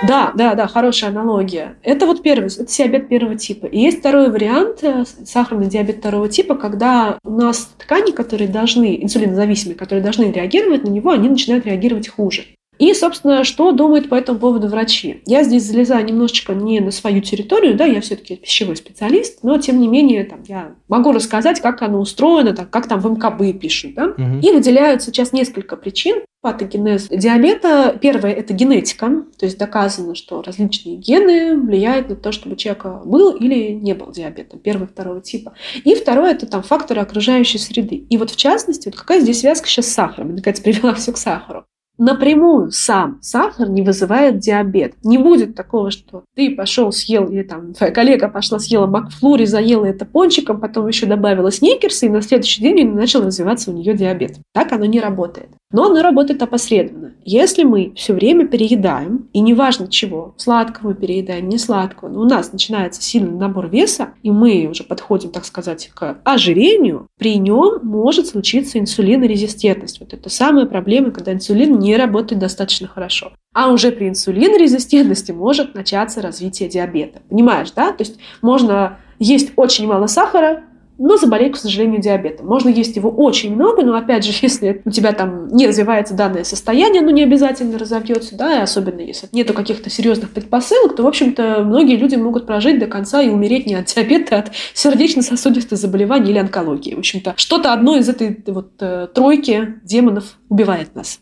Да, 0.07 0.33
да, 0.35 0.53
да, 0.55 0.67
хорошая 0.67 1.11
аналогия. 1.11 1.77
Это 1.81 2.05
вот 2.05 2.21
первый, 2.23 2.47
это 2.47 2.65
диабет 2.65 3.07
первого 3.07 3.35
типа. 3.37 3.67
И 3.67 3.79
есть 3.79 3.99
второй 3.99 4.29
вариант, 4.29 4.83
э, 4.83 5.05
сахарный 5.25 5.67
диабет 5.67 5.99
второго 5.99 6.27
типа, 6.27 6.55
когда 6.55 7.17
у 7.23 7.31
нас 7.31 7.73
ткани, 7.77 8.11
которые 8.11 8.49
должны, 8.49 9.01
инсулинозависимые, 9.01 9.77
которые 9.77 10.03
должны 10.03 10.25
реагировать 10.31 10.83
на 10.83 10.89
него, 10.89 11.11
они 11.11 11.29
начинают 11.29 11.65
реагировать 11.65 12.09
хуже. 12.09 12.45
И, 12.79 12.93
собственно, 12.93 13.43
что 13.43 13.71
думают 13.71 14.09
по 14.09 14.15
этому 14.15 14.39
поводу 14.39 14.67
врачи? 14.67 15.21
Я 15.25 15.43
здесь 15.43 15.63
залезаю 15.63 16.05
немножечко 16.05 16.53
не 16.53 16.79
на 16.79 16.91
свою 16.91 17.21
территорию, 17.21 17.75
да, 17.75 17.85
я 17.85 18.01
все-таки 18.01 18.35
пищевой 18.35 18.75
специалист, 18.75 19.39
но, 19.43 19.57
тем 19.57 19.79
не 19.79 19.87
менее, 19.87 20.23
там, 20.23 20.39
я 20.47 20.75
могу 20.87 21.11
рассказать, 21.11 21.61
как 21.61 21.81
оно 21.81 21.99
устроено, 21.99 22.53
так, 22.53 22.69
как 22.69 22.87
там 22.87 22.99
в 22.99 23.09
МКБ 23.09 23.59
пишут, 23.59 23.93
да. 23.93 24.07
Угу. 24.07 24.39
И 24.41 24.51
выделяют 24.51 25.03
сейчас 25.03 25.33
несколько 25.33 25.77
причин 25.77 26.21
патогенез 26.41 27.07
диабета. 27.07 27.97
Первое– 28.01 28.31
это 28.33 28.53
генетика, 28.53 29.23
то 29.37 29.45
есть 29.45 29.57
доказано, 29.57 30.13
что 30.13 30.41
различные 30.41 30.97
гены 30.97 31.57
влияют 31.57 32.09
на 32.09 32.15
то, 32.15 32.33
чтобы 32.33 32.55
у 32.55 32.57
человека 32.57 33.01
был 33.05 33.31
или 33.31 33.71
не 33.71 33.93
был 33.93 34.11
диабетом 34.11 34.59
первого 34.59 34.85
и 34.85 34.89
второго 34.89 35.21
типа. 35.21 35.53
И 35.85 35.95
второе– 35.95 36.31
это 36.33 36.45
там 36.45 36.61
факторы 36.61 36.99
окружающей 36.99 37.59
среды. 37.59 37.95
И 37.95 38.17
вот 38.17 38.29
в 38.29 38.35
частности, 38.35 38.89
вот 38.89 38.97
какая 38.97 39.21
здесь 39.21 39.39
связка 39.39 39.69
сейчас 39.69 39.87
с 39.87 39.93
сахаром? 39.93 40.29
Я, 40.29 40.35
наконец, 40.35 40.59
привела 40.63 40.93
все 40.93 41.13
к 41.13 41.17
сахару 41.17 41.65
напрямую 41.97 42.71
сам 42.71 43.19
сахар 43.21 43.69
не 43.69 43.81
вызывает 43.81 44.39
диабет. 44.39 44.93
Не 45.03 45.17
будет 45.17 45.55
такого, 45.55 45.91
что 45.91 46.23
ты 46.35 46.55
пошел, 46.55 46.91
съел, 46.91 47.27
или 47.27 47.43
там 47.43 47.73
твоя 47.73 47.91
коллега 47.91 48.29
пошла, 48.29 48.59
съела 48.59 48.87
Макфлури, 48.87 49.45
заела 49.45 49.85
это 49.85 50.05
пончиком, 50.05 50.59
потом 50.59 50.87
еще 50.87 51.05
добавила 51.05 51.51
сникерсы, 51.51 52.07
и 52.07 52.09
на 52.09 52.21
следующий 52.21 52.61
день 52.61 52.93
начал 52.93 53.23
развиваться 53.23 53.71
у 53.71 53.73
нее 53.73 53.93
диабет. 53.93 54.37
Так 54.53 54.71
оно 54.71 54.85
не 54.85 54.99
работает. 54.99 55.49
Но 55.73 55.87
оно 55.87 56.01
работает 56.01 56.41
опосредованно. 56.41 57.11
Если 57.25 57.63
мы 57.63 57.93
все 57.95 58.13
время 58.13 58.47
переедаем, 58.47 59.27
и 59.33 59.41
неважно 59.41 59.87
чего, 59.87 60.35
сладкого 60.37 60.93
переедаем, 60.93 61.49
не 61.49 61.57
сладкого, 61.57 62.09
но 62.09 62.21
у 62.21 62.25
нас 62.25 62.53
начинается 62.53 63.01
сильный 63.01 63.35
набор 63.35 63.67
веса, 63.67 64.09
и 64.21 64.31
мы 64.31 64.67
уже 64.69 64.83
подходим, 64.83 65.31
так 65.31 65.45
сказать, 65.45 65.89
к 65.93 66.19
ожирению, 66.23 67.07
при 67.17 67.37
нем 67.37 67.79
может 67.81 68.27
случиться 68.27 68.77
инсулинорезистентность. 68.77 69.99
Вот 69.99 70.13
это 70.13 70.29
самая 70.29 70.67
проблема, 70.67 71.11
когда 71.11 71.33
инсулин 71.33 71.79
не 71.79 71.97
работает 71.97 72.39
достаточно 72.39 72.87
хорошо. 72.87 73.33
А 73.53 73.71
уже 73.71 73.91
при 73.91 74.09
инсулинорезистентности 74.09 75.31
может 75.31 75.73
начаться 75.73 76.21
развитие 76.21 76.69
диабета. 76.69 77.21
Понимаешь, 77.29 77.71
да? 77.71 77.91
То 77.91 78.03
есть 78.03 78.19
можно 78.43 78.99
есть 79.17 79.53
очень 79.55 79.87
мало 79.87 80.05
сахара, 80.07 80.63
но 81.05 81.17
заболеть, 81.17 81.51
к 81.51 81.57
сожалению, 81.57 81.99
диабетом. 81.99 82.47
Можно 82.47 82.69
есть 82.69 82.95
его 82.95 83.09
очень 83.09 83.53
много, 83.53 83.83
но, 83.83 83.93
опять 83.95 84.23
же, 84.23 84.31
если 84.41 84.81
у 84.85 84.89
тебя 84.89 85.11
там 85.11 85.49
не 85.49 85.67
развивается 85.67 86.13
данное 86.13 86.45
состояние, 86.45 87.01
оно 87.01 87.11
не 87.11 87.23
обязательно 87.23 87.77
разовьется, 87.77 88.37
да, 88.37 88.59
и 88.59 88.61
особенно 88.61 89.01
если 89.01 89.27
нету 89.33 89.53
каких-то 89.53 89.89
серьезных 89.89 90.31
предпосылок, 90.31 90.95
то, 90.95 91.03
в 91.03 91.07
общем-то, 91.07 91.63
многие 91.65 91.97
люди 91.97 92.15
могут 92.15 92.47
прожить 92.47 92.79
до 92.79 92.87
конца 92.87 93.21
и 93.21 93.29
умереть 93.29 93.65
не 93.65 93.75
от 93.75 93.87
диабета, 93.87 94.37
а 94.37 94.39
от 94.39 94.51
сердечно-сосудистых 94.73 95.77
заболеваний 95.77 96.31
или 96.31 96.39
онкологии. 96.39 96.95
В 96.95 96.99
общем-то, 96.99 97.33
что-то 97.35 97.73
одно 97.73 97.97
из 97.97 98.07
этой 98.07 98.41
вот 98.47 98.71
э, 98.79 99.07
тройки 99.13 99.75
демонов 99.83 100.37
убивает 100.47 100.95
нас. 100.95 101.19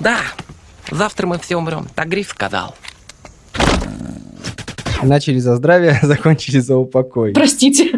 Да, 0.00 0.16
завтра 0.90 1.26
мы 1.26 1.38
все 1.38 1.56
умрем, 1.56 1.86
так 1.94 2.08
Гриф 2.08 2.28
сказал. 2.28 2.74
Начали 5.02 5.38
за 5.38 5.56
здравие, 5.56 5.98
закончили 6.02 6.58
за 6.58 6.76
упокой. 6.76 7.32
Простите. 7.32 7.90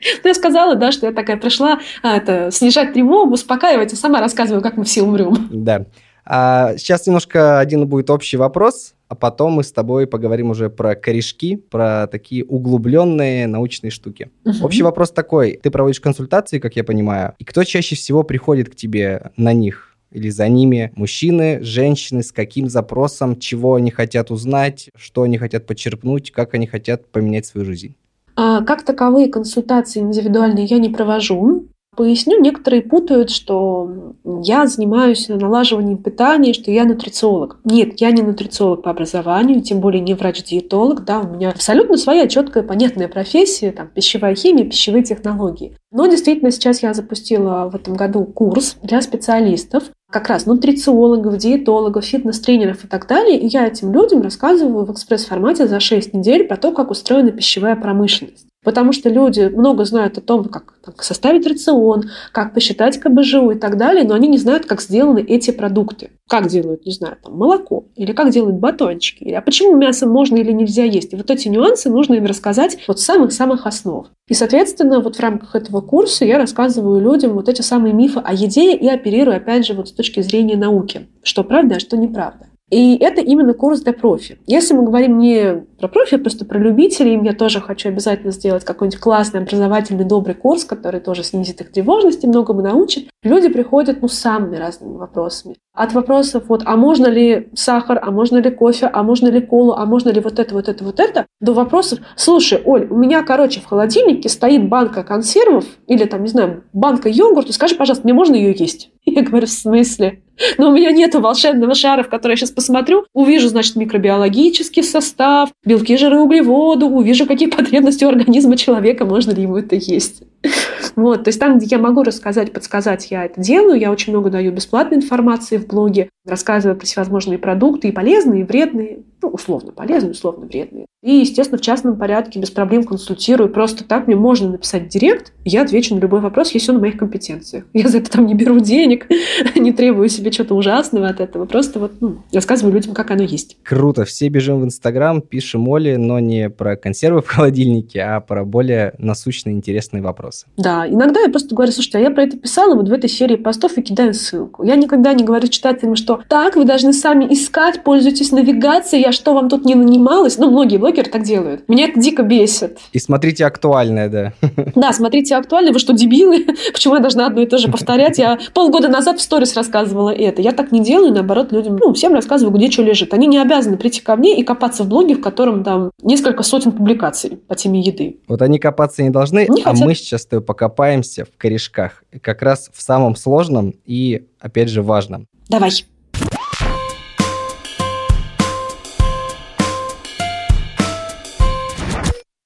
Ну, 0.22 0.28
я 0.28 0.34
сказала, 0.34 0.74
да, 0.74 0.92
что 0.92 1.06
я 1.06 1.12
такая 1.12 1.36
пришла 1.36 1.80
а, 2.02 2.16
это, 2.16 2.50
снижать 2.50 2.92
тревогу, 2.92 3.34
успокаивать, 3.34 3.92
и 3.92 3.96
сама 3.96 4.20
рассказываю, 4.20 4.62
как 4.62 4.76
мы 4.76 4.84
все 4.84 5.02
умрем. 5.02 5.48
Да. 5.50 5.86
А 6.24 6.76
сейчас 6.76 7.06
немножко 7.06 7.58
один 7.58 7.86
будет 7.86 8.10
общий 8.10 8.36
вопрос, 8.36 8.94
а 9.08 9.14
потом 9.14 9.52
мы 9.54 9.64
с 9.64 9.72
тобой 9.72 10.06
поговорим 10.06 10.50
уже 10.50 10.68
про 10.68 10.94
корешки, 10.94 11.56
про 11.56 12.06
такие 12.06 12.44
углубленные 12.44 13.46
научные 13.46 13.90
штуки. 13.90 14.30
Угу. 14.44 14.66
Общий 14.66 14.82
вопрос 14.82 15.10
такой. 15.10 15.58
Ты 15.62 15.70
проводишь 15.70 16.00
консультации, 16.00 16.58
как 16.58 16.76
я 16.76 16.84
понимаю, 16.84 17.34
и 17.38 17.44
кто 17.44 17.64
чаще 17.64 17.96
всего 17.96 18.24
приходит 18.24 18.68
к 18.68 18.74
тебе 18.74 19.32
на 19.36 19.54
них? 19.54 19.96
Или 20.10 20.30
за 20.30 20.48
ними 20.48 20.92
мужчины, 20.96 21.60
женщины, 21.62 22.22
с 22.22 22.32
каким 22.32 22.68
запросом, 22.68 23.38
чего 23.38 23.74
они 23.74 23.90
хотят 23.90 24.30
узнать, 24.30 24.88
что 24.96 25.22
они 25.22 25.36
хотят 25.38 25.66
почерпнуть, 25.66 26.30
как 26.30 26.54
они 26.54 26.66
хотят 26.66 27.10
поменять 27.10 27.46
свою 27.46 27.66
жизнь? 27.66 27.94
А 28.40 28.62
как 28.62 28.84
таковые 28.84 29.28
консультации 29.28 29.98
индивидуальные 29.98 30.64
я 30.66 30.78
не 30.78 30.90
провожу. 30.90 31.66
Поясню, 31.96 32.40
некоторые 32.40 32.82
путают, 32.82 33.28
что 33.28 34.14
я 34.44 34.68
занимаюсь 34.68 35.28
налаживанием 35.28 35.98
питания, 35.98 36.52
что 36.52 36.70
я 36.70 36.84
нутрициолог. 36.84 37.58
Нет, 37.64 38.00
я 38.00 38.12
не 38.12 38.22
нутрициолог 38.22 38.82
по 38.82 38.90
образованию, 38.90 39.62
тем 39.62 39.80
более 39.80 40.00
не 40.00 40.14
врач-диетолог. 40.14 41.04
Да, 41.04 41.20
у 41.20 41.34
меня 41.34 41.50
абсолютно 41.50 41.96
своя 41.96 42.28
четкая, 42.28 42.62
понятная 42.62 43.08
профессия, 43.08 43.72
там, 43.72 43.88
пищевая 43.88 44.36
химия, 44.36 44.64
пищевые 44.64 45.02
технологии. 45.02 45.76
Но 45.90 46.06
действительно 46.06 46.52
сейчас 46.52 46.84
я 46.84 46.94
запустила 46.94 47.68
в 47.68 47.74
этом 47.74 47.94
году 47.94 48.24
курс 48.24 48.76
для 48.82 49.02
специалистов, 49.02 49.84
как 50.10 50.28
раз 50.28 50.46
нутрициологов, 50.46 51.36
диетологов, 51.36 52.04
фитнес-тренеров 52.04 52.84
и 52.84 52.86
так 52.88 53.06
далее. 53.06 53.38
И 53.38 53.48
я 53.48 53.66
этим 53.66 53.92
людям 53.92 54.22
рассказываю 54.22 54.84
в 54.84 54.92
экспресс-формате 54.92 55.66
за 55.66 55.80
6 55.80 56.14
недель 56.14 56.44
про 56.44 56.56
то, 56.56 56.72
как 56.72 56.90
устроена 56.90 57.32
пищевая 57.32 57.76
промышленность. 57.76 58.47
Потому 58.64 58.92
что 58.92 59.08
люди 59.08 59.42
много 59.54 59.84
знают 59.84 60.18
о 60.18 60.20
том, 60.20 60.44
как, 60.44 60.74
составить 61.00 61.46
рацион, 61.46 62.10
как 62.32 62.54
посчитать 62.54 62.98
КБЖУ 62.98 63.52
и 63.52 63.58
так 63.58 63.76
далее, 63.76 64.04
но 64.04 64.14
они 64.14 64.26
не 64.26 64.38
знают, 64.38 64.66
как 64.66 64.82
сделаны 64.82 65.20
эти 65.20 65.52
продукты. 65.52 66.10
Как 66.28 66.48
делают, 66.48 66.84
не 66.84 66.92
знаю, 66.92 67.16
там, 67.22 67.36
молоко, 67.36 67.86
или 67.94 68.12
как 68.12 68.30
делают 68.30 68.56
батончики, 68.56 69.22
или 69.22 69.34
а 69.34 69.40
почему 69.40 69.76
мясо 69.76 70.06
можно 70.06 70.36
или 70.36 70.52
нельзя 70.52 70.84
есть. 70.84 71.12
И 71.12 71.16
вот 71.16 71.30
эти 71.30 71.48
нюансы 71.48 71.88
нужно 71.88 72.14
им 72.14 72.26
рассказать 72.26 72.78
вот 72.88 73.00
с 73.00 73.04
самых-самых 73.04 73.66
основ. 73.66 74.08
И, 74.26 74.34
соответственно, 74.34 75.00
вот 75.00 75.16
в 75.16 75.20
рамках 75.20 75.54
этого 75.54 75.80
курса 75.80 76.24
я 76.24 76.36
рассказываю 76.36 77.00
людям 77.00 77.34
вот 77.34 77.48
эти 77.48 77.62
самые 77.62 77.94
мифы 77.94 78.20
о 78.20 78.34
еде 78.34 78.74
и 78.74 78.88
оперирую, 78.88 79.36
опять 79.36 79.66
же, 79.66 79.74
вот 79.74 79.88
с 79.88 79.92
точки 79.92 80.20
зрения 80.20 80.56
науки, 80.56 81.08
что 81.22 81.44
правда, 81.44 81.76
а 81.76 81.80
что 81.80 81.96
неправда. 81.96 82.48
И 82.70 82.96
это 82.96 83.20
именно 83.20 83.54
курс 83.54 83.80
для 83.80 83.92
профи. 83.92 84.38
Если 84.46 84.74
мы 84.74 84.84
говорим 84.84 85.18
не 85.18 85.64
про 85.78 85.88
профи, 85.88 86.16
а 86.16 86.18
просто 86.18 86.44
про 86.44 86.58
любителей, 86.58 87.18
я 87.22 87.32
тоже 87.32 87.60
хочу 87.60 87.88
обязательно 87.88 88.32
сделать 88.32 88.64
какой-нибудь 88.64 89.00
классный, 89.00 89.40
образовательный, 89.40 90.04
добрый 90.04 90.34
курс, 90.34 90.64
который 90.64 91.00
тоже 91.00 91.22
снизит 91.22 91.60
их 91.60 91.72
тревожность 91.72 92.24
и 92.24 92.26
многому 92.26 92.60
научит. 92.60 93.08
Люди 93.22 93.48
приходят 93.48 94.02
ну, 94.02 94.08
с 94.08 94.14
самыми 94.14 94.56
разными 94.56 94.96
вопросами. 94.96 95.56
От 95.72 95.92
вопросов, 95.92 96.44
вот, 96.48 96.62
а 96.64 96.76
можно 96.76 97.06
ли 97.06 97.48
сахар, 97.54 98.00
а 98.02 98.10
можно 98.10 98.38
ли 98.38 98.50
кофе, 98.50 98.90
а 98.92 99.02
можно 99.02 99.28
ли 99.28 99.40
колу, 99.40 99.72
а 99.72 99.86
можно 99.86 100.10
ли 100.10 100.20
вот 100.20 100.38
это, 100.38 100.54
вот 100.54 100.68
это, 100.68 100.84
вот 100.84 100.98
это, 100.98 101.26
до 101.40 101.52
вопросов, 101.52 102.00
слушай, 102.16 102.60
Оль, 102.64 102.88
у 102.90 102.96
меня, 102.96 103.22
короче, 103.22 103.60
в 103.60 103.66
холодильнике 103.66 104.28
стоит 104.28 104.68
банка 104.68 105.04
консервов 105.04 105.64
или 105.86 106.04
там, 106.04 106.22
не 106.22 106.28
знаю, 106.28 106.64
банка 106.72 107.08
йогурта, 107.08 107.52
скажи, 107.52 107.76
пожалуйста, 107.76 108.04
мне 108.04 108.12
можно 108.12 108.34
ее 108.34 108.54
есть? 108.58 108.90
Я 109.14 109.22
говорю, 109.22 109.46
в 109.46 109.50
смысле? 109.50 110.22
Но 110.56 110.70
у 110.70 110.72
меня 110.72 110.90
нет 110.92 111.14
волшебного 111.14 111.74
шара, 111.74 112.02
в 112.02 112.08
который 112.08 112.32
я 112.32 112.36
сейчас 112.36 112.52
посмотрю, 112.52 113.04
увижу, 113.12 113.48
значит, 113.48 113.74
микробиологический 113.74 114.84
состав, 114.84 115.50
белки, 115.64 115.96
жиры, 115.96 116.20
углеводы, 116.20 116.86
увижу, 116.86 117.26
какие 117.26 117.48
потребности 117.56 118.04
у 118.04 118.08
организма 118.08 118.56
человека, 118.56 119.04
можно 119.04 119.32
ли 119.32 119.42
ему 119.42 119.56
это 119.56 119.74
есть. 119.74 120.22
Вот, 120.96 121.24
то 121.24 121.28
есть 121.28 121.38
там, 121.38 121.58
где 121.58 121.66
я 121.76 121.78
могу 121.78 122.02
рассказать, 122.02 122.52
подсказать, 122.52 123.12
я 123.12 123.24
это 123.24 123.40
делаю. 123.40 123.78
Я 123.78 123.92
очень 123.92 124.12
много 124.12 124.30
даю 124.30 124.50
бесплатной 124.50 124.96
информации 124.96 125.56
в 125.56 125.66
блоге, 125.68 126.10
рассказываю 126.26 126.76
про 126.76 126.86
всевозможные 126.86 127.38
продукты, 127.38 127.88
и 127.88 127.92
полезные, 127.92 128.40
и 128.40 128.44
вредные, 128.44 129.04
ну, 129.22 129.28
условно 129.28 129.70
полезные, 129.70 130.10
условно 130.10 130.46
вредные. 130.46 130.86
И, 131.00 131.12
естественно, 131.12 131.58
в 131.58 131.60
частном 131.60 131.96
порядке 131.96 132.40
без 132.40 132.50
проблем 132.50 132.82
консультирую. 132.82 133.50
Просто 133.50 133.84
так 133.84 134.08
мне 134.08 134.16
можно 134.16 134.50
написать 134.50 134.88
директ, 134.88 135.32
и 135.44 135.50
я 135.50 135.62
отвечу 135.62 135.94
на 135.94 136.00
любой 136.00 136.20
вопрос, 136.20 136.50
если 136.50 136.72
он 136.72 136.78
в 136.78 136.80
моих 136.80 136.96
компетенциях. 136.96 137.64
Я 137.72 137.88
за 137.88 137.98
это 137.98 138.10
там 138.10 138.26
не 138.26 138.34
беру 138.34 138.58
денег, 138.58 139.06
не 139.54 139.72
требую 139.72 140.08
себе 140.08 140.32
чего-то 140.32 140.56
ужасного 140.56 141.08
от 141.08 141.20
этого. 141.20 141.46
Просто 141.46 141.78
вот 141.78 141.92
ну, 142.00 142.16
рассказываю 142.32 142.74
людям, 142.74 142.94
как 142.94 143.12
оно 143.12 143.22
есть. 143.22 143.58
Круто. 143.62 144.04
Все 144.04 144.28
бежим 144.28 144.60
в 144.60 144.64
Инстаграм, 144.64 145.20
пишем 145.22 145.68
Оле, 145.68 145.98
но 145.98 146.18
не 146.18 146.50
про 146.50 146.74
консервы 146.76 147.22
в 147.22 147.28
холодильнике, 147.28 148.00
а 148.00 148.20
про 148.20 148.44
более 148.44 148.94
насущные, 148.98 149.54
интересные 149.54 150.02
вопросы. 150.02 150.27
Да, 150.56 150.88
иногда 150.88 151.20
я 151.20 151.28
просто 151.28 151.54
говорю, 151.54 151.72
слушайте, 151.72 151.98
а 151.98 152.00
я 152.00 152.10
про 152.10 152.24
это 152.24 152.36
писала 152.36 152.74
вот 152.74 152.88
в 152.88 152.92
этой 152.92 153.08
серии 153.08 153.36
постов 153.36 153.76
и 153.78 153.82
кидаю 153.82 154.14
ссылку. 154.14 154.62
Я 154.64 154.76
никогда 154.76 155.12
не 155.12 155.24
говорю 155.24 155.48
читателям, 155.48 155.96
что 155.96 156.20
так, 156.28 156.56
вы 156.56 156.64
должны 156.64 156.92
сами 156.92 157.26
искать, 157.32 157.82
пользуйтесь 157.82 158.32
навигацией, 158.32 159.02
я 159.02 159.12
что, 159.12 159.34
вам 159.34 159.48
тут 159.48 159.64
не 159.64 159.74
нанималась? 159.74 160.38
Ну, 160.38 160.50
многие 160.50 160.76
блогеры 160.76 161.10
так 161.10 161.22
делают. 161.22 161.68
Меня 161.68 161.88
это 161.88 162.00
дико 162.00 162.22
бесит. 162.22 162.78
И 162.92 162.98
смотрите 162.98 163.46
актуальное, 163.46 164.08
да. 164.08 164.32
Да, 164.74 164.92
смотрите 164.92 165.36
актуальное. 165.36 165.72
Вы 165.72 165.78
что, 165.78 165.92
дебилы? 165.92 166.46
Почему 166.72 166.94
я 166.94 167.00
должна 167.00 167.26
одно 167.26 167.42
и 167.42 167.46
то 167.46 167.58
же 167.58 167.68
повторять? 167.68 168.18
Я 168.18 168.38
полгода 168.54 168.88
назад 168.88 169.18
в 169.18 169.22
сторис 169.22 169.56
рассказывала 169.56 170.10
это. 170.10 170.42
Я 170.42 170.52
так 170.52 170.72
не 170.72 170.80
делаю, 170.80 171.12
наоборот, 171.12 171.52
людям, 171.52 171.76
ну, 171.76 171.92
всем 171.92 172.14
рассказываю, 172.14 172.54
где 172.56 172.70
что 172.70 172.82
лежит. 172.82 173.14
Они 173.14 173.26
не 173.26 173.38
обязаны 173.38 173.76
прийти 173.76 174.00
ко 174.00 174.16
мне 174.16 174.38
и 174.38 174.42
копаться 174.42 174.84
в 174.84 174.88
блоге, 174.88 175.14
в 175.14 175.20
котором 175.20 175.64
там 175.64 175.90
несколько 176.02 176.42
сотен 176.42 176.72
публикаций 176.72 177.38
по 177.46 177.54
теме 177.54 177.80
еды. 177.80 178.18
Вот 178.28 178.42
они 178.42 178.58
копаться 178.58 179.02
не 179.02 179.10
должны, 179.10 179.46
не 179.48 179.62
а 179.62 179.70
хотят. 179.70 179.86
мы 179.86 179.94
сейчас 179.94 180.17
с 180.18 180.26
тобой 180.26 180.44
покопаемся 180.44 181.24
в 181.24 181.36
корешках. 181.36 182.04
Как 182.20 182.42
раз 182.42 182.70
в 182.72 182.82
самом 182.82 183.16
сложном 183.16 183.74
и, 183.84 184.26
опять 184.40 184.68
же, 184.68 184.82
важном. 184.82 185.26
Давай. 185.48 185.70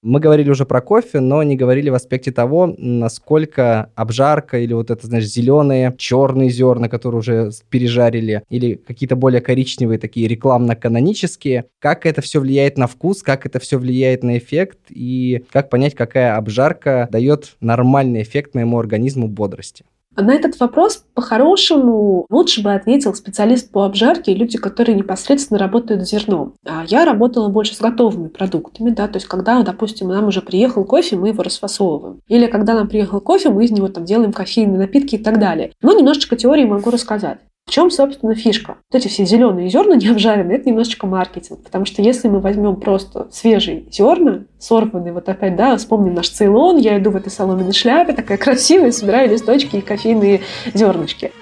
Мы 0.02 0.18
говорили 0.18 0.50
уже 0.50 0.66
про 0.66 0.80
кофе, 0.80 1.20
но 1.20 1.44
не 1.44 1.54
говорили 1.54 1.88
в 1.88 1.94
аспекте 1.94 2.32
того, 2.32 2.74
насколько 2.76 3.90
обжарка 3.94 4.58
или 4.58 4.72
вот 4.72 4.90
это, 4.90 5.06
знаешь, 5.06 5.26
зеленые, 5.26 5.94
черные 5.96 6.50
зерна, 6.50 6.88
которые 6.88 7.20
уже 7.20 7.50
пережарили, 7.70 8.42
или 8.50 8.74
какие-то 8.74 9.14
более 9.14 9.40
коричневые, 9.40 10.00
такие 10.00 10.26
рекламно-канонические, 10.26 11.66
как 11.78 12.04
это 12.04 12.20
все 12.20 12.40
влияет 12.40 12.78
на 12.78 12.88
вкус, 12.88 13.22
как 13.22 13.46
это 13.46 13.60
все 13.60 13.78
влияет 13.78 14.24
на 14.24 14.38
эффект, 14.38 14.78
и 14.90 15.44
как 15.52 15.70
понять, 15.70 15.94
какая 15.94 16.36
обжарка 16.36 17.08
дает 17.12 17.56
нормальный 17.60 18.22
эффект 18.22 18.56
моему 18.56 18.80
организму 18.80 19.28
бодрости. 19.28 19.84
На 20.16 20.34
этот 20.34 20.60
вопрос 20.60 21.04
по-хорошему 21.14 22.26
лучше 22.28 22.62
бы 22.62 22.74
ответил 22.74 23.14
специалист 23.14 23.70
по 23.70 23.84
обжарке 23.84 24.34
люди, 24.34 24.58
которые 24.58 24.94
непосредственно 24.94 25.58
работают 25.58 26.02
с 26.02 26.10
зерном. 26.10 26.54
А 26.66 26.84
я 26.86 27.04
работала 27.04 27.48
больше 27.48 27.74
с 27.74 27.80
готовыми 27.80 28.28
продуктами, 28.28 28.90
да, 28.90 29.08
то 29.08 29.16
есть 29.16 29.26
когда, 29.26 29.62
допустим, 29.62 30.08
нам 30.08 30.26
уже 30.26 30.42
приехал 30.42 30.84
кофе, 30.84 31.16
мы 31.16 31.28
его 31.28 31.42
расфасовываем. 31.42 32.20
Или 32.28 32.46
когда 32.46 32.74
нам 32.74 32.88
приехал 32.88 33.20
кофе, 33.20 33.48
мы 33.48 33.64
из 33.64 33.70
него 33.70 33.88
там 33.88 34.04
делаем 34.04 34.32
кофейные 34.32 34.78
напитки 34.78 35.14
и 35.14 35.22
так 35.22 35.38
далее. 35.38 35.72
Но 35.80 35.92
немножечко 35.92 36.36
теории 36.36 36.64
могу 36.64 36.90
рассказать. 36.90 37.38
В 37.66 37.70
чем, 37.70 37.90
собственно, 37.90 38.34
фишка? 38.34 38.76
Вот 38.90 39.00
эти 39.00 39.08
все 39.08 39.24
зеленые 39.24 39.68
зерна 39.68 39.96
не 39.96 40.08
обжаренные, 40.08 40.58
это 40.58 40.68
немножечко 40.68 41.06
маркетинг. 41.06 41.62
Потому 41.62 41.84
что 41.84 42.02
если 42.02 42.28
мы 42.28 42.40
возьмем 42.40 42.76
просто 42.76 43.28
свежие 43.30 43.84
зерна, 43.90 44.44
сорванные, 44.58 45.12
вот 45.12 45.28
опять, 45.28 45.56
да, 45.56 45.76
вспомним 45.76 46.14
наш 46.14 46.28
Цейлон, 46.28 46.76
я 46.76 46.98
иду 46.98 47.10
в 47.10 47.16
этой 47.16 47.30
соломенной 47.30 47.72
шляпе, 47.72 48.12
такая 48.12 48.36
красивая, 48.36 48.90
собираю 48.90 49.30
листочки 49.30 49.76
и 49.76 49.80
кофейные 49.80 50.40
зернышки 50.74 51.32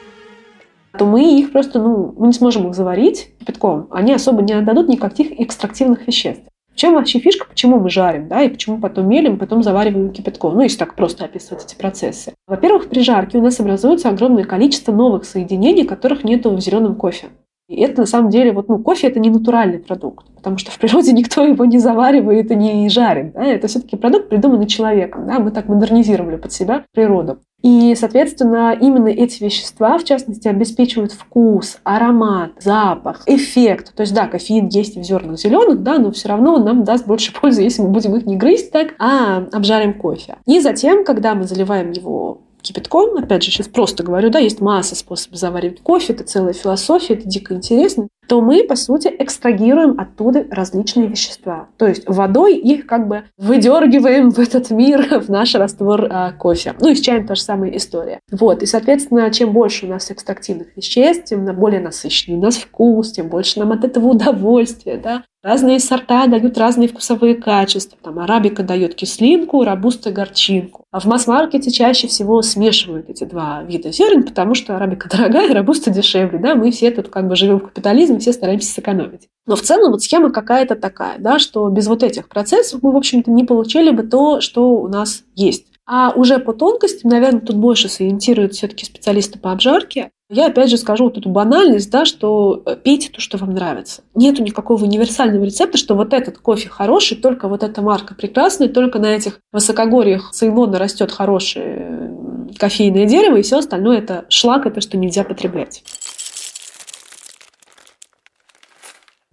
то 0.99 1.07
мы 1.07 1.39
их 1.39 1.53
просто, 1.53 1.81
ну, 1.81 2.15
мы 2.19 2.27
не 2.27 2.33
сможем 2.33 2.69
их 2.69 2.75
заварить 2.75 3.31
кипятком. 3.39 3.87
Они 3.91 4.13
особо 4.13 4.43
не 4.43 4.53
отдадут 4.53 4.89
никаких 4.89 5.41
экстрактивных 5.41 6.07
веществ 6.07 6.50
чем 6.75 6.95
вообще 6.95 7.19
фишка, 7.19 7.47
почему 7.49 7.79
мы 7.79 7.91
жарим, 7.91 8.29
да, 8.29 8.43
и 8.43 8.49
почему 8.49 8.79
потом 8.79 9.09
мелим, 9.09 9.39
потом 9.39 9.63
завариваем 9.63 10.11
кипятком, 10.11 10.55
ну, 10.55 10.63
если 10.63 10.79
так 10.79 10.95
просто 10.95 11.25
описывать 11.25 11.65
эти 11.65 11.75
процессы. 11.75 12.33
Во-первых, 12.47 12.89
при 12.89 13.01
жарке 13.01 13.39
у 13.39 13.43
нас 13.43 13.61
образуется 13.61 14.09
огромное 14.09 14.45
количество 14.45 14.93
новых 14.93 15.25
соединений, 15.25 15.85
которых 15.85 16.25
нету 16.25 16.51
в 16.51 16.61
зеленом 16.61 16.95
кофе. 16.95 17.29
И 17.71 17.83
это 17.83 18.01
на 18.01 18.07
самом 18.07 18.31
деле, 18.31 18.51
вот, 18.53 18.69
ну, 18.69 18.81
кофе 18.81 19.07
это 19.07 19.21
не 19.21 19.31
натуральный 19.31 19.79
продукт, 19.79 20.27
потому 20.35 20.59
что 20.59 20.73
в 20.73 20.79
природе 20.79 21.13
никто 21.15 21.47
его 21.47 21.65
не 21.65 21.79
заваривает 21.79 22.51
и 22.51 22.57
не 22.57 22.89
жарит. 22.89 23.33
Да? 23.33 23.45
Это 23.45 23.69
все-таки 23.69 23.97
продукт, 23.97 24.29
придуманный 24.29 24.67
человеком. 24.67 25.27
Да? 25.27 25.39
Мы 25.39 25.53
так 25.53 25.69
модернизировали 25.69 26.37
под 26.37 26.51
себя 26.51 26.85
природу. 26.93 27.39
И, 27.63 27.95
соответственно, 27.95 28.77
именно 28.79 29.09
эти 29.09 29.43
вещества, 29.43 29.99
в 29.99 30.05
частности, 30.05 30.49
обеспечивают 30.49 31.13
вкус, 31.13 31.79
аромат, 31.85 32.53
запах, 32.59 33.23
эффект. 33.27 33.95
То 33.95 34.03
есть, 34.03 34.15
да, 34.15 34.27
кофеин 34.27 34.69
есть 34.69 34.97
и 34.97 35.01
в 35.01 35.05
зернах 35.05 35.39
зеленых, 35.39 35.83
да, 35.83 35.99
но 35.99 36.11
все 36.11 36.29
равно 36.29 36.55
он 36.55 36.65
нам 36.65 36.85
даст 36.85 37.07
больше 37.07 37.33
пользы, 37.41 37.63
если 37.63 37.83
мы 37.83 37.89
будем 37.89 38.17
их 38.17 38.27
не 38.27 38.37
грызть 38.37 38.73
так, 38.73 38.95
а 38.99 39.45
обжарим 39.53 39.95
кофе. 39.95 40.37
И 40.47 40.61
затем, 40.61 41.05
когда 41.05 41.35
мы 41.35 41.45
заливаем 41.45 41.93
его 41.93 42.39
кипятком, 42.63 43.17
опять 43.17 43.43
же, 43.43 43.51
сейчас 43.51 43.69
просто 43.69 44.03
говорю, 44.03 44.31
да, 44.31 44.39
есть 44.39 44.61
масса 44.61 44.95
способов 44.95 45.39
заваривать 45.39 45.81
кофе, 45.81 46.13
это 46.13 46.25
целая 46.25 46.53
философия, 46.53 47.15
это 47.15 47.29
дико 47.29 47.55
интересно, 47.55 48.09
то 48.31 48.41
мы, 48.41 48.63
по 48.63 48.77
сути, 48.77 49.09
экстрагируем 49.19 49.99
оттуда 49.99 50.47
различные 50.53 51.09
вещества. 51.09 51.67
То 51.79 51.89
есть 51.89 52.05
водой 52.07 52.57
их 52.57 52.87
как 52.87 53.09
бы 53.09 53.25
выдергиваем 53.37 54.31
в 54.31 54.39
этот 54.39 54.71
мир, 54.71 55.21
в 55.21 55.29
наш 55.29 55.57
раствор 55.57 56.07
а, 56.09 56.31
кофе. 56.31 56.75
Ну 56.81 56.91
и 56.91 56.95
с 56.95 57.01
чаем 57.01 57.27
та 57.27 57.35
же 57.35 57.43
самая 57.43 57.77
история. 57.77 58.21
Вот, 58.31 58.63
и, 58.63 58.67
соответственно, 58.67 59.29
чем 59.33 59.53
больше 59.53 59.87
у 59.87 59.89
нас 59.89 60.13
экстрактивных 60.13 60.77
веществ, 60.77 61.25
тем 61.25 61.45
более 61.57 61.81
насыщенный 61.81 62.39
у 62.39 62.41
нас 62.41 62.55
вкус, 62.55 63.11
тем 63.11 63.27
больше 63.27 63.59
нам 63.59 63.73
от 63.73 63.83
этого 63.83 64.07
удовольствия, 64.07 64.97
да. 64.97 65.25
Разные 65.43 65.81
сорта 65.81 66.27
дают 66.27 66.59
разные 66.59 66.87
вкусовые 66.87 67.35
качества. 67.35 67.97
Там 68.03 68.19
арабика 68.19 68.63
дает 68.63 68.95
кислинку, 68.95 69.65
робуста 69.65 70.13
горчинку. 70.13 70.85
А 70.91 71.01
в 71.01 71.07
масс-маркете 71.07 71.71
чаще 71.71 72.09
всего 72.09 72.43
смешивают 72.43 73.09
эти 73.09 73.25
два 73.25 73.63
вида 73.63 73.91
зерен, 73.91 74.25
потому 74.25 74.55
что 74.55 74.77
арабика 74.77 75.09
дорогая, 75.17 75.55
робуста 75.55 75.91
дешевле. 75.91 76.39
Да? 76.39 76.55
Мы 76.57 76.71
все 76.71 76.91
тут 76.91 77.09
как 77.09 77.27
бы 77.27 77.37
живем 77.37 77.59
в 77.59 77.69
капитализме, 77.69 78.20
все 78.21 78.33
стараемся 78.33 78.73
сэкономить. 78.73 79.29
Но 79.47 79.57
в 79.57 79.63
целом 79.63 79.91
вот 79.91 80.03
схема 80.03 80.31
какая-то 80.31 80.77
такая, 80.77 81.19
да, 81.19 81.39
что 81.39 81.69
без 81.69 81.87
вот 81.89 82.03
этих 82.03 82.29
процессов 82.29 82.83
мы, 82.83 82.93
в 82.93 82.97
общем-то, 82.97 83.31
не 83.31 83.45
получили 83.45 83.91
бы 83.91 84.05
то, 84.05 84.41
что 84.41 84.71
у 84.71 84.89
нас 84.89 85.25
есть. 85.35 85.67
А 85.87 86.13
уже 86.15 86.39
по 86.39 86.53
тонкостям, 86.53 87.11
наверное, 87.11 87.41
тут 87.41 87.57
больше 87.57 87.89
сориентируют 87.89 88.55
все-таки 88.55 88.85
специалисты 88.85 89.41
по 89.41 89.51
обжарке. 89.51 90.11
Я 90.31 90.47
опять 90.47 90.71
же 90.71 90.77
скажу 90.77 91.05
вот 91.05 91.19
эту 91.19 91.29
банальность, 91.29 91.91
да, 91.91 92.05
что 92.05 92.63
э, 92.65 92.77
пейте 92.77 93.11
то, 93.11 93.21
что 93.21 93.37
вам 93.39 93.53
нравится. 93.53 94.03
Нету 94.15 94.45
никакого 94.45 94.85
универсального 94.85 95.43
рецепта, 95.43 95.77
что 95.77 95.97
вот 95.97 96.13
этот 96.13 96.39
кофе 96.39 96.69
хороший, 96.69 97.17
только 97.17 97.49
вот 97.49 97.65
эта 97.65 97.83
марка 97.83 98.15
прекрасная, 98.15 98.69
только 98.69 99.01
на 99.01 99.07
этих 99.07 99.41
высокогорьях 99.53 100.31
Цейлона 100.31 100.79
растет 100.79 101.11
хорошее 101.11 102.15
кофейное 102.57 103.07
дерево, 103.07 103.37
и 103.37 103.43
все 103.43 103.59
остальное 103.59 103.99
это 103.99 104.27
шлак, 104.29 104.67
это 104.67 104.81
что 104.81 104.97
нельзя 104.97 105.25
потреблять. 105.25 105.83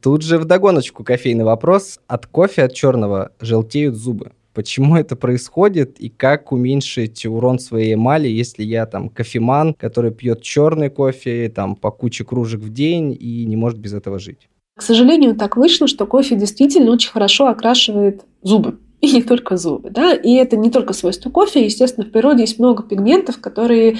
Тут 0.07 0.21
же 0.21 0.37
вдогоночку 0.37 1.03
кофейный 1.03 1.43
вопрос. 1.43 1.99
От 2.07 2.27
кофе, 2.27 2.63
от 2.63 2.73
черного 2.73 3.31
желтеют 3.41 3.95
зубы. 3.95 4.31
почему 4.53 4.95
это 4.95 5.17
происходит 5.17 5.99
и 5.99 6.07
как 6.07 6.53
уменьшить 6.53 7.25
урон 7.25 7.59
своей 7.59 7.95
эмали, 7.95 8.29
если 8.29 8.63
я 8.63 8.85
там 8.85 9.09
кофеман, 9.09 9.73
который 9.73 10.11
пьет 10.11 10.41
черный 10.41 10.89
кофе 10.89 11.51
там 11.53 11.75
по 11.75 11.91
куче 11.91 12.23
кружек 12.23 12.61
в 12.61 12.71
день 12.71 13.17
и 13.19 13.43
не 13.43 13.57
может 13.57 13.79
без 13.79 13.93
этого 13.93 14.17
жить. 14.17 14.47
К 14.77 14.81
сожалению, 14.81 15.35
так 15.35 15.57
вышло, 15.57 15.87
что 15.87 16.05
кофе 16.05 16.37
действительно 16.37 16.91
очень 16.91 17.11
хорошо 17.11 17.47
окрашивает 17.47 18.21
зубы. 18.43 18.79
И 19.01 19.11
не 19.11 19.21
только 19.21 19.57
зубы, 19.57 19.89
да, 19.91 20.13
и 20.15 20.33
это 20.35 20.57
не 20.57 20.71
только 20.71 20.93
свойство 20.93 21.29
кофе, 21.29 21.65
естественно, 21.65 22.07
в 22.07 22.11
природе 22.11 22.41
есть 22.41 22.57
много 22.57 22.81
пигментов, 22.81 23.39
которые 23.39 23.97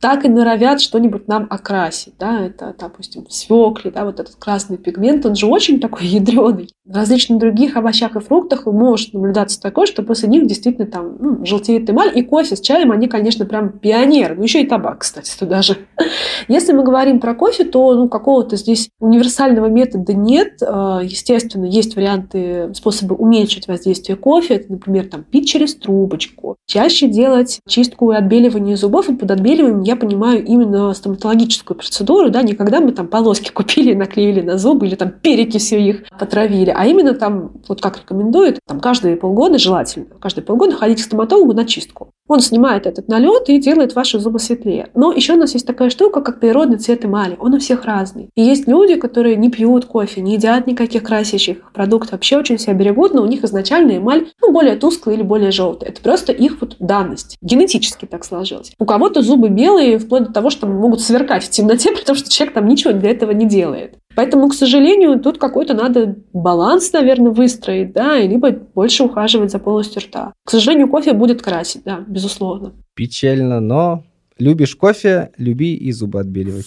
так 0.00 0.24
и 0.24 0.28
норовят 0.28 0.80
что-нибудь 0.80 1.28
нам 1.28 1.46
окрасить. 1.50 2.14
Да? 2.18 2.46
Это, 2.46 2.74
допустим, 2.78 3.26
свекли, 3.28 3.90
да, 3.90 4.04
вот 4.04 4.20
этот 4.20 4.36
красный 4.36 4.78
пигмент, 4.78 5.26
он 5.26 5.34
же 5.34 5.46
очень 5.46 5.80
такой 5.80 6.06
ядреный. 6.06 6.70
В 6.84 6.94
различных 6.94 7.38
других 7.38 7.76
овощах 7.76 8.16
и 8.16 8.20
фруктах 8.20 8.64
может 8.66 9.12
наблюдаться 9.12 9.60
такое, 9.60 9.86
что 9.86 10.02
после 10.02 10.28
них 10.28 10.46
действительно 10.46 10.86
там 10.86 11.16
ну, 11.20 11.44
желтеет 11.44 11.90
эмаль. 11.90 12.16
И 12.16 12.22
кофе 12.22 12.56
с 12.56 12.60
чаем, 12.60 12.92
они, 12.92 13.08
конечно, 13.08 13.44
прям 13.44 13.70
пионеры. 13.70 14.36
Ну, 14.36 14.42
еще 14.42 14.62
и 14.62 14.66
табак, 14.66 15.00
кстати, 15.00 15.36
туда 15.38 15.60
же. 15.60 15.76
Если 16.48 16.72
мы 16.72 16.84
говорим 16.84 17.20
про 17.20 17.34
кофе, 17.34 17.64
то 17.64 17.94
ну, 17.94 18.08
какого-то 18.08 18.56
здесь 18.56 18.88
универсального 19.00 19.66
метода 19.66 20.14
нет. 20.14 20.62
А, 20.62 21.00
естественно, 21.02 21.66
есть 21.66 21.94
варианты, 21.94 22.72
способы 22.72 23.14
уменьшить 23.14 23.68
воздействие 23.68 24.16
кофе. 24.16 24.54
Это, 24.54 24.72
например, 24.72 25.08
там, 25.08 25.24
пить 25.24 25.48
через 25.48 25.74
трубочку. 25.74 26.56
Чаще 26.66 27.08
делать 27.08 27.60
чистку 27.68 28.12
и 28.12 28.16
отбеливание 28.16 28.76
зубов. 28.76 29.10
И 29.10 29.14
под 29.14 29.30
отбеливанием 29.30 29.82
я 29.88 29.96
понимаю 29.96 30.44
именно 30.44 30.92
стоматологическую 30.92 31.76
процедуру, 31.76 32.30
да, 32.30 32.42
не 32.42 32.54
когда 32.54 32.80
мы 32.80 32.92
там 32.92 33.08
полоски 33.08 33.50
купили 33.50 33.94
наклеили 33.94 34.42
на 34.42 34.58
зубы 34.58 34.86
или 34.86 34.94
там 34.96 35.10
перекисью 35.10 35.80
их 35.80 36.04
потравили, 36.18 36.72
а 36.76 36.84
именно 36.84 37.14
там, 37.14 37.52
вот 37.68 37.80
как 37.80 37.96
рекомендуют, 37.98 38.58
там 38.66 38.80
каждые 38.80 39.16
полгода 39.16 39.58
желательно, 39.58 40.06
каждые 40.20 40.44
полгода 40.44 40.76
ходить 40.76 41.00
к 41.00 41.04
стоматологу 41.04 41.54
на 41.54 41.64
чистку. 41.64 42.10
Он 42.28 42.40
снимает 42.40 42.86
этот 42.86 43.08
налет 43.08 43.48
и 43.48 43.58
делает 43.58 43.94
ваши 43.94 44.20
зубы 44.20 44.38
светлее. 44.38 44.90
Но 44.94 45.12
еще 45.12 45.32
у 45.32 45.36
нас 45.36 45.54
есть 45.54 45.66
такая 45.66 45.90
штука, 45.90 46.20
как 46.20 46.40
природный 46.40 46.78
цвет 46.78 47.04
эмали. 47.04 47.36
Он 47.40 47.54
у 47.54 47.58
всех 47.58 47.84
разный. 47.84 48.28
И 48.36 48.42
есть 48.42 48.68
люди, 48.68 48.94
которые 48.96 49.36
не 49.36 49.50
пьют 49.50 49.86
кофе, 49.86 50.20
не 50.20 50.34
едят 50.34 50.66
никаких 50.66 51.02
красящих 51.02 51.72
продуктов, 51.72 52.12
вообще 52.12 52.36
очень 52.36 52.58
себя 52.58 52.74
берегут, 52.74 53.14
но 53.14 53.22
у 53.22 53.26
них 53.26 53.42
изначально 53.44 53.96
эмаль 53.96 54.28
ну, 54.40 54.52
более 54.52 54.76
тусклая 54.76 55.16
или 55.16 55.22
более 55.22 55.50
желтая. 55.50 55.90
Это 55.90 56.02
просто 56.02 56.32
их 56.32 56.60
вот 56.60 56.76
данность. 56.78 57.36
Генетически 57.40 58.04
так 58.04 58.24
сложилось. 58.24 58.72
У 58.78 58.84
кого-то 58.84 59.22
зубы 59.22 59.48
белые, 59.48 59.98
вплоть 59.98 60.24
до 60.24 60.32
того, 60.32 60.50
что 60.50 60.66
могут 60.66 61.00
сверкать 61.00 61.44
в 61.44 61.50
темноте, 61.50 61.92
потому 61.98 62.16
что 62.16 62.30
человек 62.30 62.54
там 62.54 62.66
ничего 62.66 62.92
для 62.92 63.10
этого 63.10 63.30
не 63.30 63.46
делает. 63.46 63.94
Поэтому, 64.18 64.48
к 64.48 64.54
сожалению, 64.54 65.20
тут 65.20 65.38
какой-то 65.38 65.74
надо 65.74 66.16
баланс, 66.32 66.92
наверное, 66.92 67.30
выстроить, 67.30 67.92
да, 67.92 68.18
и 68.18 68.26
либо 68.26 68.50
больше 68.50 69.04
ухаживать 69.04 69.52
за 69.52 69.60
полостью 69.60 70.02
рта. 70.02 70.32
К 70.44 70.50
сожалению, 70.50 70.88
кофе 70.88 71.12
будет 71.12 71.40
красить, 71.40 71.82
да, 71.84 72.04
безусловно. 72.04 72.72
Печально, 72.94 73.60
но 73.60 74.02
любишь 74.36 74.74
кофе, 74.74 75.30
люби 75.38 75.72
и 75.76 75.92
зубы 75.92 76.18
отбеливать. 76.18 76.66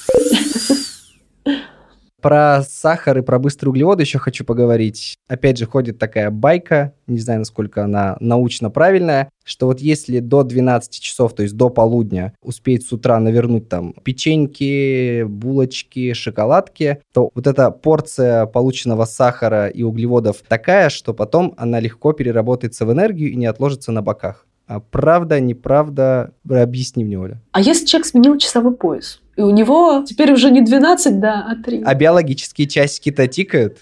Про 2.21 2.63
сахар 2.63 3.17
и 3.17 3.21
про 3.21 3.39
быстрые 3.39 3.71
углеводы 3.71 4.03
еще 4.03 4.19
хочу 4.19 4.45
поговорить. 4.45 5.15
Опять 5.27 5.57
же, 5.57 5.65
ходит 5.65 5.97
такая 5.97 6.29
байка, 6.29 6.93
не 7.07 7.19
знаю, 7.19 7.39
насколько 7.39 7.83
она 7.83 8.15
научно 8.19 8.69
правильная, 8.69 9.29
что 9.43 9.65
вот 9.65 9.79
если 9.79 10.19
до 10.19 10.43
12 10.43 10.99
часов, 10.99 11.33
то 11.33 11.43
есть 11.43 11.55
до 11.55 11.69
полудня, 11.69 12.33
успеть 12.41 12.85
с 12.85 12.93
утра 12.93 13.19
навернуть 13.19 13.69
там 13.69 13.93
печеньки, 14.03 15.23
булочки, 15.23 16.13
шоколадки, 16.13 17.01
то 17.11 17.31
вот 17.33 17.47
эта 17.47 17.71
порция 17.71 18.45
полученного 18.45 19.05
сахара 19.05 19.67
и 19.67 19.81
углеводов 19.83 20.43
такая, 20.47 20.89
что 20.89 21.13
потом 21.13 21.55
она 21.57 21.79
легко 21.79 22.13
переработается 22.13 22.85
в 22.85 22.91
энергию 22.91 23.31
и 23.31 23.35
не 23.35 23.47
отложится 23.47 23.91
на 23.91 24.01
боках. 24.01 24.45
А 24.67 24.79
правда, 24.79 25.39
неправда, 25.39 26.31
объясни 26.47 27.03
мне, 27.03 27.19
Оля. 27.19 27.41
А 27.51 27.59
если 27.59 27.85
человек 27.85 28.07
сменил 28.07 28.37
часовой 28.37 28.73
пояс? 28.73 29.19
И 29.41 29.43
у 29.43 29.49
него 29.49 30.03
теперь 30.07 30.31
уже 30.33 30.51
не 30.51 30.61
12, 30.61 31.19
да, 31.19 31.47
а 31.49 31.55
3. 31.55 31.81
А 31.83 31.95
биологические 31.95 32.67
часики-то 32.67 33.27
тикают? 33.27 33.79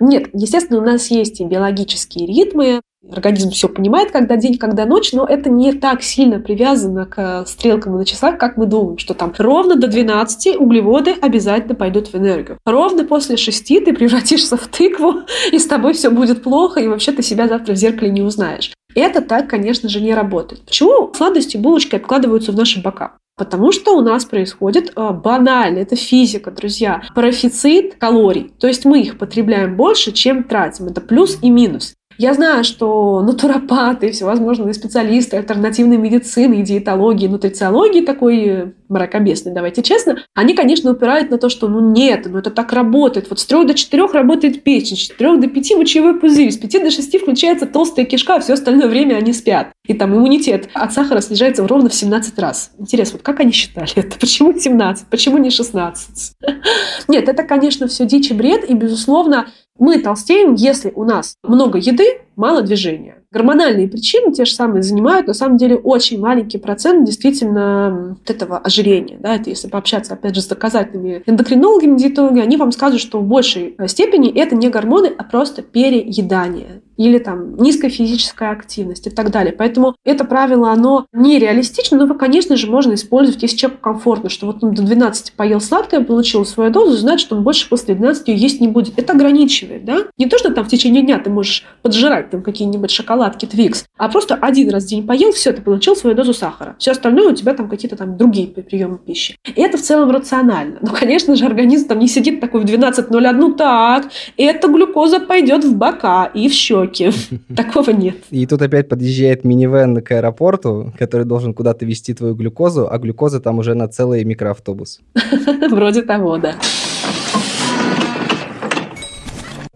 Нет, 0.00 0.30
естественно, 0.32 0.78
у 0.78 0.82
нас 0.82 1.10
есть 1.10 1.42
и 1.42 1.44
биологические 1.44 2.26
ритмы, 2.26 2.80
Организм 3.12 3.50
все 3.50 3.68
понимает, 3.68 4.10
когда 4.10 4.36
день, 4.36 4.58
когда 4.58 4.84
ночь, 4.84 5.12
но 5.12 5.24
это 5.24 5.48
не 5.48 5.72
так 5.72 6.02
сильно 6.02 6.40
привязано 6.40 7.06
к 7.06 7.44
стрелкам 7.46 7.96
на 7.96 8.04
часах, 8.04 8.38
как 8.38 8.56
мы 8.56 8.66
думаем, 8.66 8.98
что 8.98 9.14
там 9.14 9.32
ровно 9.38 9.76
до 9.76 9.86
12 9.86 10.56
углеводы 10.58 11.14
обязательно 11.20 11.74
пойдут 11.74 12.08
в 12.08 12.16
энергию. 12.16 12.58
Ровно 12.66 13.04
после 13.04 13.36
6 13.36 13.84
ты 13.84 13.94
превратишься 13.94 14.56
в 14.56 14.66
тыкву, 14.66 15.20
и 15.52 15.58
с 15.58 15.66
тобой 15.66 15.92
все 15.92 16.10
будет 16.10 16.42
плохо, 16.42 16.80
и 16.80 16.88
вообще 16.88 17.12
ты 17.12 17.22
себя 17.22 17.48
завтра 17.48 17.74
в 17.74 17.76
зеркале 17.76 18.10
не 18.10 18.22
узнаешь. 18.22 18.72
Это 18.94 19.20
так, 19.20 19.48
конечно 19.48 19.88
же, 19.88 20.00
не 20.00 20.12
работает. 20.12 20.62
Почему 20.62 21.12
сладости 21.14 21.56
булочки 21.56 21.94
откладываются 21.94 22.50
в 22.50 22.56
наши 22.56 22.82
бока? 22.82 23.12
Потому 23.38 23.70
что 23.70 23.96
у 23.96 24.00
нас 24.00 24.24
происходит 24.24 24.92
э, 24.94 25.10
банально, 25.10 25.78
это 25.78 25.94
физика, 25.94 26.50
друзья, 26.50 27.02
профицит 27.14 27.94
калорий. 27.94 28.52
То 28.58 28.66
есть 28.66 28.84
мы 28.84 29.00
их 29.00 29.16
потребляем 29.16 29.76
больше, 29.76 30.10
чем 30.10 30.42
тратим. 30.42 30.86
Это 30.86 31.00
плюс 31.00 31.38
и 31.40 31.48
минус. 31.48 31.94
Я 32.18 32.34
знаю, 32.34 32.64
что 32.64 33.22
натуропаты, 33.22 34.10
всевозможные 34.10 34.74
специалисты 34.74 35.36
альтернативной 35.36 35.98
медицины, 35.98 36.62
диетологии, 36.62 37.28
нутрициологии, 37.28 38.04
такой 38.04 38.74
мракобесный, 38.88 39.52
давайте 39.52 39.82
честно, 39.82 40.18
они, 40.34 40.54
конечно, 40.54 40.90
упирают 40.90 41.30
на 41.30 41.38
то, 41.38 41.48
что 41.48 41.68
ну 41.68 41.92
нет, 41.92 42.26
ну 42.28 42.38
это 42.38 42.50
так 42.50 42.72
работает. 42.72 43.28
Вот 43.30 43.38
с 43.38 43.46
3 43.46 43.66
до 43.66 43.74
4 43.74 44.06
работает 44.06 44.64
печень, 44.64 44.96
с 44.96 45.00
4 45.00 45.36
до 45.36 45.46
5 45.46 45.76
мочевой 45.76 46.18
пузырь, 46.18 46.50
с 46.50 46.56
5 46.56 46.82
до 46.82 46.90
6 46.90 47.20
включается 47.20 47.66
толстая 47.66 48.04
кишка, 48.04 48.36
а 48.36 48.40
все 48.40 48.54
остальное 48.54 48.88
время 48.88 49.14
они 49.14 49.32
спят. 49.32 49.68
И 49.86 49.94
там 49.94 50.14
иммунитет 50.14 50.68
от 50.74 50.92
сахара 50.92 51.20
снижается 51.20 51.66
ровно 51.66 51.88
в 51.88 51.94
17 51.94 52.38
раз. 52.38 52.72
Интересно, 52.78 53.18
вот 53.18 53.22
как 53.22 53.40
они 53.40 53.52
считали 53.52 53.90
это? 53.94 54.16
Почему 54.20 54.58
17? 54.58 55.06
Почему 55.08 55.38
не 55.38 55.50
16? 55.50 56.32
Нет, 57.08 57.28
это, 57.28 57.42
конечно, 57.44 57.86
все 57.86 58.06
дичь 58.06 58.30
и 58.30 58.34
бред, 58.34 58.68
и, 58.68 58.74
безусловно, 58.74 59.46
мы 59.78 59.98
толстеем, 59.98 60.54
если 60.54 60.92
у 60.94 61.04
нас 61.04 61.36
много 61.42 61.78
еды, 61.78 62.20
мало 62.36 62.62
движения. 62.62 63.16
Гормональные 63.30 63.88
причины 63.88 64.32
те 64.32 64.46
же 64.46 64.52
самые 64.52 64.82
занимают, 64.82 65.26
на 65.26 65.34
самом 65.34 65.58
деле, 65.58 65.76
очень 65.76 66.18
маленький 66.18 66.56
процент 66.56 67.04
действительно 67.04 68.16
вот 68.18 68.30
этого 68.30 68.58
ожирения. 68.58 69.18
Да, 69.20 69.34
это 69.34 69.50
если 69.50 69.68
пообщаться, 69.68 70.14
опять 70.14 70.34
же, 70.34 70.40
с 70.40 70.46
доказательными 70.46 71.22
эндокринологами, 71.26 71.98
диетологами, 71.98 72.42
они 72.42 72.56
вам 72.56 72.72
скажут, 72.72 73.00
что 73.00 73.20
в 73.20 73.26
большей 73.26 73.76
степени 73.86 74.32
это 74.34 74.56
не 74.56 74.70
гормоны, 74.70 75.12
а 75.16 75.24
просто 75.24 75.62
переедание 75.62 76.82
или 76.98 77.18
там 77.18 77.56
низкая 77.56 77.90
физическая 77.90 78.50
активность 78.50 79.06
и 79.06 79.10
так 79.10 79.30
далее. 79.30 79.54
Поэтому 79.56 79.94
это 80.04 80.24
правило, 80.24 80.70
оно 80.70 81.06
нереалистично, 81.12 81.96
но, 81.96 82.12
конечно 82.14 82.56
же, 82.56 82.68
можно 82.70 82.94
использовать, 82.94 83.42
если 83.42 83.56
человеку 83.56 83.80
комфортно, 83.80 84.28
что 84.28 84.46
вот 84.46 84.62
он 84.62 84.74
до 84.74 84.82
12 84.82 85.32
поел 85.32 85.60
сладкое, 85.60 86.00
получил 86.00 86.44
свою 86.44 86.70
дозу, 86.70 86.96
значит, 86.96 87.32
он 87.32 87.44
больше 87.44 87.68
после 87.68 87.94
12 87.94 88.28
ее 88.28 88.36
есть 88.36 88.60
не 88.60 88.68
будет. 88.68 88.98
Это 88.98 89.12
ограничивает, 89.12 89.84
да? 89.84 89.98
Не 90.18 90.26
то, 90.26 90.38
что 90.38 90.52
там 90.52 90.64
в 90.64 90.68
течение 90.68 91.02
дня 91.02 91.18
ты 91.20 91.30
можешь 91.30 91.64
поджирать 91.82 92.30
там 92.30 92.42
какие-нибудь 92.42 92.90
шоколадки, 92.90 93.46
твикс, 93.46 93.86
а 93.96 94.08
просто 94.08 94.34
один 94.34 94.70
раз 94.70 94.84
в 94.84 94.88
день 94.88 95.06
поел, 95.06 95.30
все, 95.30 95.52
ты 95.52 95.62
получил 95.62 95.94
свою 95.94 96.16
дозу 96.16 96.34
сахара. 96.34 96.74
Все 96.78 96.90
остальное 96.90 97.30
у 97.30 97.34
тебя 97.34 97.54
там 97.54 97.68
какие-то 97.68 97.96
там 97.96 98.16
другие 98.16 98.48
приемы 98.48 98.98
пищи. 98.98 99.36
И 99.44 99.60
это 99.62 99.78
в 99.78 99.82
целом 99.82 100.10
рационально. 100.10 100.78
Но, 100.82 100.90
конечно 100.92 101.36
же, 101.36 101.44
организм 101.44 101.86
там 101.86 102.00
не 102.00 102.08
сидит 102.08 102.40
такой 102.40 102.62
в 102.62 102.64
12.01, 102.64 103.32
ну 103.32 103.54
так, 103.54 104.06
эта 104.36 104.66
глюкоза 104.66 105.20
пойдет 105.20 105.64
в 105.64 105.76
бока 105.76 106.24
и 106.34 106.48
в 106.48 106.52
щеки 106.52 106.87
шоке. 106.88 107.12
Такого 107.56 107.90
нет. 107.90 108.16
И 108.30 108.46
тут 108.46 108.62
опять 108.62 108.88
подъезжает 108.88 109.44
минивэн 109.44 110.02
к 110.02 110.10
аэропорту, 110.12 110.92
который 110.98 111.26
должен 111.26 111.54
куда-то 111.54 111.84
вести 111.84 112.14
твою 112.14 112.34
глюкозу, 112.34 112.88
а 112.90 112.98
глюкоза 112.98 113.40
там 113.40 113.58
уже 113.58 113.74
на 113.74 113.88
целый 113.88 114.24
микроавтобус. 114.24 115.00
Вроде 115.70 116.02
того, 116.02 116.38
да. 116.38 116.54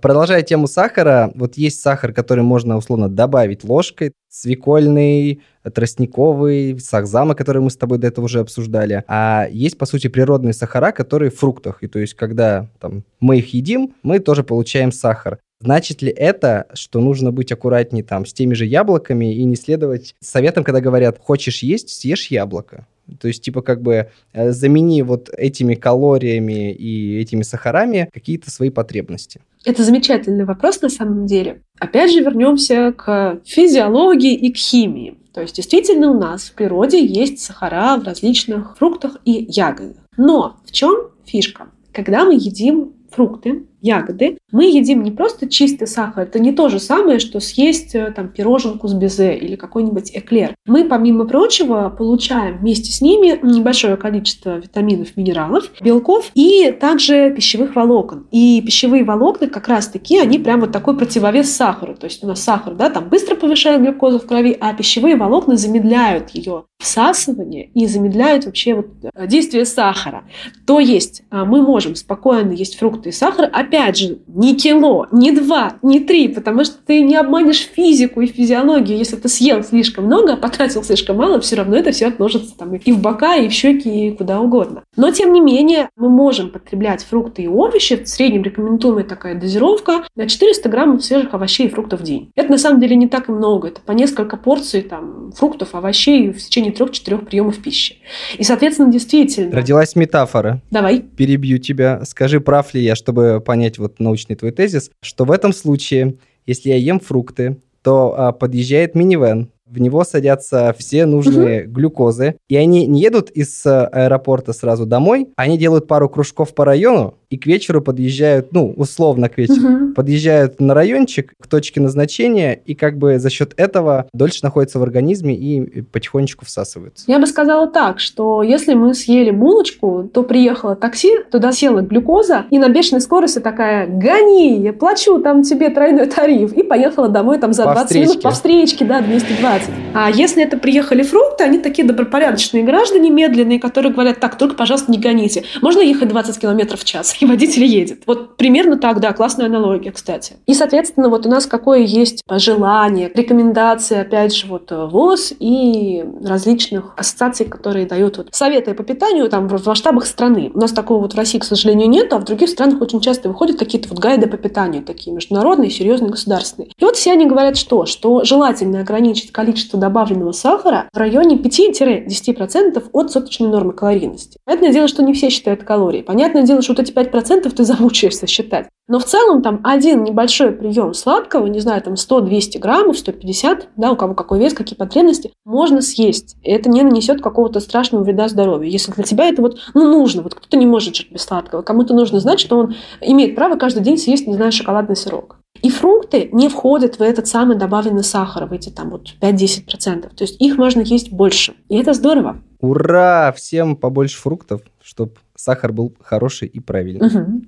Продолжая 0.00 0.42
тему 0.42 0.66
сахара, 0.66 1.30
вот 1.36 1.54
есть 1.56 1.80
сахар, 1.80 2.12
который 2.12 2.42
можно 2.42 2.76
условно 2.76 3.08
добавить 3.08 3.62
ложкой, 3.62 4.10
свекольный, 4.28 5.42
тростниковый, 5.72 6.80
сахзама, 6.80 7.36
который 7.36 7.62
мы 7.62 7.70
с 7.70 7.76
тобой 7.76 7.98
до 7.98 8.08
этого 8.08 8.24
уже 8.24 8.40
обсуждали. 8.40 9.04
А 9.06 9.46
есть, 9.48 9.78
по 9.78 9.86
сути, 9.86 10.08
природные 10.08 10.54
сахара, 10.54 10.90
которые 10.90 11.30
в 11.30 11.38
фруктах. 11.38 11.84
И 11.84 11.86
то 11.86 12.00
есть, 12.00 12.14
когда 12.14 12.66
там, 12.80 13.04
мы 13.20 13.38
их 13.38 13.54
едим, 13.54 13.94
мы 14.02 14.18
тоже 14.18 14.42
получаем 14.42 14.90
сахар. 14.90 15.38
Значит 15.62 16.02
ли 16.02 16.10
это, 16.10 16.66
что 16.74 17.00
нужно 17.00 17.30
быть 17.30 17.52
аккуратнее 17.52 18.02
там 18.02 18.26
с 18.26 18.32
теми 18.32 18.54
же 18.54 18.66
яблоками 18.66 19.32
и 19.32 19.44
не 19.44 19.54
следовать 19.54 20.16
советам, 20.18 20.64
когда 20.64 20.80
говорят, 20.80 21.20
хочешь 21.20 21.62
есть, 21.62 21.88
съешь 21.90 22.26
яблоко? 22.32 22.88
То 23.20 23.28
есть, 23.28 23.44
типа, 23.44 23.62
как 23.62 23.80
бы 23.80 24.10
э, 24.32 24.50
замени 24.50 25.02
вот 25.02 25.30
этими 25.36 25.76
калориями 25.76 26.72
и 26.72 27.16
этими 27.20 27.42
сахарами 27.42 28.08
какие-то 28.12 28.50
свои 28.50 28.70
потребности. 28.70 29.40
Это 29.64 29.84
замечательный 29.84 30.44
вопрос 30.44 30.82
на 30.82 30.88
самом 30.88 31.26
деле. 31.26 31.62
Опять 31.78 32.10
же, 32.12 32.20
вернемся 32.20 32.92
к 32.92 33.40
физиологии 33.44 34.34
и 34.34 34.52
к 34.52 34.56
химии. 34.56 35.16
То 35.32 35.42
есть, 35.42 35.54
действительно, 35.54 36.10
у 36.10 36.18
нас 36.18 36.44
в 36.44 36.54
природе 36.54 37.04
есть 37.04 37.38
сахара 37.38 37.96
в 37.98 38.04
различных 38.04 38.76
фруктах 38.78 39.18
и 39.24 39.46
ягодах. 39.48 39.96
Но 40.16 40.56
в 40.64 40.72
чем 40.72 41.08
фишка? 41.24 41.68
Когда 41.92 42.24
мы 42.24 42.34
едим 42.34 42.94
фрукты, 43.10 43.62
ягоды, 43.82 44.38
мы 44.50 44.64
едим 44.64 45.02
не 45.02 45.10
просто 45.10 45.48
чистый 45.48 45.86
сахар, 45.86 46.22
это 46.24 46.38
не 46.38 46.52
то 46.52 46.68
же 46.68 46.78
самое, 46.78 47.18
что 47.18 47.40
съесть 47.40 47.94
э, 47.94 48.12
там 48.14 48.28
пироженку 48.28 48.88
с 48.88 48.94
безе 48.94 49.36
или 49.36 49.56
какой-нибудь 49.56 50.10
эклер. 50.14 50.54
Мы, 50.66 50.84
помимо 50.84 51.24
прочего, 51.26 51.88
получаем 51.90 52.58
вместе 52.58 52.92
с 52.92 53.00
ними 53.00 53.38
небольшое 53.42 53.96
количество 53.96 54.58
витаминов, 54.58 55.16
минералов, 55.16 55.70
белков 55.80 56.30
и 56.34 56.70
также 56.70 57.32
пищевых 57.34 57.74
волокон. 57.74 58.26
И 58.30 58.62
пищевые 58.64 59.04
волокна 59.04 59.48
как 59.48 59.68
раз-таки, 59.68 60.18
они 60.18 60.38
прям 60.38 60.60
вот 60.60 60.72
такой 60.72 60.96
противовес 60.96 61.50
сахару. 61.50 61.94
То 61.94 62.06
есть 62.06 62.22
у 62.22 62.26
нас 62.26 62.42
сахар, 62.42 62.74
да, 62.74 62.90
там 62.90 63.08
быстро 63.08 63.34
повышает 63.34 63.82
глюкозу 63.82 64.18
в 64.18 64.26
крови, 64.26 64.56
а 64.60 64.72
пищевые 64.74 65.16
волокна 65.16 65.56
замедляют 65.56 66.30
ее 66.30 66.64
всасывание 66.78 67.70
и 67.74 67.86
замедляют 67.86 68.44
вообще 68.44 68.74
вот 68.74 68.86
э, 69.14 69.26
действие 69.26 69.64
сахара. 69.64 70.24
То 70.66 70.80
есть 70.80 71.22
а, 71.30 71.44
мы 71.44 71.62
можем 71.62 71.94
спокойно 71.94 72.52
есть 72.52 72.78
фрукты 72.78 73.10
и 73.10 73.12
сахар, 73.12 73.48
опять 73.72 73.96
же, 73.96 74.18
не 74.26 74.54
кило, 74.54 75.06
не 75.12 75.32
два, 75.32 75.74
не 75.82 76.00
три, 76.00 76.28
потому 76.28 76.64
что 76.64 76.76
ты 76.84 77.00
не 77.00 77.16
обманешь 77.16 77.68
физику 77.74 78.20
и 78.20 78.26
физиологию. 78.26 78.98
Если 78.98 79.16
ты 79.16 79.28
съел 79.28 79.62
слишком 79.64 80.04
много, 80.04 80.34
а 80.34 80.36
потратил 80.36 80.84
слишком 80.84 81.16
мало, 81.16 81.40
все 81.40 81.56
равно 81.56 81.76
это 81.76 81.90
все 81.90 82.08
отложится 82.08 82.56
там 82.56 82.74
и 82.74 82.92
в 82.92 83.00
бока, 83.00 83.36
и 83.36 83.48
в 83.48 83.52
щеки, 83.52 84.08
и 84.08 84.12
куда 84.12 84.40
угодно. 84.40 84.82
Но, 84.96 85.10
тем 85.10 85.32
не 85.32 85.40
менее, 85.40 85.88
мы 85.96 86.10
можем 86.10 86.50
потреблять 86.50 87.02
фрукты 87.02 87.42
и 87.42 87.48
овощи. 87.48 88.02
В 88.02 88.08
среднем 88.08 88.42
рекомендуемая 88.42 89.04
такая 89.04 89.40
дозировка 89.40 90.04
на 90.16 90.28
400 90.28 90.68
граммов 90.68 91.04
свежих 91.04 91.32
овощей 91.32 91.68
и 91.68 91.70
фруктов 91.70 92.00
в 92.00 92.02
день. 92.02 92.30
Это 92.36 92.50
на 92.50 92.58
самом 92.58 92.80
деле 92.80 92.94
не 92.96 93.08
так 93.08 93.28
и 93.28 93.32
много. 93.32 93.68
Это 93.68 93.80
по 93.80 93.92
несколько 93.92 94.36
порций 94.36 94.82
там, 94.82 95.32
фруктов, 95.32 95.74
овощей 95.74 96.30
в 96.30 96.38
течение 96.38 96.72
трех-четырех 96.72 97.26
приемов 97.26 97.58
пищи. 97.62 97.96
И, 98.36 98.44
соответственно, 98.44 98.92
действительно... 98.92 99.56
Родилась 99.56 99.96
метафора. 99.96 100.60
Давай. 100.70 101.00
Перебью 101.00 101.58
тебя. 101.58 102.04
Скажи, 102.04 102.40
прав 102.40 102.74
ли 102.74 102.82
я, 102.82 102.94
чтобы 102.94 103.42
понять 103.44 103.61
вот 103.78 104.00
научный 104.00 104.36
твой 104.36 104.52
тезис, 104.52 104.90
что 105.00 105.24
в 105.24 105.30
этом 105.30 105.52
случае, 105.52 106.16
если 106.46 106.70
я 106.70 106.76
ем 106.76 107.00
фрукты, 107.00 107.56
то 107.82 108.14
а, 108.16 108.32
подъезжает 108.32 108.94
минивэн, 108.94 109.50
в 109.72 109.78
него 109.78 110.04
садятся 110.04 110.74
все 110.78 111.06
нужные 111.06 111.64
угу. 111.64 111.72
глюкозы, 111.72 112.36
и 112.48 112.56
они 112.56 112.86
не 112.86 113.00
едут 113.00 113.30
из 113.30 113.64
э, 113.64 113.86
аэропорта 113.86 114.52
сразу 114.52 114.84
домой, 114.84 115.28
они 115.36 115.56
делают 115.56 115.88
пару 115.88 116.10
кружков 116.10 116.54
по 116.54 116.66
району, 116.66 117.14
и 117.32 117.38
к 117.38 117.46
вечеру 117.46 117.80
подъезжают, 117.80 118.52
ну, 118.52 118.74
условно 118.76 119.30
к 119.30 119.38
вечеру, 119.38 119.68
угу. 119.68 119.94
подъезжают 119.94 120.60
на 120.60 120.74
райончик 120.74 121.32
к 121.40 121.46
точке 121.46 121.80
назначения, 121.80 122.52
и 122.52 122.74
как 122.74 122.98
бы 122.98 123.18
за 123.18 123.30
счет 123.30 123.54
этого 123.56 124.06
дольше 124.12 124.40
находится 124.42 124.78
в 124.78 124.82
организме 124.82 125.34
и 125.34 125.80
потихонечку 125.80 126.44
всасываются. 126.44 127.06
Я 127.06 127.18
бы 127.18 127.26
сказала 127.26 127.68
так, 127.68 128.00
что 128.00 128.42
если 128.42 128.74
мы 128.74 128.92
съели 128.92 129.30
булочку, 129.30 130.10
то 130.12 130.24
приехало 130.24 130.76
такси, 130.76 131.10
туда 131.30 131.52
села 131.52 131.80
глюкоза, 131.80 132.44
и 132.50 132.58
на 132.58 132.68
бешеной 132.68 133.00
скорости 133.00 133.38
такая, 133.38 133.86
гони, 133.86 134.60
я 134.60 134.74
плачу 134.74 135.18
там 135.20 135.42
тебе 135.42 135.70
тройной 135.70 136.08
тариф, 136.08 136.52
и 136.52 136.62
поехала 136.62 137.08
домой 137.08 137.38
там 137.38 137.54
за 137.54 137.64
по 137.64 137.72
20 137.72 137.86
встречке. 137.86 138.10
минут 138.10 138.22
по 138.22 138.30
встречке, 138.32 138.84
да, 138.84 139.00
220. 139.00 139.70
А 139.94 140.10
если 140.10 140.42
это 140.42 140.58
приехали 140.58 141.02
фрукты, 141.02 141.44
они 141.44 141.58
такие 141.58 141.88
добропорядочные 141.88 142.62
граждане, 142.62 143.08
медленные, 143.08 143.58
которые 143.58 143.90
говорят, 143.90 144.20
так, 144.20 144.36
только, 144.36 144.54
пожалуйста, 144.54 144.92
не 144.92 144.98
гоните. 144.98 145.44
Можно 145.62 145.80
ехать 145.80 146.10
20 146.10 146.38
километров 146.38 146.80
в 146.80 146.84
час? 146.84 147.16
И 147.22 147.24
водитель 147.24 147.64
едет. 147.64 148.02
Вот 148.06 148.36
примерно 148.36 148.76
так, 148.76 148.98
да, 148.98 149.12
классная 149.12 149.46
аналогия, 149.46 149.92
кстати. 149.92 150.34
И, 150.46 150.54
соответственно, 150.54 151.08
вот 151.08 151.24
у 151.24 151.28
нас 151.28 151.46
какое 151.46 151.82
есть 151.82 152.22
пожелание, 152.26 153.12
рекомендации, 153.14 153.98
опять 153.98 154.34
же, 154.34 154.48
вот 154.48 154.72
э, 154.72 154.86
ВОЗ 154.86 155.32
и 155.38 156.04
различных 156.24 156.94
ассоциаций, 156.96 157.46
которые 157.46 157.86
дают 157.86 158.16
вот 158.18 158.28
советы 158.32 158.74
по 158.74 158.82
питанию 158.82 159.28
там 159.28 159.46
в 159.46 159.64
масштабах 159.64 160.06
страны. 160.06 160.50
У 160.52 160.58
нас 160.58 160.72
такого 160.72 161.02
вот 161.02 161.14
в 161.14 161.16
России, 161.16 161.38
к 161.38 161.44
сожалению, 161.44 161.88
нет, 161.88 162.12
а 162.12 162.18
в 162.18 162.24
других 162.24 162.48
странах 162.48 162.80
очень 162.80 163.00
часто 163.00 163.28
выходят 163.28 163.56
какие-то 163.56 163.88
вот 163.88 164.00
гайды 164.00 164.26
по 164.26 164.36
питанию, 164.36 164.82
такие 164.82 165.14
международные, 165.14 165.70
серьезные, 165.70 166.10
государственные. 166.10 166.72
И 166.76 166.84
вот 166.84 166.96
все 166.96 167.12
они 167.12 167.26
говорят 167.26 167.56
что? 167.56 167.86
Что 167.86 168.24
желательно 168.24 168.80
ограничить 168.80 169.30
количество 169.30 169.78
добавленного 169.78 170.32
сахара 170.32 170.88
в 170.92 170.98
районе 170.98 171.36
5-10% 171.36 172.82
от 172.92 173.12
суточной 173.12 173.46
нормы 173.46 173.74
калорийности. 173.74 174.40
Понятное 174.44 174.72
дело, 174.72 174.88
что 174.88 175.04
не 175.04 175.12
все 175.12 175.30
считают 175.30 175.62
калории. 175.62 176.02
Понятное 176.02 176.42
дело, 176.42 176.62
что 176.62 176.72
вот 176.72 176.80
эти 176.80 176.90
5 176.90 177.11
процентов 177.12 177.52
ты 177.52 177.62
замучаешься 177.62 178.26
считать. 178.26 178.68
Но 178.88 178.98
в 178.98 179.04
целом 179.04 179.42
там 179.42 179.60
один 179.62 180.02
небольшой 180.02 180.50
прием 180.50 180.92
сладкого, 180.94 181.46
не 181.46 181.60
знаю, 181.60 181.80
там 181.82 181.94
100-200 181.94 182.58
граммов, 182.58 182.98
150, 182.98 183.68
да, 183.76 183.92
у 183.92 183.96
кого 183.96 184.14
какой 184.14 184.40
вес, 184.40 184.54
какие 184.54 184.76
потребности, 184.76 185.32
можно 185.44 185.80
съесть. 185.80 186.36
И 186.42 186.50
это 186.50 186.68
не 186.68 186.82
нанесет 186.82 187.22
какого-то 187.22 187.60
страшного 187.60 188.02
вреда 188.02 188.26
здоровью. 188.28 188.70
Если 188.70 188.90
для 188.90 189.04
тебя 189.04 189.28
это 189.28 189.40
вот, 189.40 189.58
ну, 189.74 189.88
нужно, 189.88 190.22
вот 190.22 190.34
кто-то 190.34 190.56
не 190.56 190.66
может 190.66 190.96
жить 190.96 191.12
без 191.12 191.22
сладкого, 191.22 191.62
кому-то 191.62 191.94
нужно 191.94 192.18
знать, 192.18 192.40
что 192.40 192.58
он 192.58 192.74
имеет 193.00 193.36
право 193.36 193.56
каждый 193.56 193.82
день 193.82 193.98
съесть, 193.98 194.26
не 194.26 194.34
знаю, 194.34 194.50
шоколадный 194.50 194.96
сырок. 194.96 195.38
И 195.60 195.70
фрукты 195.70 196.28
не 196.32 196.48
входят 196.48 196.98
в 196.98 197.02
этот 197.02 197.26
самый 197.26 197.56
добавленный 197.56 198.02
сахар, 198.02 198.46
в 198.46 198.52
эти 198.52 198.70
там 198.70 198.90
вот 198.90 199.14
5-10%. 199.20 200.14
То 200.14 200.24
есть 200.24 200.40
их 200.40 200.56
можно 200.56 200.80
есть 200.80 201.12
больше. 201.12 201.54
И 201.68 201.76
это 201.76 201.92
здорово. 201.92 202.38
Ура! 202.60 203.32
Всем 203.36 203.76
побольше 203.76 204.18
фруктов, 204.18 204.62
чтобы 204.82 205.12
сахар 205.36 205.72
был 205.72 205.94
хороший 206.00 206.48
и 206.48 206.58
правильный. 206.58 207.06
Угу. 207.06 207.42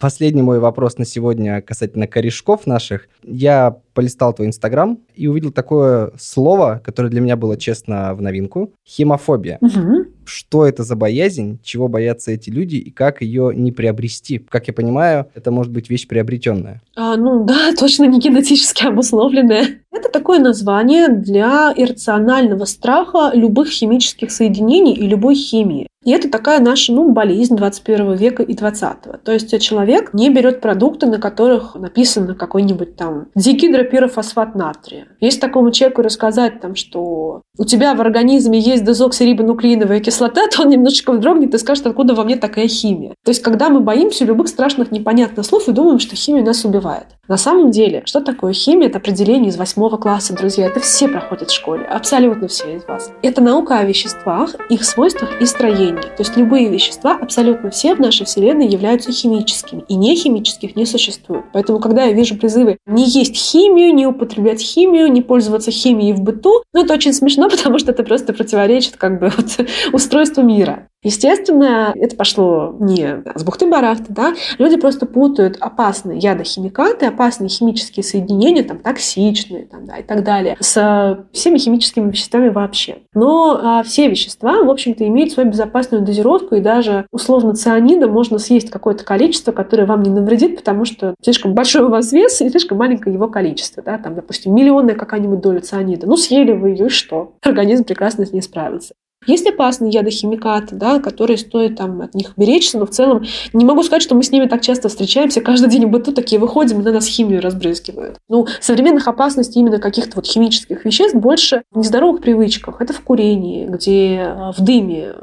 Последний 0.00 0.40
мой 0.40 0.60
вопрос 0.60 0.96
на 0.96 1.04
сегодня 1.04 1.60
касательно 1.60 2.06
корешков 2.06 2.66
наших. 2.66 3.06
Я 3.22 3.76
полистал 3.92 4.32
твой 4.32 4.48
Инстаграм 4.48 4.98
и 5.14 5.26
увидел 5.26 5.52
такое 5.52 6.12
слово, 6.18 6.80
которое 6.82 7.10
для 7.10 7.20
меня 7.20 7.36
было, 7.36 7.58
честно, 7.58 8.14
в 8.14 8.22
новинку. 8.22 8.72
Хемофобия. 8.88 9.58
Угу. 9.60 10.06
Что 10.24 10.64
это 10.64 10.84
за 10.84 10.96
боязнь, 10.96 11.58
чего 11.62 11.88
боятся 11.88 12.30
эти 12.32 12.48
люди 12.48 12.76
и 12.76 12.90
как 12.90 13.20
ее 13.20 13.52
не 13.54 13.72
приобрести? 13.72 14.38
Как 14.38 14.68
я 14.68 14.72
понимаю, 14.72 15.26
это 15.34 15.50
может 15.50 15.70
быть 15.70 15.90
вещь 15.90 16.08
приобретенная. 16.08 16.80
А, 16.96 17.16
ну 17.16 17.44
да, 17.44 17.74
точно 17.78 18.04
не 18.04 18.20
генетически 18.20 18.86
обусловленная. 18.86 19.80
Это 19.92 20.08
такое 20.08 20.38
название 20.38 21.08
для 21.08 21.74
иррационального 21.76 22.64
страха 22.64 23.32
любых 23.34 23.68
химических 23.68 24.30
соединений 24.30 24.94
и 24.94 25.06
любой 25.06 25.34
химии. 25.34 25.89
И 26.04 26.12
это 26.12 26.30
такая 26.30 26.60
наша 26.60 26.92
ну, 26.92 27.10
болезнь 27.12 27.56
21 27.56 28.14
века 28.14 28.42
и 28.42 28.54
20 28.54 29.22
То 29.22 29.32
есть 29.32 29.60
человек 29.60 30.14
не 30.14 30.30
берет 30.30 30.62
продукты, 30.62 31.06
на 31.06 31.18
которых 31.18 31.74
написано 31.74 32.34
какой-нибудь 32.34 32.96
там 32.96 33.26
дигидропирофосфат 33.34 34.54
натрия. 34.54 35.08
Есть 35.20 35.42
такому 35.42 35.72
человеку 35.72 36.00
рассказать, 36.00 36.60
там, 36.62 36.74
что 36.74 37.42
у 37.58 37.64
тебя 37.66 37.94
в 37.94 38.00
организме 38.00 38.58
есть 38.58 38.84
дезоксирибонуклеиновая 38.84 40.00
кислота, 40.00 40.46
то 40.50 40.62
он 40.62 40.70
немножечко 40.70 41.12
вздрогнет 41.12 41.54
и 41.54 41.58
скажет, 41.58 41.86
откуда 41.86 42.14
во 42.14 42.24
мне 42.24 42.36
такая 42.36 42.66
химия. 42.66 43.14
То 43.22 43.30
есть 43.30 43.42
когда 43.42 43.68
мы 43.68 43.80
боимся 43.80 44.24
любых 44.24 44.48
страшных 44.48 44.90
непонятных 44.92 45.44
слов 45.44 45.68
и 45.68 45.72
думаем, 45.72 45.98
что 45.98 46.16
химия 46.16 46.42
нас 46.42 46.64
убивает. 46.64 47.08
На 47.28 47.36
самом 47.36 47.70
деле, 47.70 48.02
что 48.06 48.20
такое 48.20 48.54
химия? 48.54 48.88
Это 48.88 48.98
определение 48.98 49.50
из 49.50 49.56
восьмого 49.56 49.98
класса, 49.98 50.34
друзья. 50.34 50.66
Это 50.66 50.80
все 50.80 51.08
проходят 51.08 51.50
в 51.50 51.54
школе. 51.54 51.84
Абсолютно 51.84 52.48
все 52.48 52.76
из 52.76 52.84
вас. 52.86 53.12
Это 53.22 53.40
наука 53.40 53.78
о 53.78 53.84
веществах, 53.84 54.56
их 54.68 54.82
свойствах 54.82 55.40
и 55.40 55.46
строении. 55.46 55.89
То 55.96 56.20
есть 56.20 56.36
любые 56.36 56.68
вещества, 56.68 57.16
абсолютно 57.20 57.70
все 57.70 57.94
в 57.94 58.00
нашей 58.00 58.26
Вселенной 58.26 58.66
являются 58.66 59.12
химическими. 59.12 59.84
И 59.88 59.94
не 59.94 60.14
химических 60.16 60.76
не 60.76 60.86
существует. 60.86 61.44
Поэтому, 61.52 61.80
когда 61.80 62.04
я 62.04 62.12
вижу 62.12 62.36
призывы 62.36 62.78
не 62.86 63.04
есть 63.04 63.36
химию, 63.36 63.94
не 63.94 64.06
употреблять 64.06 64.60
химию, 64.60 65.10
не 65.10 65.22
пользоваться 65.22 65.70
химией 65.70 66.12
в 66.12 66.20
быту, 66.20 66.62
ну 66.72 66.84
это 66.84 66.94
очень 66.94 67.12
смешно, 67.12 67.48
потому 67.50 67.78
что 67.78 67.92
это 67.92 68.02
просто 68.02 68.32
противоречит 68.32 68.96
как 68.96 69.18
бы 69.20 69.32
вот, 69.36 69.66
устройству 69.92 70.42
мира. 70.42 70.88
Естественно, 71.02 71.92
это 71.96 72.14
пошло 72.14 72.76
не 72.78 73.22
с 73.34 73.42
бухты-барахты, 73.42 74.06
да, 74.08 74.34
люди 74.58 74.76
просто 74.76 75.06
путают 75.06 75.56
опасные 75.58 76.18
ядохимикаты, 76.18 77.06
опасные 77.06 77.48
химические 77.48 78.04
соединения, 78.04 78.62
там, 78.64 78.78
токсичные, 78.78 79.64
там, 79.64 79.86
да, 79.86 79.96
и 79.96 80.02
так 80.02 80.24
далее, 80.24 80.56
с 80.60 81.24
всеми 81.32 81.56
химическими 81.56 82.10
веществами 82.10 82.50
вообще. 82.50 82.98
Но 83.14 83.58
а, 83.62 83.82
все 83.82 84.08
вещества, 84.08 84.62
в 84.62 84.70
общем-то, 84.70 85.06
имеют 85.06 85.32
свою 85.32 85.48
безопасную 85.48 86.04
дозировку, 86.04 86.56
и 86.56 86.60
даже 86.60 87.06
условно 87.10 87.54
цианида 87.54 88.06
можно 88.06 88.38
съесть 88.38 88.70
какое-то 88.70 89.04
количество, 89.04 89.52
которое 89.52 89.86
вам 89.86 90.02
не 90.02 90.10
навредит, 90.10 90.56
потому 90.56 90.84
что 90.84 91.14
слишком 91.22 91.54
большой 91.54 91.84
у 91.84 91.88
вас 91.88 92.12
вес 92.12 92.42
и 92.42 92.50
слишком 92.50 92.76
маленькое 92.76 93.14
его 93.14 93.28
количество, 93.28 93.82
да, 93.82 93.96
там, 93.96 94.14
допустим, 94.14 94.54
миллионная 94.54 94.94
какая-нибудь 94.94 95.40
доля 95.40 95.60
цианида. 95.60 96.06
Ну, 96.06 96.16
съели 96.16 96.52
вы 96.52 96.70
ее, 96.70 96.86
и 96.86 96.90
что? 96.90 97.32
Организм 97.42 97.84
прекрасно 97.84 98.26
с 98.26 98.32
ней 98.32 98.42
справится. 98.42 98.94
Есть 99.26 99.46
опасные 99.46 99.90
ядохимикаты, 99.90 100.76
да, 100.76 100.98
которые 100.98 101.36
стоит 101.36 101.76
там, 101.76 102.00
от 102.00 102.14
них 102.14 102.32
беречься, 102.36 102.78
но 102.78 102.86
в 102.86 102.90
целом 102.90 103.24
не 103.52 103.64
могу 103.64 103.82
сказать, 103.82 104.02
что 104.02 104.14
мы 104.14 104.22
с 104.22 104.30
ними 104.30 104.46
так 104.46 104.62
часто 104.62 104.88
встречаемся. 104.88 105.42
Каждый 105.42 105.68
день 105.68 105.86
в 105.86 105.90
быту 105.90 106.12
такие 106.12 106.40
выходим, 106.40 106.80
и 106.80 106.82
на 106.82 106.92
нас 106.92 107.06
химию 107.06 107.42
разбрызгивают. 107.42 108.16
Ну, 108.28 108.46
современных 108.60 109.08
опасностей 109.08 109.60
именно 109.60 109.78
каких-то 109.78 110.12
вот 110.16 110.26
химических 110.26 110.84
веществ 110.84 111.14
больше 111.14 111.62
в 111.70 111.78
нездоровых 111.78 112.22
привычках. 112.22 112.80
Это 112.80 112.94
в 112.94 113.00
курении, 113.00 113.66
где 113.66 114.16
э, 114.16 114.52
в 114.56 114.60
дыме 114.62 115.14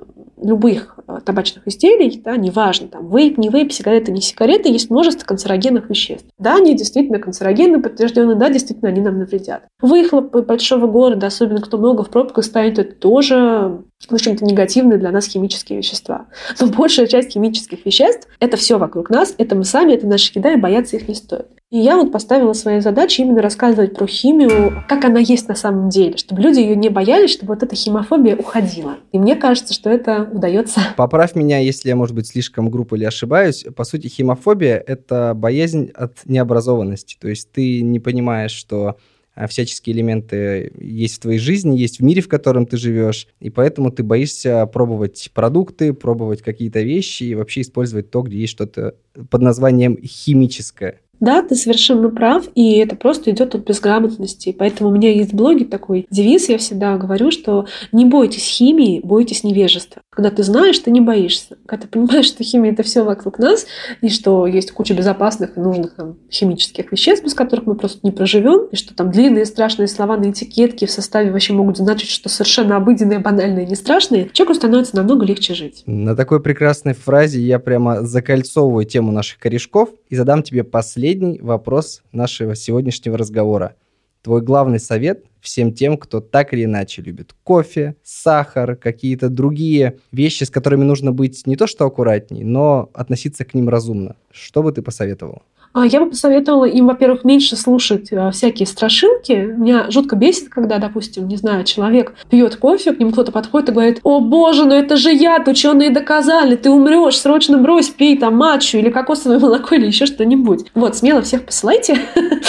любых 0.41 0.97
табачных 1.26 1.68
изделий, 1.68 2.22
да, 2.24 2.38
неважно, 2.38 2.88
там, 2.88 3.10
вейп, 3.10 3.38
не 3.38 3.49
вейп, 3.49 3.72
сигареты, 3.72 4.12
не 4.12 4.22
сигареты, 4.22 4.70
есть 4.70 4.89
множество 4.89 5.26
канцерогенных 5.26 5.89
веществ. 5.89 6.28
Да, 6.38 6.55
они 6.55 6.76
действительно 6.76 7.20
канцерогенны, 7.20 7.82
подтверждены, 7.82 8.36
да, 8.36 8.49
действительно 8.49 8.89
они 8.89 9.01
нам 9.01 9.20
навредят. 9.20 9.64
Выхлопы 9.82 10.41
большого 10.41 10.88
города, 10.88 11.28
особенно 11.28 11.62
кто 11.62 11.78
много 11.78 12.03
в 12.03 12.10
пробках 12.10 12.43
станет, 12.45 12.80
это 12.80 12.93
тоже 12.93 13.84
в 14.10 14.14
общем-то, 14.14 14.45
негативные 14.45 14.99
для 14.99 15.12
нас 15.12 15.26
химические 15.26 15.80
вещества. 15.80 16.28
Но 16.60 16.68
большая 16.68 17.08
часть 17.08 17.32
химических 17.32 17.84
веществ– 17.86 18.28
это 18.39 18.55
все 18.55 18.78
вокруг 18.78 19.10
нас, 19.10 19.34
это 19.38 19.55
мы 19.55 19.64
сами, 19.64 19.93
это 19.93 20.05
наша 20.05 20.32
еда, 20.36 20.53
и 20.53 20.58
бояться 20.58 20.97
их 20.97 21.08
не 21.08 21.16
стоит. 21.16 21.47
И 21.70 21.80
я 21.80 21.97
вот 21.97 22.13
поставила 22.13 22.53
своей 22.53 22.80
задачей 22.80 23.24
именно 23.24 23.41
рассказывать 23.41 23.93
про 23.93 24.07
химию, 24.07 24.86
как 24.88 25.03
она 25.03 25.20
есть 25.20 25.49
на 25.49 25.55
самом 25.55 25.89
деле, 25.89 26.15
чтобы 26.15 26.41
люди 26.41 26.59
ее 26.59 26.78
не 26.78 26.88
боялись, 26.88 27.32
чтобы 27.32 27.55
вот 27.55 27.63
эта 27.63 27.76
химофобия 27.76 28.38
уходила. 28.38 28.95
И 29.11 29.20
мне 29.20 29.36
кажется, 29.36 29.74
что 29.74 29.89
это 29.89 30.30
удается. 30.32 30.80
Поправь 30.95 31.36
меня, 31.36 31.59
если 31.59 31.89
я, 31.89 31.97
может 31.97 32.15
быть, 32.15 32.28
слишком 32.28 32.70
грубо 32.70 32.95
или 32.95 33.03
ошибаюсь. 33.03 33.65
По 33.76 33.84
сути, 33.84 34.07
химофобия– 34.07 34.82
это 34.88 35.34
боязнь 35.36 35.91
от 35.93 36.20
необразованности. 36.24 37.18
То 37.20 37.28
есть 37.28 37.51
ты 37.51 37.82
не 37.82 37.99
понимаешь, 37.99 38.51
что 38.51 38.95
а, 39.38 39.45
всяческие 39.45 39.95
элементы 39.95 40.72
есть 40.80 41.18
в 41.18 41.20
твоей 41.20 41.38
жизни, 41.38 41.78
есть 41.78 41.99
в 41.99 42.03
мире, 42.03 42.24
в 42.24 42.28
котором 42.28 42.65
ты 42.65 42.76
живешь, 42.76 43.28
и 43.39 43.51
поэтому 43.51 43.91
ты 43.91 44.01
боишься 44.01 44.65
пробовать 44.65 45.30
продукты, 45.32 45.93
пробовать 45.93 46.41
какие-то 46.41 46.82
вещи 46.82 47.26
и 47.26 47.36
вообще 47.36 47.61
использовать 47.61 48.09
то, 48.09 48.24
где 48.24 48.39
есть 48.39 48.53
что-то 48.53 48.95
под 49.30 49.41
названием 49.43 49.95
химическое. 50.01 51.01
Да, 51.20 51.41
ты 51.41 51.55
совершенно 51.55 52.09
прав, 52.09 52.47
и 52.55 52.74
это 52.78 52.95
просто 52.95 53.32
идет 53.32 53.55
от 53.55 53.65
безграмотности. 53.65 54.55
Поэтому 54.57 54.89
у 54.89 54.93
меня 54.93 55.11
есть 55.11 55.32
в 55.32 55.36
блоге 55.36 55.65
такой 55.65 56.05
девиз, 56.11 56.49
я 56.49 56.57
всегда 56.57 56.97
говорю, 56.97 57.32
что 57.32 57.65
не 57.91 58.05
бойтесь 58.05 58.45
химии, 58.45 59.01
бойтесь 59.03 59.43
невежества. 59.43 60.01
Когда 60.18 60.32
ты 60.32 60.41
знаешь, 60.41 60.80
ты 60.80 60.89
не 60.89 60.99
боишься. 60.99 61.57
Когда 61.68 61.84
ты 61.84 61.89
понимаешь, 61.89 62.26
что 62.26 62.43
химия 62.43 62.72
это 62.72 62.82
все 62.82 63.03
вокруг 63.03 63.38
нас, 63.38 63.68
и 64.01 64.09
что 64.09 64.47
есть 64.47 64.72
куча 64.72 64.95
безопасных 64.95 65.55
и 65.55 65.59
нужных 65.59 65.95
нам 65.95 66.18
химических 66.32 66.91
веществ, 66.91 67.24
без 67.24 67.36
которых 67.36 67.68
мы 67.68 67.76
просто 67.76 67.99
не 68.01 68.09
проживем, 68.09 68.65
и 68.72 68.76
что 68.76 68.95
там 68.95 69.11
длинные 69.11 69.45
страшные 69.45 69.88
слова 69.88 70.18
на 70.18 70.32
этикетке 70.32 70.88
в 70.88 70.91
составе 70.91 71.30
вообще 71.30 71.53
могут 71.53 71.78
значить, 71.78 72.09
что 72.09 72.30
совершенно 72.30 72.78
обыденные, 72.78 73.20
банальные, 73.20 73.68
не 73.68 73.76
страшные, 73.76 74.32
человеку 74.34 74.55
становится 74.55 74.95
намного 74.95 75.24
легче 75.24 75.53
жить. 75.53 75.84
На 75.86 76.15
такой 76.15 76.41
прекрасной 76.41 76.95
фразе 76.95 77.39
я 77.39 77.59
прямо 77.59 78.01
закольцовываю 78.01 78.86
тему 78.86 79.11
наших 79.11 79.38
корешков 79.38 79.89
и 80.09 80.15
задам 80.15 80.41
тебе 80.41 80.63
последний 80.63 81.39
вопрос 81.39 82.01
нашего 82.11 82.55
сегодняшнего 82.55 83.20
разговора. 83.20 83.76
Твой 84.24 84.41
главный 84.41 84.80
совет 84.80 85.26
всем 85.42 85.74
тем, 85.74 85.98
кто 85.98 86.20
так 86.20 86.54
или 86.54 86.66
иначе 86.66 87.02
любит 87.02 87.34
кофе, 87.44 87.96
сахар, 88.04 88.76
какие-то 88.76 89.30
другие 89.30 90.00
вещи, 90.12 90.44
с 90.44 90.50
которыми 90.50 90.84
нужно 90.84 91.12
быть 91.12 91.46
не 91.46 91.56
то 91.56 91.68
что 91.68 91.86
аккуратней, 91.86 92.44
но 92.44 92.90
относиться 92.94 93.46
к 93.46 93.54
ним 93.54 93.70
разумно. 93.70 94.16
Что 94.32 94.64
бы 94.64 94.72
ты 94.72 94.82
посоветовал? 94.82 95.44
А, 95.78 95.86
я 95.86 96.00
бы 96.00 96.08
посоветовала 96.08 96.66
им, 96.66 96.88
во-первых, 96.88 97.24
меньше 97.24 97.56
слушать 97.56 98.08
э, 98.10 98.32
всякие 98.32 98.66
страшилки. 98.66 99.34
Меня 99.34 99.92
жутко 99.92 100.16
бесит, 100.16 100.50
когда, 100.50 100.80
допустим, 100.80 101.28
не 101.28 101.36
знаю, 101.36 101.66
человек 101.66 102.16
пьет 102.32 102.56
кофе, 102.56 102.94
к 102.94 103.00
нему 103.00 103.12
кто-то 103.12 103.32
подходит 103.32 103.70
и 103.70 103.72
говорит, 103.74 104.00
о 104.02 104.20
боже, 104.20 104.66
ну 104.66 104.74
это 104.74 104.96
же 104.96 105.14
яд, 105.14 105.48
ученые 105.48 105.92
доказали, 105.92 106.56
ты 106.56 106.72
умрешь, 106.72 107.20
срочно 107.20 107.60
брось, 107.60 107.90
пей 107.90 108.18
там 108.18 108.38
матчу 108.38 108.80
или 108.80 108.90
кокосовое 108.90 109.38
молоко 109.40 109.76
или 109.76 109.86
еще 109.86 110.08
что-нибудь. 110.08 110.66
Вот, 110.74 110.98
смело 110.98 111.22
всех 111.22 111.46
посылайте, 111.46 112.00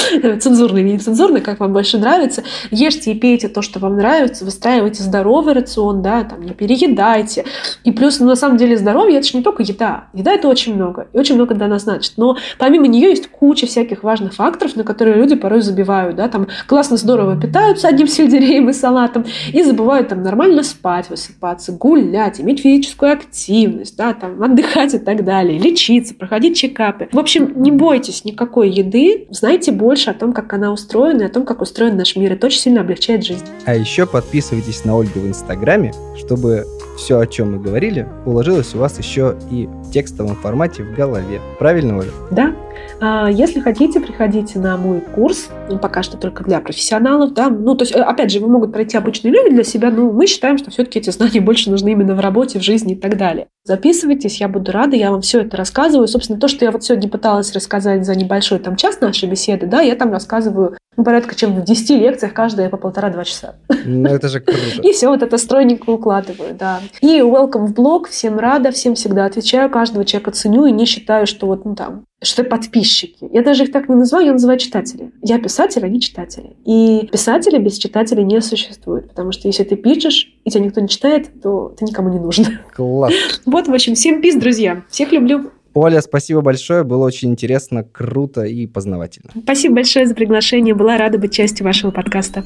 цензурный 0.41 0.81
или 0.81 0.93
нецензурный, 0.93 1.43
как 1.43 1.61
вам 1.61 1.75
больше 1.75 1.99
нравится. 1.99 2.45
Ешьте 2.71 3.13
и 3.13 3.15
пейте 3.15 3.49
то, 3.49 3.61
что 3.61 3.79
вам 3.79 3.97
нравится, 3.97 4.47
выстраивайте 4.47 5.03
здоровый 5.03 5.53
рацион, 5.53 6.01
да, 6.01 6.25
там, 6.25 6.41
не 6.41 6.53
переедайте. 6.53 7.45
И 7.85 7.93
плюс, 7.93 8.21
ну, 8.21 8.27
на 8.27 8.37
самом 8.37 8.57
деле, 8.57 8.79
здоровье– 8.79 9.19
это 9.19 9.29
же 9.29 9.37
не 9.37 9.43
только 9.43 9.63
еда. 9.63 10.05
Еда– 10.15 10.33
это 10.33 10.49
очень 10.49 10.77
много, 10.77 11.09
и 11.13 11.19
очень 11.19 11.35
много 11.35 11.55
для 11.55 11.69
нас 11.69 11.83
значит. 11.83 12.15
Но 12.17 12.39
помимо 12.59 12.87
нее 12.87 13.18
есть 13.19 13.31
куча 13.31 13.67
всяких 13.67 14.03
важных 14.03 14.35
факторов, 14.35 14.77
на 14.77 14.85
которые 14.85 15.17
люди 15.17 15.35
порой 15.35 15.61
забивают, 15.61 16.17
да, 16.17 16.29
там 16.29 16.49
классно, 16.67 16.97
здорово 16.97 17.41
питаются 17.41 17.89
одним 17.89 18.07
сельдереем 18.09 18.69
и 18.71 18.73
салатом 18.73 19.25
и 19.53 19.63
забывают 19.63 20.09
там 20.09 20.23
нормально 20.23 20.63
спать, 20.63 21.11
высыпаться, 21.11 21.73
гулять, 21.73 22.41
иметь 22.41 22.61
физическую 22.61 23.13
активность, 23.13 23.97
да, 23.97 24.15
там 24.15 24.43
отдыхать 24.43 24.95
и 24.95 24.99
так 24.99 25.25
далее, 25.25 25.59
лечиться, 25.59 26.15
проходить 26.15 26.57
чекапы. 26.57 27.09
В 27.13 27.19
общем, 27.19 27.61
не 27.63 27.71
бойтесь 27.71 28.25
никакой 28.25 28.71
еды, 28.71 29.27
знайте 29.31 29.73
больше 29.73 30.11
о 30.11 30.15
том, 30.15 30.33
как 30.33 30.53
она 30.53 30.73
устроена 30.73 31.23
и 31.23 31.27
о 31.27 31.29
том, 31.29 31.45
как 31.45 31.61
устроен 31.61 31.97
наш 31.97 32.17
мир. 32.17 32.33
Это 32.33 32.47
очень 32.47 32.61
сильно 32.61 32.81
облегчает 32.81 33.25
жизнь. 33.25 33.45
А 33.65 33.75
еще 33.75 34.07
подписывайтесь 34.07 34.85
на 34.85 34.97
Ольгу 34.97 35.21
в 35.21 35.27
Инстаграме, 35.27 35.93
чтобы 36.17 36.65
все, 36.97 37.19
о 37.19 37.27
чем 37.27 37.53
мы 37.53 37.61
говорили, 37.61 38.07
уложилось 38.27 38.75
у 38.75 38.79
вас 38.79 38.99
еще 38.99 39.37
и 39.51 39.69
в 39.89 39.93
текстовом 39.93 40.37
формате 40.37 40.83
в 40.83 40.95
голове. 40.95 41.41
Правильно, 41.59 41.99
Оля? 41.99 42.11
Да. 42.31 42.55
А, 43.01 43.29
если 43.31 43.61
хотите, 43.61 44.01
приходите 44.01 44.59
на 44.59 44.77
мой 44.77 45.01
курс, 45.01 45.49
ну, 45.69 45.79
пока 45.79 46.03
что 46.03 46.17
только 46.17 46.45
для 46.45 46.61
профессионалов, 46.61 47.33
да, 47.33 47.49
ну, 47.49 47.75
то 47.75 47.85
есть, 47.85 47.95
э, 47.95 48.01
опять 48.01 48.31
же, 48.31 48.41
вы 48.41 48.49
могут 48.49 48.73
пройти 48.73 48.97
обычные 48.97 49.33
люди 49.33 49.55
для 49.55 49.65
себя, 49.65 49.91
но 49.91 50.11
мы 50.11 50.27
считаем, 50.27 50.59
что 50.59 50.71
все-таки 50.71 50.99
эти 50.99 51.11
знания 51.11 51.41
больше 51.41 51.71
нужны 51.71 51.93
именно 51.93 52.15
в 52.15 52.21
работе, 52.21 52.59
в 52.59 52.63
жизни 52.63 52.93
и 52.93 52.97
так 52.97 53.17
далее. 53.17 53.47
Записывайтесь, 53.65 54.41
я 54.41 54.49
буду 54.49 54.73
рада, 54.73 54.97
я 54.97 55.11
вам 55.11 55.23
все 55.23 55.41
это 55.41 55.57
рассказываю. 55.57 56.09
Собственно, 56.09 56.39
то, 56.39 56.49
что 56.49 56.65
я 56.65 56.71
вот 56.71 56.85
сегодня 56.85 57.09
пыталась 57.09 57.53
рассказать 57.53 58.05
за 58.05 58.15
небольшой 58.15 58.59
там 58.59 58.77
час 58.77 59.01
нашей 59.01 59.29
беседы, 59.29 59.67
да, 59.67 59.81
я 59.81 59.95
там 59.95 60.13
рассказываю 60.13 60.77
ну, 60.99 61.05
порядка 61.05 61.37
чем 61.37 61.55
в 61.55 61.63
10 61.63 61.91
лекциях, 61.91 62.35
каждая 62.35 62.69
по 62.69 62.77
полтора-два 62.77 63.23
часа. 63.23 63.55
Ну, 63.85 64.09
это 64.09 64.29
же 64.29 64.41
круто. 64.41 64.61
И 64.83 64.93
все 64.93 65.09
вот 65.09 65.23
это 65.23 65.39
стройненько 65.39 65.89
укладываю, 65.91 66.55
да. 66.59 66.81
И 67.01 67.21
welcome 67.21 67.67
в 67.67 67.73
блог, 67.73 68.09
всем 68.09 68.37
рада, 68.37 68.73
всем 68.73 68.97
всегда 68.97 69.25
отвечаю, 69.25 69.71
каждого 69.79 70.05
человека 70.05 70.33
ценю 70.33 70.67
и 70.67 70.73
не 70.73 70.87
считаю, 70.87 71.25
что 71.29 71.47
вот, 71.47 71.65
ну, 71.65 71.77
там, 71.77 72.05
что 72.21 72.43
подписчики. 72.43 73.29
Я 73.33 73.45
даже 73.45 73.63
их 73.63 73.71
так 73.71 73.89
не 73.89 73.95
называю, 73.95 74.27
я 74.27 74.33
называю 74.33 74.59
читатели. 74.59 75.13
Я 75.23 75.39
писатель, 75.39 75.85
а 75.85 75.89
не 75.89 76.01
читатели. 76.01 76.57
И 76.65 77.09
писатели 77.13 77.59
без 77.59 77.79
читателей 77.79 78.25
не 78.25 78.41
существует, 78.41 79.09
потому 79.09 79.31
что 79.31 79.47
если 79.47 79.63
ты 79.63 79.77
пишешь, 79.77 80.35
и 80.45 80.51
тебя 80.51 80.65
никто 80.65 80.81
не 80.81 80.89
читает, 80.89 81.31
то 81.41 81.73
ты 81.79 81.85
никому 81.85 82.09
не 82.09 82.19
нужен. 82.19 82.59
Класс. 82.75 83.13
Вот, 83.47 83.69
в 83.69 83.73
общем, 83.73 83.95
всем 83.95 84.21
пис, 84.21 84.35
друзья. 84.35 84.83
Всех 84.91 85.13
люблю. 85.13 85.53
Оля, 85.75 86.01
спасибо 86.01 86.41
большое, 86.41 86.83
было 86.83 87.05
очень 87.05 87.31
интересно, 87.31 87.85
круто 87.85 88.43
и 88.43 88.67
познавательно. 88.67 89.31
Спасибо 89.45 89.77
большое 89.77 90.09
за 90.09 90.15
приглашение, 90.17 90.75
была 90.75 90.97
рада 90.97 91.19
быть 91.19 91.33
частью 91.33 91.65
вашего 91.65 91.93
подкаста. 91.93 92.45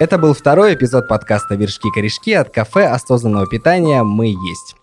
Это 0.00 0.18
был 0.18 0.34
второй 0.34 0.74
эпизод 0.74 1.06
подкаста 1.06 1.54
«Вершки-корешки» 1.54 2.32
от 2.32 2.50
кафе 2.50 2.86
осознанного 2.86 3.46
питания 3.46 4.02
«Мы 4.02 4.26
есть». 4.26 4.74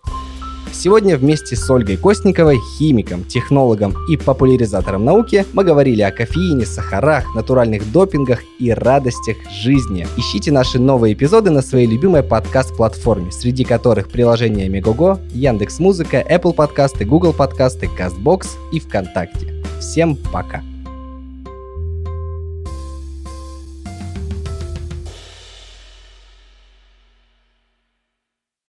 Сегодня 0.72 1.16
вместе 1.16 1.54
с 1.54 1.70
Ольгой 1.70 1.96
Костниковой, 1.96 2.58
химиком, 2.78 3.24
технологом 3.24 3.94
и 4.08 4.16
популяризатором 4.16 5.04
науки, 5.04 5.44
мы 5.52 5.64
говорили 5.64 6.02
о 6.02 6.10
кофеине, 6.10 6.66
сахарах, 6.66 7.34
натуральных 7.34 7.92
допингах 7.92 8.40
и 8.58 8.72
радостях 8.72 9.36
жизни. 9.50 10.06
Ищите 10.16 10.50
наши 10.50 10.78
новые 10.78 11.14
эпизоды 11.14 11.50
на 11.50 11.62
своей 11.62 11.86
любимой 11.86 12.22
подкаст-платформе, 12.22 13.30
среди 13.30 13.64
которых 13.64 14.08
приложения 14.08 14.68
Мегого, 14.68 15.20
Яндекс 15.32 15.78
Музыка, 15.78 16.24
Apple 16.28 16.54
подкасты, 16.54 17.04
Google 17.04 17.32
подкасты, 17.32 17.88
Castbox 17.98 18.46
и 18.72 18.80
ВКонтакте. 18.80 19.62
Всем 19.78 20.16
пока! 20.16 20.71